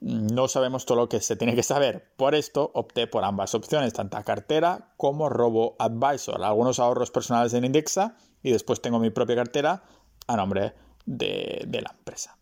no 0.00 0.48
sabemos 0.48 0.86
todo 0.86 0.96
lo 0.96 1.08
que 1.08 1.20
se 1.20 1.36
tiene 1.36 1.54
que 1.54 1.62
saber. 1.62 2.10
Por 2.16 2.34
esto 2.34 2.70
opté 2.74 3.06
por 3.06 3.24
ambas 3.24 3.54
opciones, 3.54 3.92
tanto 3.92 4.16
cartera 4.24 4.92
como 4.96 5.28
Robo 5.28 5.76
Advisor. 5.78 6.42
Algunos 6.42 6.78
ahorros 6.78 7.10
personales 7.10 7.52
en 7.52 7.64
Indexa 7.64 8.16
y 8.42 8.50
después 8.50 8.80
tengo 8.80 8.98
mi 8.98 9.10
propia 9.10 9.36
cartera 9.36 9.82
a 10.26 10.36
nombre 10.36 10.72
de, 11.04 11.64
de 11.66 11.82
la 11.82 11.90
empresa. 11.90 12.38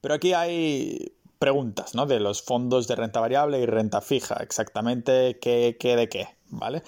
Pero 0.00 0.14
aquí 0.14 0.32
hay 0.32 1.12
preguntas, 1.38 1.94
¿no? 1.94 2.06
De 2.06 2.20
los 2.20 2.42
fondos 2.42 2.88
de 2.88 2.96
renta 2.96 3.20
variable 3.20 3.60
y 3.60 3.66
renta 3.66 4.00
fija. 4.00 4.36
Exactamente 4.40 5.38
qué, 5.40 5.76
qué 5.78 5.96
de 5.96 6.08
qué, 6.08 6.28
¿vale? 6.48 6.82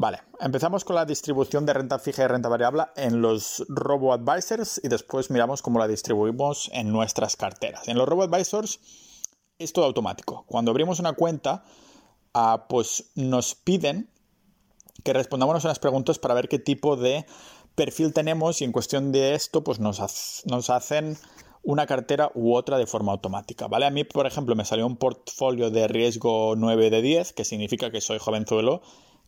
Vale, 0.00 0.22
empezamos 0.40 0.82
con 0.86 0.96
la 0.96 1.04
distribución 1.04 1.66
de 1.66 1.74
renta 1.74 1.98
fija 1.98 2.24
y 2.24 2.26
renta 2.26 2.48
variable 2.48 2.84
en 2.96 3.20
los 3.20 3.66
robo-advisors 3.68 4.80
y 4.82 4.88
después 4.88 5.30
miramos 5.30 5.60
cómo 5.60 5.78
la 5.78 5.86
distribuimos 5.86 6.70
en 6.72 6.90
nuestras 6.90 7.36
carteras. 7.36 7.86
En 7.86 7.98
los 7.98 8.08
robo-advisors 8.08 8.80
es 9.58 9.74
todo 9.74 9.84
automático. 9.84 10.46
Cuando 10.46 10.70
abrimos 10.70 11.00
una 11.00 11.12
cuenta, 11.12 11.64
ah, 12.32 12.64
pues 12.66 13.10
nos 13.14 13.54
piden 13.54 14.08
que 15.04 15.12
respondamos 15.12 15.62
unas 15.64 15.78
preguntas 15.78 16.18
para 16.18 16.32
ver 16.32 16.48
qué 16.48 16.58
tipo 16.58 16.96
de 16.96 17.26
perfil 17.74 18.14
tenemos 18.14 18.62
y 18.62 18.64
en 18.64 18.72
cuestión 18.72 19.12
de 19.12 19.34
esto, 19.34 19.62
pues 19.62 19.80
nos, 19.80 20.00
nos 20.46 20.70
hacen 20.70 21.18
una 21.62 21.86
cartera 21.86 22.30
u 22.34 22.54
otra 22.54 22.78
de 22.78 22.86
forma 22.86 23.12
automática, 23.12 23.68
¿vale? 23.68 23.84
A 23.84 23.90
mí, 23.90 24.04
por 24.04 24.26
ejemplo, 24.26 24.56
me 24.56 24.64
salió 24.64 24.86
un 24.86 24.96
portfolio 24.96 25.70
de 25.70 25.88
riesgo 25.88 26.54
9 26.56 26.88
de 26.88 27.02
10, 27.02 27.34
que 27.34 27.44
significa 27.44 27.90
que 27.90 28.00
soy 28.00 28.18
jovenzuelo 28.18 28.80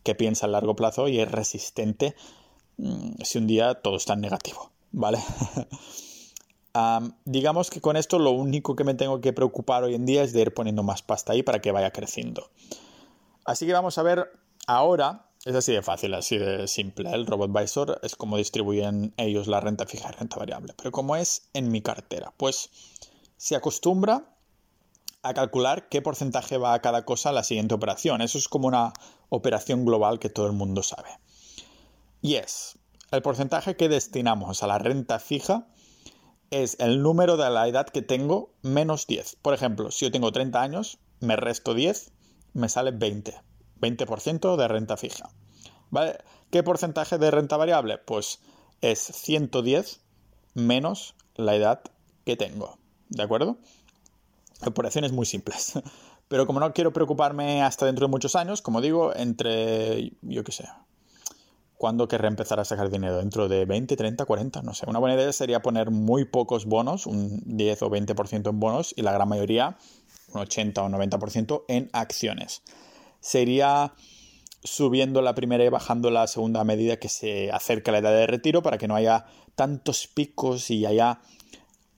que 0.03 0.15
piensa 0.15 0.45
a 0.45 0.49
largo 0.49 0.75
plazo 0.75 1.07
y 1.07 1.19
es 1.19 1.31
resistente 1.31 2.15
mm, 2.77 3.21
si 3.23 3.37
un 3.37 3.47
día 3.47 3.75
todo 3.75 3.95
está 3.95 4.13
en 4.13 4.21
negativo, 4.21 4.71
¿vale? 4.91 5.19
digamos 7.25 7.69
que 7.69 7.81
con 7.81 7.97
esto 7.97 8.17
lo 8.17 8.31
único 8.31 8.75
que 8.75 8.83
me 8.83 8.95
tengo 8.95 9.21
que 9.21 9.31
preocupar 9.31 9.83
hoy 9.83 9.93
en 9.95 10.05
día 10.05 10.23
es 10.23 10.33
de 10.33 10.41
ir 10.41 10.53
poniendo 10.53 10.81
más 10.81 11.03
pasta 11.03 11.33
ahí 11.33 11.43
para 11.43 11.61
que 11.61 11.71
vaya 11.71 11.91
creciendo. 11.91 12.49
Así 13.45 13.65
que 13.65 13.73
vamos 13.73 13.97
a 13.97 14.03
ver 14.03 14.31
ahora, 14.65 15.29
es 15.45 15.55
así 15.55 15.71
de 15.71 15.83
fácil, 15.83 16.13
así 16.15 16.37
de 16.37 16.67
simple, 16.67 17.11
el 17.11 17.27
RobotVisor 17.27 17.99
es 18.01 18.15
como 18.15 18.37
distribuyen 18.37 19.13
ellos 19.17 19.47
la 19.47 19.59
renta 19.59 19.85
fija 19.85 20.09
y 20.09 20.13
renta 20.13 20.37
variable, 20.37 20.73
pero 20.75 20.91
como 20.91 21.15
es 21.15 21.49
en 21.53 21.69
mi 21.69 21.81
cartera, 21.81 22.33
pues 22.37 22.71
se 23.37 23.55
acostumbra 23.55 24.32
a 25.23 25.33
calcular 25.33 25.87
qué 25.89 26.01
porcentaje 26.01 26.57
va 26.57 26.73
a 26.73 26.81
cada 26.81 27.05
cosa 27.05 27.29
a 27.29 27.33
la 27.33 27.43
siguiente 27.43 27.73
operación. 27.73 28.21
Eso 28.21 28.37
es 28.37 28.47
como 28.47 28.67
una 28.67 28.93
operación 29.29 29.85
global 29.85 30.19
que 30.19 30.29
todo 30.29 30.45
el 30.47 30.53
mundo 30.53 30.83
sabe. 30.83 31.09
Y 32.21 32.35
es, 32.35 32.77
el 33.11 33.21
porcentaje 33.21 33.75
que 33.75 33.89
destinamos 33.89 34.63
a 34.63 34.67
la 34.67 34.77
renta 34.77 35.19
fija 35.19 35.67
es 36.51 36.77
el 36.79 37.01
número 37.01 37.37
de 37.37 37.49
la 37.49 37.67
edad 37.67 37.87
que 37.87 38.01
tengo 38.01 38.53
menos 38.61 39.07
10. 39.07 39.37
Por 39.41 39.53
ejemplo, 39.53 39.91
si 39.91 40.05
yo 40.05 40.11
tengo 40.11 40.31
30 40.31 40.61
años, 40.61 40.99
me 41.19 41.35
resto 41.35 41.73
10, 41.73 42.11
me 42.53 42.69
sale 42.69 42.91
20. 42.91 43.33
20% 43.79 44.55
de 44.55 44.67
renta 44.67 44.97
fija. 44.97 45.29
¿Vale? 45.89 46.17
¿Qué 46.51 46.63
porcentaje 46.63 47.17
de 47.17 47.31
renta 47.31 47.57
variable? 47.57 47.97
Pues 47.97 48.39
es 48.81 48.99
110 48.99 50.01
menos 50.53 51.15
la 51.35 51.55
edad 51.55 51.81
que 52.25 52.35
tengo. 52.35 52.77
¿De 53.09 53.23
acuerdo? 53.23 53.57
Operaciones 54.67 55.11
muy 55.11 55.25
simples. 55.25 55.73
Pero 56.27 56.47
como 56.47 56.59
no 56.59 56.73
quiero 56.73 56.93
preocuparme 56.93 57.61
hasta 57.61 57.85
dentro 57.85 58.07
de 58.07 58.11
muchos 58.11 58.35
años, 58.35 58.61
como 58.61 58.81
digo, 58.81 59.15
entre, 59.15 60.13
yo 60.21 60.43
qué 60.43 60.51
sé, 60.51 60.67
¿cuándo 61.77 62.07
querré 62.07 62.27
empezar 62.27 62.59
a 62.59 62.65
sacar 62.65 62.89
dinero? 62.89 63.17
¿Dentro 63.17 63.47
de 63.49 63.65
20, 63.65 63.95
30, 63.95 64.25
40? 64.25 64.61
No 64.61 64.73
sé. 64.73 64.85
Una 64.87 64.99
buena 64.99 65.15
idea 65.15 65.31
sería 65.33 65.61
poner 65.61 65.91
muy 65.91 66.25
pocos 66.25 66.65
bonos, 66.65 67.05
un 67.05 67.41
10 67.45 67.81
o 67.83 67.89
20% 67.89 68.49
en 68.49 68.59
bonos 68.59 68.93
y 68.95 69.01
la 69.01 69.11
gran 69.11 69.27
mayoría, 69.27 69.77
un 70.33 70.41
80 70.41 70.81
o 70.81 70.89
90% 70.89 71.65
en 71.67 71.89
acciones. 71.93 72.63
Sería 73.19 73.93
subiendo 74.63 75.21
la 75.21 75.35
primera 75.35 75.63
y 75.63 75.69
bajando 75.69 76.09
la 76.09 76.25
segunda 76.27 76.61
a 76.61 76.63
medida 76.63 76.97
que 76.97 77.09
se 77.09 77.51
acerca 77.51 77.91
la 77.91 77.97
edad 77.99 78.11
de 78.11 78.27
retiro 78.27 78.63
para 78.63 78.77
que 78.77 78.87
no 78.87 78.95
haya 78.95 79.25
tantos 79.55 80.07
picos 80.07 80.69
y 80.71 80.85
haya 80.85 81.19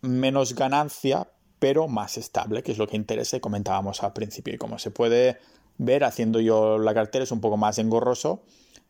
menos 0.01 0.55
ganancia, 0.55 1.29
pero 1.65 1.87
más 1.87 2.15
estable, 2.19 2.61
que 2.61 2.73
es 2.73 2.77
lo 2.77 2.85
que 2.85 2.95
interesa 2.95 3.37
y 3.37 3.39
comentábamos 3.39 4.03
al 4.03 4.13
principio. 4.13 4.53
Y 4.53 4.59
como 4.59 4.77
se 4.77 4.91
puede 4.91 5.39
ver, 5.79 6.03
haciendo 6.03 6.39
yo 6.39 6.77
la 6.77 6.93
cartera 6.93 7.23
es 7.23 7.31
un 7.31 7.41
poco 7.41 7.57
más 7.57 7.79
engorroso 7.79 8.43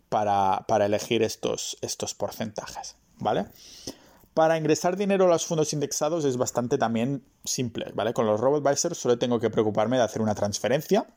para, 0.09 0.65
elegir 0.86 1.23
estos, 1.23 1.78
estos 1.80 2.15
porcentajes, 2.15 2.97
¿vale? 3.17 3.45
Para 4.34 4.57
ingresar 4.57 4.97
dinero 4.97 5.23
a 5.23 5.30
los 5.30 5.45
fondos 5.45 5.71
indexados 5.71 6.26
es 6.26 6.36
bastante 6.36 6.78
también 6.78 7.23
simple, 7.45 7.93
¿vale? 7.95 8.11
Con 8.11 8.26
los 8.26 8.41
RoboAdvisors 8.41 8.97
solo 8.97 9.17
tengo 9.17 9.39
que 9.39 9.49
preocuparme 9.49 9.95
de 9.95 10.03
hacer 10.03 10.21
una 10.21 10.36
transferencia, 10.36 11.07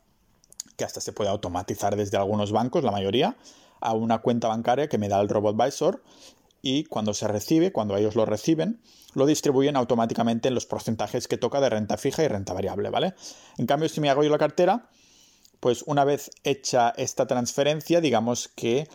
que 0.77 0.85
hasta 0.85 1.01
se 1.01 1.11
puede 1.11 1.29
automatizar 1.29 1.97
desde 1.97 2.15
algunos 2.15 2.53
bancos, 2.53 2.85
la 2.85 2.91
mayoría, 2.91 3.35
a 3.81 3.91
una 3.91 4.19
cuenta 4.19 4.47
bancaria 4.47 4.87
que 4.87 4.97
me 4.97 5.09
da 5.09 5.19
el 5.19 5.27
RoboAdvisor 5.27 6.01
y 6.61 6.85
cuando 6.85 7.13
se 7.13 7.27
recibe, 7.27 7.73
cuando 7.73 7.97
ellos 7.97 8.15
lo 8.15 8.25
reciben, 8.25 8.79
lo 9.13 9.25
distribuyen 9.25 9.75
automáticamente 9.75 10.47
en 10.47 10.55
los 10.55 10.65
porcentajes 10.65 11.27
que 11.27 11.37
toca 11.37 11.61
de 11.61 11.69
renta 11.69 11.97
fija 11.97 12.23
y 12.23 12.27
renta 12.27 12.53
variable, 12.53 12.89
¿vale? 12.89 13.13
En 13.57 13.65
cambio, 13.65 13.89
si 13.89 14.01
me 14.01 14.09
hago 14.09 14.23
yo 14.23 14.29
la 14.29 14.37
cartera, 14.37 14.89
pues 15.59 15.83
una 15.87 16.05
vez 16.05 16.31
hecha 16.43 16.93
esta 16.97 17.27
transferencia, 17.27 18.01
digamos 18.01 18.47
que 18.47 18.87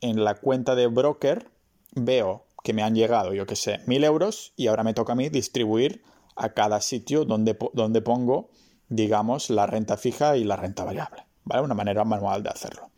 en 0.00 0.24
la 0.24 0.34
cuenta 0.34 0.74
de 0.74 0.86
broker 0.86 1.50
veo 1.92 2.46
que 2.62 2.72
me 2.72 2.82
han 2.82 2.94
llegado, 2.94 3.32
yo 3.34 3.46
que 3.46 3.56
sé, 3.56 3.80
mil 3.86 4.04
euros 4.04 4.52
y 4.56 4.66
ahora 4.66 4.84
me 4.84 4.94
toca 4.94 5.12
a 5.12 5.16
mí 5.16 5.28
distribuir 5.28 6.02
a 6.36 6.50
cada 6.50 6.80
sitio 6.80 7.24
donde, 7.24 7.58
donde 7.72 8.00
pongo, 8.00 8.50
digamos, 8.88 9.50
la 9.50 9.66
renta 9.66 9.96
fija 9.96 10.36
y 10.36 10.44
la 10.44 10.56
renta 10.56 10.84
variable, 10.84 11.24
¿vale? 11.44 11.62
Una 11.62 11.74
manera 11.74 12.04
manual 12.04 12.42
de 12.42 12.50
hacerlo. 12.50 12.90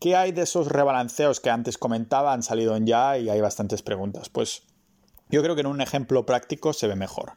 ¿Qué 0.00 0.14
hay 0.14 0.32
de 0.32 0.42
esos 0.42 0.68
rebalanceos 0.68 1.40
que 1.40 1.50
antes 1.50 1.76
comentaba? 1.76 2.32
Han 2.32 2.42
salido 2.42 2.76
en 2.76 2.86
ya 2.86 3.18
y 3.18 3.30
hay 3.30 3.40
bastantes 3.40 3.82
preguntas. 3.82 4.28
Pues 4.28 4.62
yo 5.30 5.42
creo 5.42 5.54
que 5.54 5.60
en 5.62 5.66
un 5.66 5.80
ejemplo 5.80 6.26
práctico 6.26 6.72
se 6.72 6.86
ve 6.86 6.96
mejor. 6.96 7.32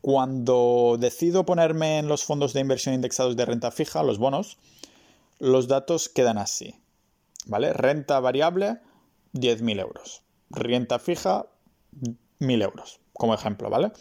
Cuando 0.00 0.96
decido 0.98 1.44
ponerme 1.44 1.98
en 1.98 2.08
los 2.08 2.24
fondos 2.24 2.52
de 2.52 2.60
inversión 2.60 2.94
indexados 2.94 3.36
de 3.36 3.44
renta 3.44 3.70
fija, 3.70 4.02
los 4.02 4.18
bonos, 4.18 4.58
los 5.38 5.68
datos 5.68 6.08
quedan 6.08 6.38
así. 6.38 6.74
¿Vale? 7.46 7.72
Renta 7.72 8.20
variable, 8.20 8.80
10.000 9.34 9.80
euros. 9.80 10.22
Renta 10.50 10.98
fija, 10.98 11.46
1.000 12.40 12.62
euros, 12.62 13.00
como 13.12 13.34
ejemplo, 13.34 13.70
¿vale? 13.70 13.92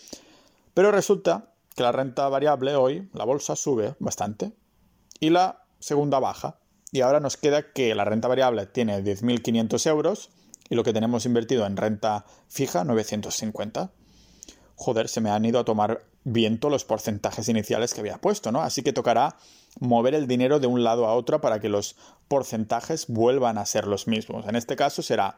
Pero 0.74 0.92
resulta 0.92 1.54
que 1.76 1.84
la 1.84 1.92
renta 1.92 2.28
variable 2.30 2.76
hoy, 2.76 3.10
la 3.14 3.26
bolsa, 3.26 3.56
sube 3.56 3.96
bastante 4.00 4.52
y 5.20 5.30
la 5.30 5.66
segunda 5.80 6.20
baja. 6.20 6.60
Y 6.92 7.02
ahora 7.02 7.20
nos 7.20 7.38
queda 7.38 7.74
que 7.74 7.94
la 7.96 8.06
renta 8.06 8.28
variable 8.28 8.66
tiene 8.68 9.04
10.500 9.04 9.88
euros 9.88 10.30
y 10.70 10.76
lo 10.76 10.84
que 10.84 10.94
tenemos 10.94 11.26
invertido 11.26 11.66
en 11.66 11.78
renta 11.78 12.26
fija, 12.48 12.84
950. 12.84 13.92
Joder, 14.76 15.08
se 15.08 15.22
me 15.22 15.30
han 15.30 15.46
ido 15.46 15.60
a 15.60 15.66
tomar 15.66 16.06
viento 16.24 16.70
los 16.70 16.84
porcentajes 16.84 17.48
iniciales 17.50 17.94
que 17.94 18.02
había 18.02 18.18
puesto, 18.18 18.52
¿no? 18.52 18.62
Así 18.62 18.82
que 18.82 18.94
tocará 18.94 19.38
mover 19.80 20.16
el 20.16 20.28
dinero 20.28 20.60
de 20.60 20.68
un 20.68 20.84
lado 20.84 21.06
a 21.06 21.14
otro 21.14 21.40
para 21.40 21.60
que 21.60 21.70
los 21.70 21.96
porcentajes 22.28 23.08
vuelvan 23.08 23.58
a 23.58 23.66
ser 23.66 23.88
los 23.88 24.08
mismos. 24.08 24.48
En 24.48 24.56
este 24.56 24.76
caso 24.76 25.02
será 25.02 25.38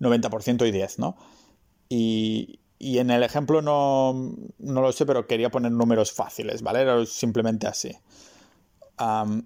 90% 0.00 0.66
y 0.66 0.70
10, 0.70 0.98
¿no? 1.00 1.16
Y, 1.88 2.60
en 2.80 3.10
el 3.10 3.24
ejemplo 3.24 3.60
no, 3.60 4.12
no, 4.58 4.80
lo 4.80 4.92
sé, 4.92 5.04
pero 5.04 5.26
quería 5.26 5.50
poner 5.50 5.72
números 5.72 6.12
fáciles, 6.12 6.62
¿vale? 6.62 6.82
Era 6.82 7.04
simplemente 7.04 7.66
así. 7.66 7.96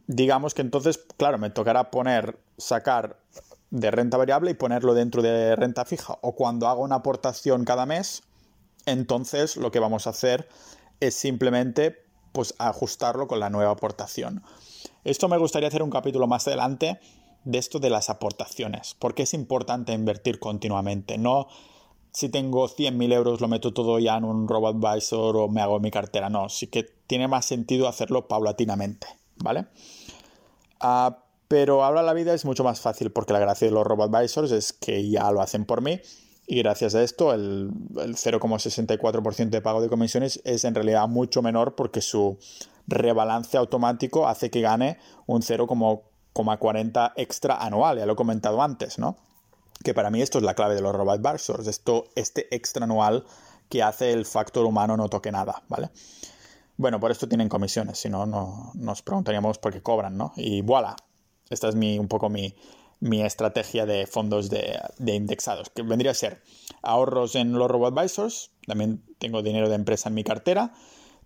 digamos 0.07 0.53
que 0.53 0.61
entonces, 0.61 0.99
claro, 1.17 1.39
me 1.39 1.49
tocará 1.49 1.91
poner, 1.91 2.39
sacar 2.59 3.19
de 3.73 3.91
renta 3.91 4.19
variable 4.19 4.53
y 4.53 4.55
ponerlo 4.55 4.95
dentro 4.95 5.23
de 5.23 5.57
renta 5.57 5.85
fija. 5.85 6.19
O 6.21 6.37
cuando 6.37 6.69
hago 6.69 6.83
una 6.83 6.97
aportación 6.97 7.65
cada 7.65 7.87
mes, 7.87 8.23
entonces 8.87 9.57
lo 9.57 9.73
que 9.73 9.81
vamos 9.81 10.07
a 10.07 10.11
hacer 10.11 10.47
es 11.01 11.15
simplemente 11.15 12.05
pues 12.33 12.55
ajustarlo 12.59 13.27
con 13.27 13.41
la 13.41 13.51
nueva 13.51 13.73
aportación. 13.73 14.43
Esto 15.05 15.29
me 15.29 15.39
gustaría 15.39 15.69
hacer 15.69 15.83
un 15.83 15.91
capítulo 15.91 16.27
más 16.27 16.47
adelante 16.47 17.01
de 17.45 17.59
esto 17.59 17.81
de 17.81 17.91
las 17.91 18.09
aportaciones, 18.11 18.95
porque 18.99 19.25
es 19.25 19.35
importante 19.35 19.93
invertir 19.93 20.39
continuamente, 20.39 21.19
no 21.19 21.49
si 22.13 22.29
tengo 22.29 22.69
100.000 22.69 23.13
euros 23.13 23.41
lo 23.41 23.49
meto 23.49 23.73
todo 23.73 23.99
ya 23.99 24.19
en 24.19 24.25
un 24.25 24.47
robot 24.47 24.85
advisor 24.85 25.37
o 25.37 25.49
me 25.49 25.63
hago 25.63 25.81
mi 25.81 25.91
cartera, 25.91 26.29
no, 26.29 26.49
sí 26.51 26.67
que 26.67 26.85
tiene 27.07 27.27
más 27.27 27.47
sentido 27.47 27.89
hacerlo 27.89 28.29
paulatinamente, 28.29 29.07
¿vale? 29.37 29.67
Ah, 30.79 31.22
pero 31.53 31.85
ahora 31.85 32.01
la 32.01 32.15
vida 32.15 32.33
es 32.33 32.47
mucho 32.47 32.65
más 32.65 32.81
fácil 32.81 33.13
porque 33.13 33.35
la 33.35 33.39
gracia 33.39 33.69
de 33.69 33.75
los 33.75 33.87
robot 33.87 34.15
advisors 34.15 34.53
es 34.53 34.73
que 34.73 35.11
ya 35.11 35.31
lo 35.31 35.43
hacen 35.43 35.67
por 35.67 35.83
mí 35.83 36.01
y 36.47 36.63
gracias 36.63 36.95
a 36.95 37.03
esto 37.03 37.35
el, 37.35 37.71
el 37.99 38.17
0,64% 38.17 39.51
de 39.51 39.61
pago 39.61 39.83
de 39.83 39.91
comisiones 39.91 40.41
es 40.45 40.65
en 40.65 40.75
realidad 40.75 41.07
mucho 41.09 41.43
menor 41.43 41.75
porque 41.75 42.01
su 42.01 42.39
rebalance 42.87 43.59
automático 43.59 44.27
hace 44.27 44.51
que 44.51 44.63
gane 44.63 44.97
un 45.27 45.43
0,40 45.43 47.13
extra 47.17 47.59
anual, 47.59 47.99
ya 47.99 48.07
lo 48.07 48.15
he 48.15 48.17
comentado 48.17 48.63
antes, 48.63 48.99
¿no? 48.99 49.19
Que 49.85 49.93
para 49.93 50.09
mí 50.09 50.23
esto 50.23 50.39
es 50.39 50.45
la 50.45 50.55
clave 50.55 50.75
de 50.75 50.81
los 50.81 50.95
robot 50.95 51.23
advisors, 51.23 51.67
esto, 51.67 52.05
este 52.15 52.47
extra 52.57 52.85
anual 52.85 53.27
que 53.69 53.83
hace 53.83 54.13
el 54.13 54.25
factor 54.25 54.65
humano 54.65 54.97
no 54.97 55.11
toque 55.11 55.31
nada, 55.31 55.63
¿vale? 55.69 55.91
Bueno, 56.79 56.99
por 56.99 57.11
esto 57.11 57.29
tienen 57.29 57.51
comisiones, 57.51 57.99
si 57.99 58.09
no, 58.09 58.25
no 58.25 58.73
nos 58.73 59.03
preguntaríamos 59.03 59.59
por 59.59 59.71
qué 59.75 59.83
cobran, 59.83 60.17
¿no? 60.17 60.33
Y 60.37 60.63
voilà, 60.63 60.97
esta 61.53 61.69
es 61.69 61.75
mi, 61.75 61.99
un 61.99 62.09
poco 62.09 62.29
mi, 62.29 62.55
mi 63.03 63.21
estrategia 63.21 63.85
de 63.85 64.07
fondos 64.07 64.49
de, 64.49 64.81
indexados, 65.01 65.71
que 65.71 65.83
vendría 65.83 66.13
a 66.13 66.15
ser 66.15 66.41
ahorros 66.83 67.35
en 67.35 67.53
los 67.53 67.69
robo-advisors, 67.69 68.53
también 68.65 69.03
tengo 69.19 69.43
dinero 69.43 69.69
de 69.69 69.75
empresa 69.75 70.09
en 70.09 70.15
mi 70.15 70.23
cartera, 70.23 70.73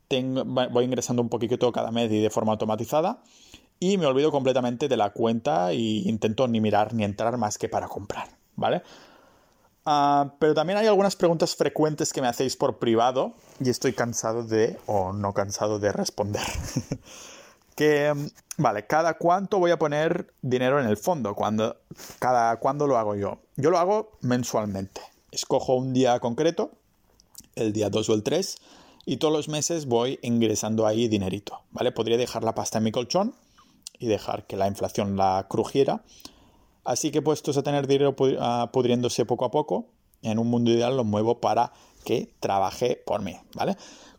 tengo, 0.08 0.44
voy 0.44 0.84
ingresando 0.84 1.20
un 1.20 1.28
poquito 1.28 1.70
cada 1.72 1.90
mes 1.90 2.10
y 2.10 2.22
de 2.22 2.30
forma 2.30 2.52
automatizada, 2.52 3.22
y 3.78 3.98
me 3.98 4.06
olvido 4.06 4.32
completamente 4.32 4.88
de 4.88 4.96
la 4.96 5.10
cuenta 5.10 5.72
e 5.72 5.76
intento 5.76 6.48
ni 6.48 6.62
mirar 6.62 6.94
ni 6.94 7.04
entrar 7.04 7.36
más 7.36 7.58
que 7.58 7.68
para 7.68 7.88
comprar, 7.88 8.28
¿vale? 8.54 8.82
Ah, 9.84 10.32
pero 10.38 10.54
también 10.54 10.78
hay 10.78 10.86
algunas 10.86 11.14
preguntas 11.14 11.54
frecuentes 11.54 12.12
que 12.12 12.22
me 12.22 12.26
hacéis 12.26 12.56
por 12.56 12.78
privado 12.78 13.34
y 13.60 13.68
estoy 13.68 13.92
cansado 13.92 14.42
de, 14.44 14.78
o 14.86 15.12
no 15.12 15.34
cansado 15.34 15.78
de 15.78 15.92
responder. 15.92 16.42
que, 17.76 18.12
mm, 18.12 18.26
vale, 18.56 18.86
cada 18.86 19.14
cuánto 19.14 19.60
voy 19.60 19.70
a 19.70 19.78
poner 19.78 20.32
dinero 20.42 20.80
en 20.80 20.88
el 20.88 20.96
fondo, 20.96 21.34
cuando, 21.34 21.76
cada 22.18 22.56
cuándo 22.56 22.88
lo 22.88 22.98
hago 22.98 23.14
yo. 23.14 23.38
Yo 23.54 23.70
lo 23.70 23.78
hago 23.78 24.18
mensualmente. 24.22 25.00
Escojo 25.30 25.76
un 25.76 25.92
día 25.92 26.18
concreto, 26.18 26.72
el 27.54 27.72
día 27.72 27.90
2 27.90 28.08
o 28.08 28.14
el 28.14 28.22
3, 28.24 28.56
y 29.04 29.18
todos 29.18 29.32
los 29.32 29.48
meses 29.48 29.86
voy 29.86 30.18
ingresando 30.22 30.86
ahí 30.86 31.06
dinerito, 31.06 31.60
¿vale? 31.70 31.92
Podría 31.92 32.16
dejar 32.16 32.42
la 32.42 32.54
pasta 32.54 32.78
en 32.78 32.84
mi 32.84 32.90
colchón 32.90 33.34
y 33.98 34.08
dejar 34.08 34.46
que 34.46 34.56
la 34.56 34.66
inflación 34.66 35.16
la 35.16 35.46
crujiera. 35.48 36.02
Así 36.84 37.10
que 37.10 37.22
puestos 37.22 37.56
a 37.56 37.62
tener 37.62 37.86
dinero 37.86 38.16
ah, 38.40 38.70
pudriéndose 38.72 39.24
poco 39.24 39.44
a 39.44 39.50
poco, 39.50 39.86
en 40.22 40.38
un 40.38 40.48
mundo 40.48 40.70
ideal 40.70 40.96
lo 40.96 41.04
muevo 41.04 41.40
para 41.40 41.72
que 42.04 42.32
trabaje 42.40 43.02
por 43.04 43.22
mí, 43.22 43.36
¿vale? 43.54 43.76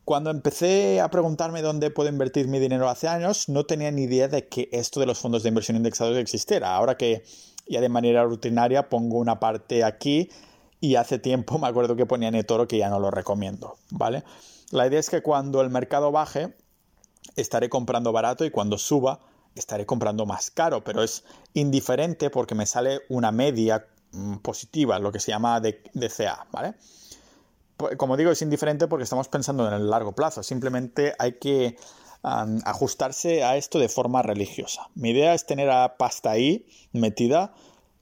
Cuando 0.07 0.29
empecé 0.29 1.01
a 1.01 1.11
preguntarme 1.11 1.61
dónde 1.61 1.91
puedo 1.91 2.07
invertir 2.07 2.47
mi 2.47 2.59
dinero 2.59 2.87
hace 2.87 3.09
años, 3.09 3.49
no 3.49 3.65
tenía 3.65 3.91
ni 3.91 4.03
idea 4.03 4.29
de 4.29 4.47
que 4.47 4.69
esto 4.71 5.01
de 5.01 5.05
los 5.05 5.19
fondos 5.19 5.43
de 5.43 5.49
inversión 5.49 5.75
indexados 5.75 6.15
existiera. 6.15 6.77
Ahora 6.77 6.95
que 6.95 7.25
ya 7.67 7.81
de 7.81 7.89
manera 7.89 8.23
rutinaria 8.23 8.87
pongo 8.87 9.17
una 9.17 9.41
parte 9.41 9.83
aquí 9.83 10.29
y 10.79 10.95
hace 10.95 11.19
tiempo 11.19 11.59
me 11.59 11.67
acuerdo 11.67 11.97
que 11.97 12.05
ponía 12.05 12.29
en 12.29 12.35
eToro 12.35 12.69
que 12.69 12.77
ya 12.77 12.89
no 12.89 13.01
lo 13.01 13.11
recomiendo, 13.11 13.75
¿vale? 13.89 14.23
La 14.71 14.87
idea 14.87 15.01
es 15.01 15.09
que 15.09 15.21
cuando 15.21 15.59
el 15.59 15.69
mercado 15.69 16.09
baje, 16.13 16.55
estaré 17.35 17.67
comprando 17.67 18.13
barato 18.13 18.45
y 18.45 18.49
cuando 18.49 18.77
suba, 18.77 19.19
estaré 19.55 19.85
comprando 19.85 20.25
más 20.25 20.51
caro, 20.51 20.85
pero 20.85 21.03
es 21.03 21.25
indiferente 21.53 22.29
porque 22.29 22.55
me 22.55 22.65
sale 22.65 23.01
una 23.09 23.33
media 23.33 23.85
mm, 24.13 24.37
positiva, 24.37 24.99
lo 24.99 25.11
que 25.11 25.19
se 25.19 25.31
llama 25.31 25.59
DCA, 25.59 26.47
¿vale? 26.49 26.75
Pues, 27.77 27.95
como 27.95 28.17
digo, 28.17 28.31
es 28.31 28.41
indiferente 28.41 28.87
porque 28.87 29.03
estamos 29.03 29.27
pensando 29.27 29.67
en 29.67 29.73
el 29.73 29.89
largo 29.89 30.13
plazo. 30.13 30.43
Simplemente 30.43 31.13
hay 31.19 31.33
que 31.33 31.77
ajustarse 32.23 33.43
a 33.43 33.55
esto 33.55 33.79
de 33.79 33.87
forma 33.87 34.21
religiosa. 34.21 34.89
Mi 34.95 35.11
idea 35.11 35.33
es 35.33 35.45
tener 35.45 35.69
a 35.69 35.97
pasta 35.97 36.31
ahí 36.31 36.65
metida 36.91 37.53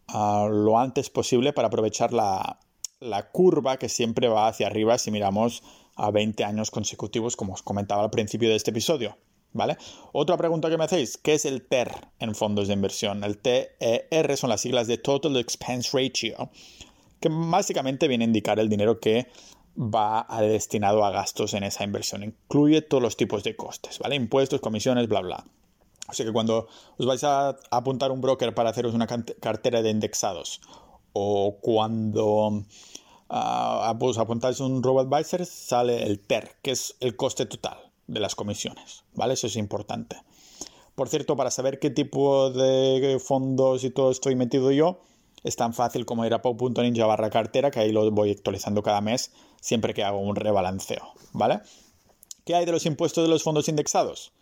lo 0.08 0.80
antes 0.80 1.10
posible 1.10 1.54
para 1.54 1.68
aprovechar 1.68 2.14
la, 2.14 2.60
la 3.00 3.30
curva 3.30 3.78
que 3.78 3.90
siempre 3.90 4.28
va 4.28 4.48
hacia 4.48 4.68
arriba 4.68 4.98
si 4.98 5.12
miramos 5.12 5.64
a 5.96 6.12
20 6.12 6.44
años 6.44 6.72
consecutivos, 6.72 7.36
como 7.36 7.54
os 7.54 7.62
comentaba 7.62 8.04
al 8.04 8.10
principio 8.10 8.50
de 8.50 8.56
este 8.56 8.72
episodio. 8.72 9.18
¿Vale? 9.54 9.78
Otra 10.12 10.36
pregunta 10.36 10.70
que 10.70 10.78
me 10.78 10.84
hacéis, 10.84 11.16
¿qué 11.18 11.36
es 11.36 11.46
el 11.46 11.66
TER 11.66 11.90
en 12.20 12.36
fondos 12.36 12.68
de 12.68 12.74
inversión? 12.74 13.24
El 13.24 13.38
TER 13.38 14.36
son 14.36 14.50
las 14.50 14.60
siglas 14.60 14.88
de 14.88 14.98
Total 14.98 15.38
Expense 15.38 15.92
Ratio, 15.94 16.50
que 17.22 17.30
básicamente 17.32 18.10
viene 18.10 18.26
a 18.26 18.28
indicar 18.28 18.60
el 18.60 18.68
dinero 18.68 19.00
que 19.00 19.28
va 19.78 20.26
destinado 20.42 21.06
a 21.06 21.12
gastos 21.12 21.54
en 21.54 21.64
esa 21.64 21.84
inversión. 21.84 22.24
Incluye 22.24 22.82
todos 22.82 23.04
los 23.04 23.18
tipos 23.18 23.44
de 23.44 23.56
costes, 23.56 24.00
¿vale? 24.00 24.16
Impuestos, 24.16 24.62
comisiones, 24.62 25.08
bla, 25.08 25.22
bla. 25.22 25.46
O 26.08 26.14
sea 26.14 26.26
que 26.26 26.32
cuando 26.32 26.68
os 26.98 27.06
vais 27.06 27.24
a 27.24 27.58
apuntar 27.72 28.12
un 28.12 28.22
broker 28.22 28.54
para 28.54 28.70
haceros 28.70 28.94
una 28.94 29.08
cartera 29.08 29.82
de 29.82 29.90
indexados 29.90 30.62
o 31.14 31.58
cuando 31.62 32.48
uh, 33.30 33.98
pues 33.98 34.18
apuntáis 34.18 34.60
un 34.60 34.84
robot 34.84 35.12
advisor 35.12 35.46
sale 35.46 36.04
el 36.04 36.20
TER, 36.20 36.58
que 36.62 36.72
es 36.72 36.96
el 37.00 37.16
coste 37.16 37.46
total 37.46 37.92
de 38.08 38.20
las 38.20 38.36
comisiones, 38.36 39.04
¿vale? 39.14 39.34
Eso 39.34 39.48
es 39.48 39.56
importante. 39.56 40.18
Por 40.94 41.10
cierto, 41.10 41.36
para 41.36 41.52
saber 41.52 41.80
qué 41.80 41.90
tipo 41.90 42.52
de 42.52 43.20
fondos 43.20 43.84
y 43.84 43.90
todo 43.90 44.12
estoy 44.12 44.36
metido 44.36 44.72
yo, 44.72 45.00
es 45.46 45.56
tan 45.56 45.76
fácil 45.76 46.08
como 46.08 46.26
ir 46.26 46.34
a 46.34 46.42
pau.ninja 46.42 47.06
barra 47.06 47.30
cartera, 47.30 47.70
que 47.70 47.80
ahí 47.80 47.92
lo 47.92 48.10
voy 48.10 48.32
actualizando 48.32 48.82
cada 48.82 49.00
mes 49.00 49.32
siempre 49.62 49.94
que 49.94 50.04
hago 50.04 50.18
un 50.18 50.36
rebalanceo, 50.36 51.14
¿vale? 51.34 51.62
¿Qué 52.46 52.56
hay 52.56 52.66
de 52.66 52.72
los 52.72 52.88
impuestos 52.88 53.24
de 53.24 53.30
los 53.30 53.44
fondos 53.44 53.70
indexados? 53.70 54.34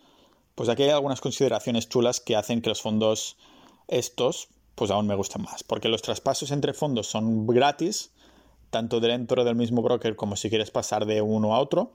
Pues 0.54 0.70
aquí 0.70 0.82
hay 0.82 0.90
algunas 0.90 1.20
consideraciones 1.20 1.90
chulas 1.90 2.20
que 2.20 2.36
hacen 2.36 2.62
que 2.62 2.70
los 2.70 2.80
fondos 2.80 3.36
estos, 3.86 4.48
pues 4.76 4.90
aún 4.90 5.06
me 5.06 5.14
gusten 5.14 5.42
más, 5.42 5.62
porque 5.62 5.90
los 5.90 6.00
traspasos 6.00 6.50
entre 6.50 6.72
fondos 6.72 7.06
son 7.06 7.46
gratis, 7.46 8.12
tanto 8.70 8.98
dentro 8.98 9.44
del 9.44 9.56
mismo 9.56 9.82
broker 9.82 10.16
como 10.16 10.36
si 10.36 10.48
quieres 10.48 10.70
pasar 10.70 11.04
de 11.04 11.20
uno 11.20 11.54
a 11.54 11.60
otro. 11.60 11.92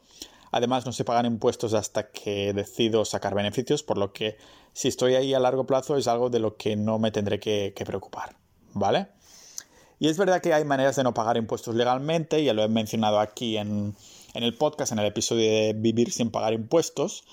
Además, 0.51 0.85
no 0.85 0.91
se 0.91 1.03
pagan 1.03 1.25
impuestos 1.25 1.73
hasta 1.73 2.11
que 2.11 2.53
decido 2.53 3.05
sacar 3.05 3.33
beneficios, 3.33 3.81
por 3.81 3.97
lo 3.97 4.13
que 4.13 4.37
si 4.73 4.87
estoy 4.87 5.15
ahí 5.15 5.33
a 5.33 5.39
largo 5.39 5.65
plazo 5.65 5.97
es 5.97 6.07
algo 6.07 6.29
de 6.29 6.39
lo 6.39 6.57
que 6.57 6.75
no 6.75 6.99
me 6.99 7.09
tendré 7.09 7.39
que 7.39 7.83
preocupar. 7.85 8.35
¿Vale? 8.79 9.07
Y 9.99 10.07
es 10.07 10.17
verdad 10.17 10.41
que 10.41 10.53
hay 10.53 10.63
maneras 10.63 10.95
de 10.95 11.03
no 11.03 11.13
pagar 11.13 11.37
impuestos 11.37 11.75
legalmente, 11.75 12.43
ya 12.43 12.53
lo 12.53 12.63
he 12.63 12.69
mencionado 12.69 13.19
aquí 13.19 13.57
en, 13.57 13.95
el 14.33 14.55
podcast, 14.55 14.93
en 14.93 14.99
el 14.99 15.05
episodio 15.05 15.43
de 15.43 15.73
Vivir 15.73 16.11
sin 16.11 16.31
pagar 16.31 16.53
impuestos. 16.53 17.25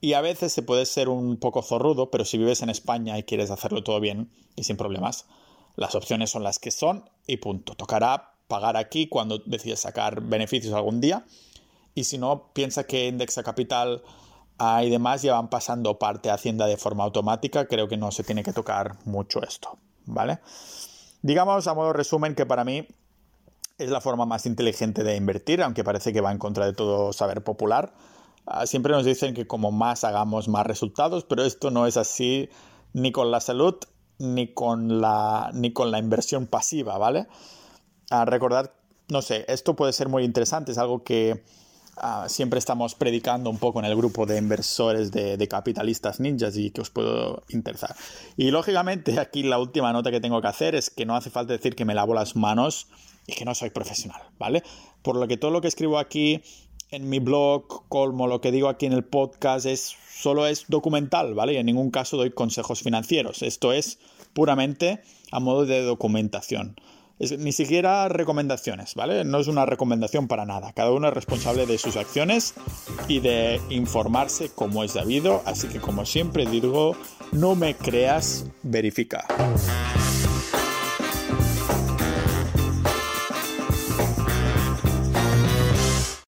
y 0.00 0.12
a 0.12 0.20
veces 0.20 0.52
se 0.52 0.62
puede 0.62 0.86
ser 0.86 1.08
un 1.08 1.38
poco 1.38 1.62
zorrudo, 1.62 2.10
pero 2.10 2.24
si 2.24 2.38
vives 2.38 2.62
en 2.62 2.70
España 2.70 3.18
y 3.18 3.24
quieres 3.24 3.50
hacerlo 3.50 3.82
todo 3.82 4.00
bien 4.00 4.30
y 4.54 4.64
sin 4.64 4.76
problemas, 4.76 5.26
las 5.76 5.94
opciones 5.94 6.30
son 6.30 6.42
las 6.42 6.58
que 6.58 6.70
son 6.70 7.10
y 7.26 7.38
punto. 7.38 7.74
Tocará 7.74 8.34
pagar 8.48 8.76
aquí 8.76 9.08
cuando 9.08 9.38
decides 9.38 9.80
sacar 9.80 10.20
beneficios 10.20 10.74
algún 10.74 11.00
día. 11.00 11.24
Y 11.94 12.04
si 12.04 12.18
no, 12.18 12.50
piensa 12.52 12.84
que 12.84 13.08
Indexa 13.08 13.42
Capital 13.42 14.02
y 14.82 14.90
demás 14.90 15.22
ya 15.22 15.34
van 15.34 15.50
pasando 15.50 15.98
parte 15.98 16.30
a 16.30 16.34
Hacienda 16.34 16.66
de 16.66 16.76
forma 16.76 17.04
automática. 17.04 17.66
Creo 17.66 17.88
que 17.88 17.96
no 17.96 18.10
se 18.12 18.24
tiene 18.24 18.42
que 18.42 18.52
tocar 18.52 18.96
mucho 19.04 19.42
esto. 19.42 19.78
¿Vale? 20.06 20.40
Digamos 21.22 21.66
a 21.66 21.74
modo 21.74 21.92
resumen 21.92 22.34
que 22.34 22.46
para 22.46 22.64
mí 22.64 22.86
es 23.78 23.90
la 23.90 24.00
forma 24.00 24.26
más 24.26 24.46
inteligente 24.46 25.02
de 25.02 25.16
invertir, 25.16 25.62
aunque 25.62 25.84
parece 25.84 26.12
que 26.12 26.20
va 26.20 26.30
en 26.30 26.38
contra 26.38 26.66
de 26.66 26.72
todo 26.72 27.12
saber 27.12 27.42
popular. 27.42 27.92
Ah, 28.46 28.66
siempre 28.66 28.92
nos 28.92 29.04
dicen 29.04 29.34
que 29.34 29.46
como 29.46 29.72
más 29.72 30.04
hagamos 30.04 30.48
más 30.48 30.66
resultados, 30.66 31.24
pero 31.24 31.44
esto 31.44 31.70
no 31.70 31.86
es 31.86 31.96
así 31.96 32.50
ni 32.92 33.10
con 33.10 33.30
la 33.30 33.40
salud 33.40 33.76
ni 34.18 34.52
con 34.52 35.00
la, 35.00 35.50
ni 35.54 35.72
con 35.72 35.90
la 35.90 35.98
inversión 35.98 36.46
pasiva, 36.46 36.98
¿vale? 36.98 37.26
A 38.10 38.24
recordar, 38.24 38.74
no 39.08 39.22
sé, 39.22 39.44
esto 39.48 39.74
puede 39.74 39.92
ser 39.92 40.08
muy 40.08 40.24
interesante, 40.24 40.72
es 40.72 40.78
algo 40.78 41.02
que 41.02 41.42
ah, 41.96 42.26
siempre 42.28 42.58
estamos 42.58 42.94
predicando 42.94 43.50
un 43.50 43.58
poco 43.58 43.78
en 43.78 43.84
el 43.84 43.96
grupo 43.96 44.26
de 44.26 44.38
inversores 44.38 45.12
de, 45.12 45.48
capitalistas 45.48 46.20
ninjas 46.20 46.56
y 46.56 46.70
que 46.70 46.80
os 46.80 46.90
puedo 46.90 47.42
interesar. 47.48 47.94
Y 48.36 48.50
lógicamente 48.50 49.18
aquí 49.20 49.42
la 49.42 49.58
última 49.58 49.92
nota 49.92 50.10
que 50.10 50.20
tengo 50.20 50.40
que 50.40 50.48
hacer 50.48 50.74
es 50.74 50.90
que 50.90 51.06
no 51.06 51.16
hace 51.16 51.30
falta 51.30 51.52
decir 51.52 51.74
que 51.76 51.84
me 51.84 51.94
lavo 51.94 52.14
las 52.14 52.36
manos 52.36 52.88
y 53.26 53.34
que 53.34 53.44
no 53.44 53.54
soy 53.54 53.70
profesional, 53.70 54.22
¿vale? 54.38 54.62
Por 55.02 55.16
lo 55.16 55.28
que 55.28 55.36
todo 55.36 55.50
lo 55.50 55.60
que 55.60 55.68
escribo 55.68 55.98
aquí 55.98 56.42
en 56.90 57.08
mi 57.08 57.18
blog, 57.18 57.88
colmo, 57.88 58.26
lo 58.26 58.40
que 58.40 58.52
digo 58.52 58.68
aquí 58.68 58.86
en 58.86 58.92
el 58.92 59.04
podcast 59.04 59.66
es 59.66 59.96
solo 60.14 60.46
es 60.46 60.66
documental, 60.68 61.34
¿vale? 61.34 61.54
Y 61.54 61.56
en 61.56 61.66
ningún 61.66 61.90
caso 61.90 62.16
doy 62.16 62.30
consejos 62.30 62.82
financieros. 62.82 63.42
Esto 63.42 63.72
es 63.72 63.98
puramente 64.32 65.02
a 65.30 65.40
modo 65.40 65.66
de 65.66 65.82
documentación. 65.82 66.76
Ni 67.18 67.52
siquiera 67.52 68.08
recomendaciones, 68.08 68.94
¿vale? 68.94 69.24
No 69.24 69.38
es 69.38 69.46
una 69.46 69.66
recomendación 69.66 70.28
para 70.28 70.44
nada. 70.44 70.72
Cada 70.72 70.90
uno 70.90 71.08
es 71.08 71.14
responsable 71.14 71.66
de 71.66 71.78
sus 71.78 71.96
acciones 71.96 72.54
y 73.08 73.20
de 73.20 73.60
informarse 73.70 74.50
como 74.54 74.84
es 74.84 74.94
debido. 74.94 75.42
Así 75.46 75.68
que 75.68 75.80
como 75.80 76.04
siempre 76.06 76.46
digo, 76.46 76.96
no 77.32 77.54
me 77.54 77.74
creas, 77.74 78.46
verifica. 78.62 79.26